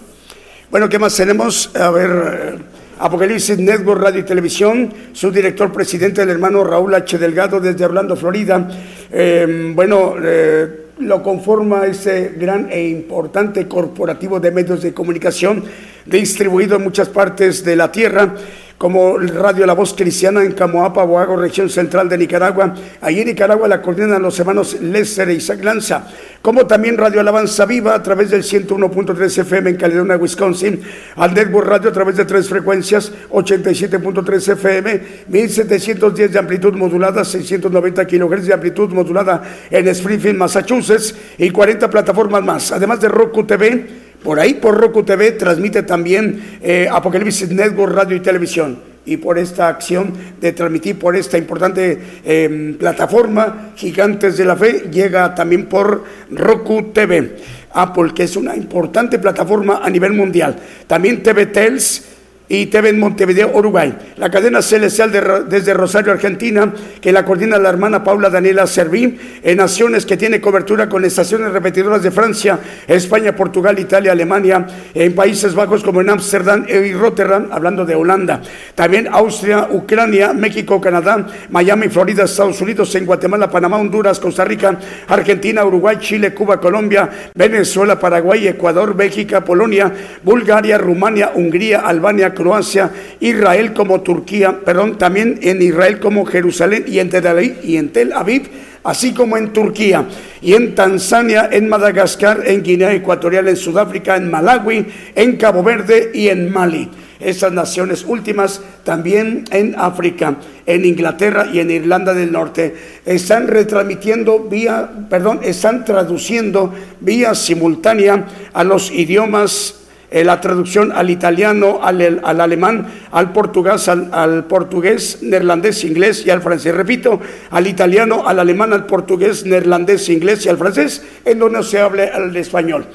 [0.71, 1.75] Bueno, ¿qué más tenemos?
[1.75, 2.59] A ver, eh,
[3.01, 7.19] Apocalipsis Network Radio y Televisión, su director presidente, el hermano Raúl H.
[7.19, 8.69] Delgado desde Orlando, Florida.
[9.11, 15.65] Eh, bueno, eh, lo conforma ese gran e importante corporativo de medios de comunicación
[16.05, 18.35] distribuido en muchas partes de la tierra
[18.81, 22.73] como Radio La Voz Cristiana en Camoapa, Boago, región central de Nicaragua.
[23.03, 26.09] Allí en Nicaragua la coordinan los hermanos Lester e Isaac Lanza,
[26.41, 30.81] como también Radio Alabanza Viva a través del 101.3 FM en Caledonia, Wisconsin,
[31.17, 38.07] al Network Radio a través de tres frecuencias, 87.3 FM, 1710 de amplitud modulada, 690
[38.07, 44.00] kHz de amplitud modulada en Springfield, Massachusetts, y 40 plataformas más, además de Roku TV,
[44.23, 48.91] por ahí, por Roku TV, transmite también eh, Apocalipsis Network Radio y Televisión.
[49.07, 54.91] Y por esta acción de transmitir por esta importante em, plataforma, Gigantes de la Fe,
[54.93, 57.37] llega también por Roku TV.
[57.73, 60.57] Apple, que es una importante plataforma a nivel mundial.
[60.87, 62.05] También TV Tels
[62.51, 63.97] y TV en Montevideo, Uruguay.
[64.17, 65.13] La cadena celestial
[65.49, 70.41] desde Rosario, Argentina, que la coordina la hermana Paula Daniela Servín, en naciones que tiene
[70.41, 72.59] cobertura con estaciones repetidoras de Francia,
[72.89, 78.43] España, Portugal, Italia, Alemania, en Países Bajos como en Ámsterdam y Rotterdam, hablando de Holanda.
[78.75, 84.77] También Austria, Ucrania, México, Canadá, Miami, Florida, Estados Unidos, en Guatemala, Panamá, Honduras, Costa Rica,
[85.07, 89.93] Argentina, Uruguay, Chile, Cuba, Colombia, Venezuela, Paraguay, Ecuador, Bélgica, Polonia,
[90.25, 92.91] Bulgaria, Rumania, Hungría, Albania, Croacia,
[93.21, 97.91] Israel como Turquía, perdón, también en Israel como Jerusalén y en Tel Aviv, y en
[97.91, 98.49] Tel Aviv
[98.83, 100.07] así como en Turquía,
[100.41, 106.13] y en Tanzania, en Madagascar, en Guinea Ecuatorial, en Sudáfrica, en Malawi, en Cabo Verde
[106.15, 106.89] y en Mali.
[107.21, 114.39] Esas naciones últimas también en África, en Inglaterra y en Irlanda del Norte están retransmitiendo
[114.45, 119.80] vía, perdón, están traduciendo vía simultánea a los idiomas
[120.11, 126.43] eh, la traducción al italiano, al, alemán, al portugués, al, portugués, neerlandés, inglés y al
[126.43, 126.75] francés.
[126.75, 127.21] Repito,
[127.51, 132.11] al italiano, al alemán, al portugués, neerlandés, inglés y al francés, en donde se hable
[132.15, 132.87] el español.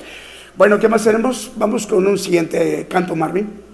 [0.57, 1.51] Bueno, ¿qué más tenemos?
[1.55, 3.64] Vamos con un siguiente canto, Marvin.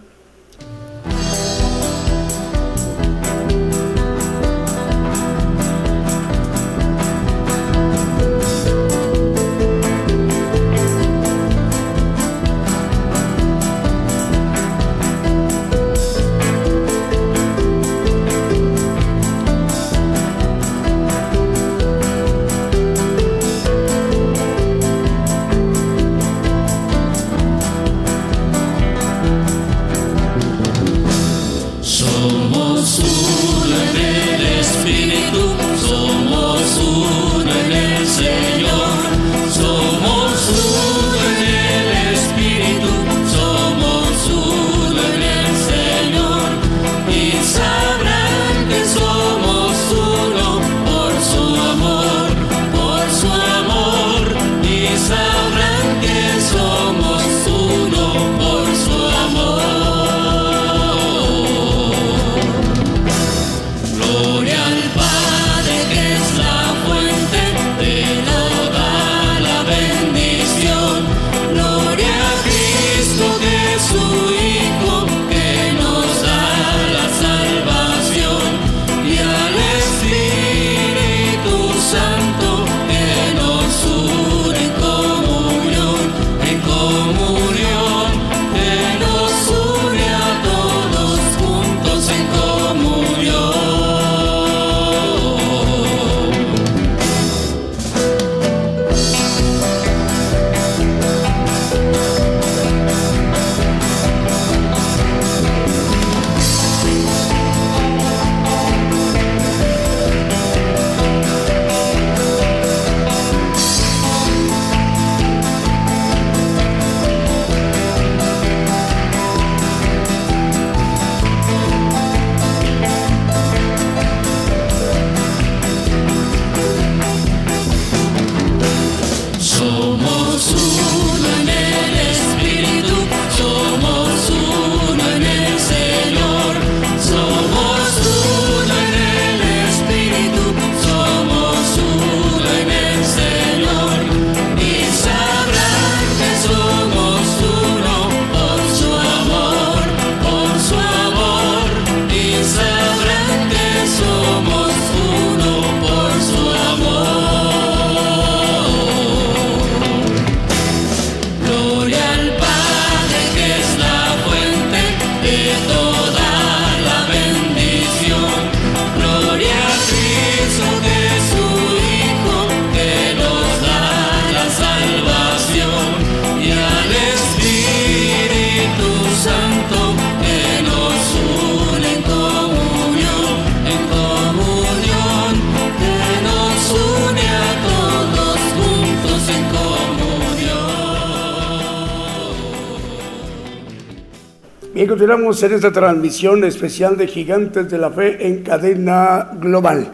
[195.31, 199.87] Continuamos en esta transmisión especial de Gigantes de la Fe en cadena global.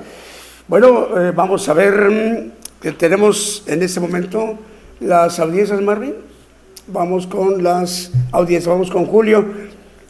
[0.68, 4.58] Bueno, eh, vamos a ver mm, que tenemos en este momento
[5.00, 6.16] las audiencias, Marvin.
[6.88, 9.46] Vamos con las audiencias, vamos con Julio.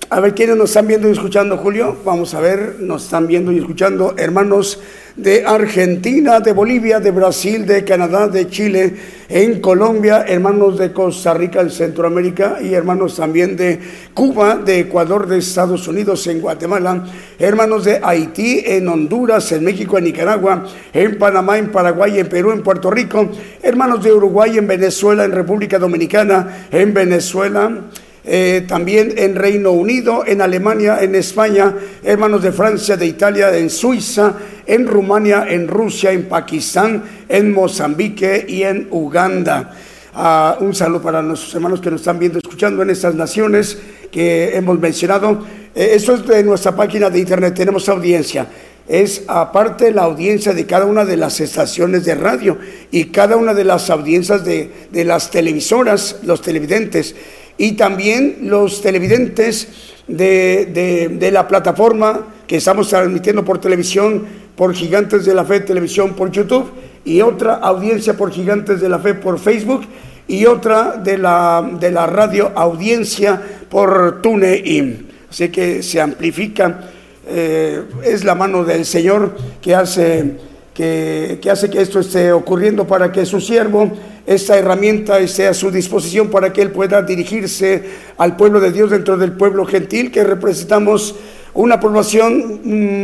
[0.09, 1.97] A ver quiénes nos están viendo y escuchando, Julio.
[2.05, 4.79] Vamos a ver, nos están viendo y escuchando hermanos
[5.17, 8.95] de Argentina, de Bolivia, de Brasil, de Canadá, de Chile,
[9.27, 13.81] en Colombia, hermanos de Costa Rica, en Centroamérica y hermanos también de
[14.13, 17.03] Cuba, de Ecuador, de Estados Unidos, en Guatemala,
[17.37, 20.63] hermanos de Haití, en Honduras, en México, en Nicaragua,
[20.93, 23.29] en Panamá, en Paraguay, en Perú, en Puerto Rico,
[23.61, 27.81] hermanos de Uruguay, en Venezuela, en República Dominicana, en Venezuela
[28.29, 31.73] eh, también en Reino Unido, en Alemania, en España,
[32.03, 34.33] hermanos de Francia, de Italia, en Suiza,
[34.65, 39.71] en Rumania, en Rusia, en Pakistán, en Mozambique y en Uganda.
[40.13, 43.77] Ah, un saludo para nuestros hermanos que nos están viendo, escuchando en estas naciones
[44.11, 45.45] que hemos mencionado.
[45.73, 48.45] Eh, esto es de nuestra página de internet, tenemos audiencia
[48.89, 52.57] es aparte la audiencia de cada una de las estaciones de radio
[52.89, 54.71] y cada una de las audiencias de
[55.03, 57.13] las televisoras, los televidentes
[57.57, 59.67] y también los televidentes
[60.07, 64.25] de, la plataforma que estamos transmitiendo por televisión,
[64.55, 66.71] por Gigantes de la Fe Televisión por YouTube
[67.03, 69.85] y otra audiencia por Gigantes de la Fe por Facebook
[70.27, 75.07] y otra de la, de la radio audiencia por TuneIn.
[75.29, 76.89] Así que se amplifica,
[77.27, 80.37] eh, es la mano del Señor que hace
[80.77, 83.91] que, que hace que esto esté ocurriendo para que su siervo
[84.27, 87.83] esta herramienta esté a su disposición para que Él pueda dirigirse
[88.17, 91.15] al pueblo de Dios dentro del pueblo gentil, que representamos
[91.55, 92.61] una población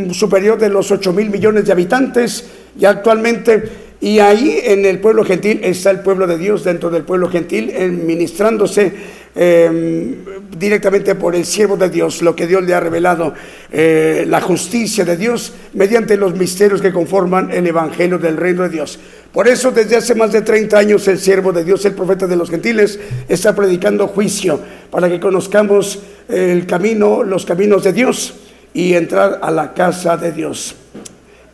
[0.08, 2.46] mm, superior de los 8 mil millones de habitantes
[2.78, 3.64] ya actualmente.
[4.02, 7.74] Y ahí en el pueblo gentil está el pueblo de Dios dentro del pueblo gentil,
[8.06, 8.94] ministrándose
[9.36, 10.18] Em,
[10.60, 13.34] directamente por el siervo de Dios, lo que Dios le ha revelado,
[13.72, 18.70] eh, la justicia de Dios mediante los misterios que conforman el Evangelio del Reino de
[18.70, 19.00] Dios.
[19.32, 22.36] Por eso desde hace más de 30 años el siervo de Dios, el profeta de
[22.36, 24.60] los gentiles, está predicando juicio
[24.92, 26.00] para que conozcamos
[26.30, 28.36] el camino, los caminos de Dios
[28.72, 30.76] y entrar a la casa de Dios.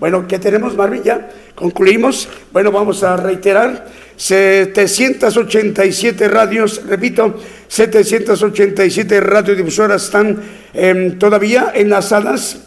[0.01, 1.03] Bueno, ¿qué tenemos, Marvin?
[1.03, 2.27] Ya concluimos.
[2.51, 3.85] Bueno, vamos a reiterar
[4.19, 7.39] 787 radios, repito,
[7.69, 10.37] 787 radiodifusoras están
[10.73, 12.57] em, todavía enlazadas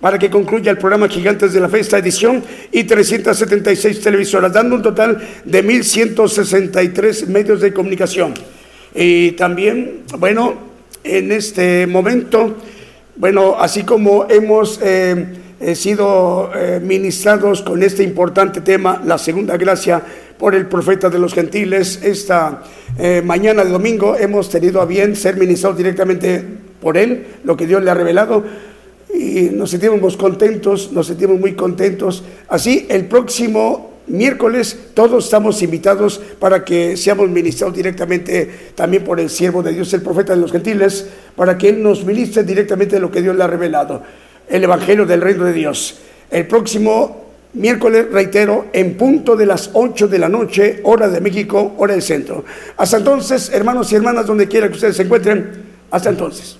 [0.00, 4.82] para que concluya el programa Gigantes de la Fe, edición, y 376 televisoras, dando un
[4.82, 8.32] total de 1.163 medios de comunicación.
[8.94, 10.54] Y también, bueno,
[11.02, 12.56] en este momento,
[13.16, 15.26] bueno, así como hemos em,
[15.58, 20.04] eh, sido eh, ministrados con este importante tema, la segunda gracia
[20.40, 22.00] por el profeta de los gentiles.
[22.02, 22.62] Esta
[22.98, 26.42] eh, mañana de domingo hemos tenido a bien ser ministrados directamente
[26.80, 28.42] por él, lo que Dios le ha revelado.
[29.12, 32.24] Y nos sentimos contentos, nos sentimos muy contentos.
[32.48, 39.28] Así, el próximo miércoles todos estamos invitados para que seamos ministrados directamente también por el
[39.28, 41.06] siervo de Dios, el profeta de los gentiles,
[41.36, 44.02] para que Él nos ministre directamente lo que Dios le ha revelado,
[44.48, 45.98] el Evangelio del Reino de Dios.
[46.30, 51.74] El próximo Miércoles, reitero, en punto de las 8 de la noche, hora de México,
[51.78, 52.44] hora del centro.
[52.76, 56.59] Hasta entonces, hermanos y hermanas, donde quiera que ustedes se encuentren, hasta entonces.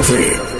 [0.00, 0.59] of it.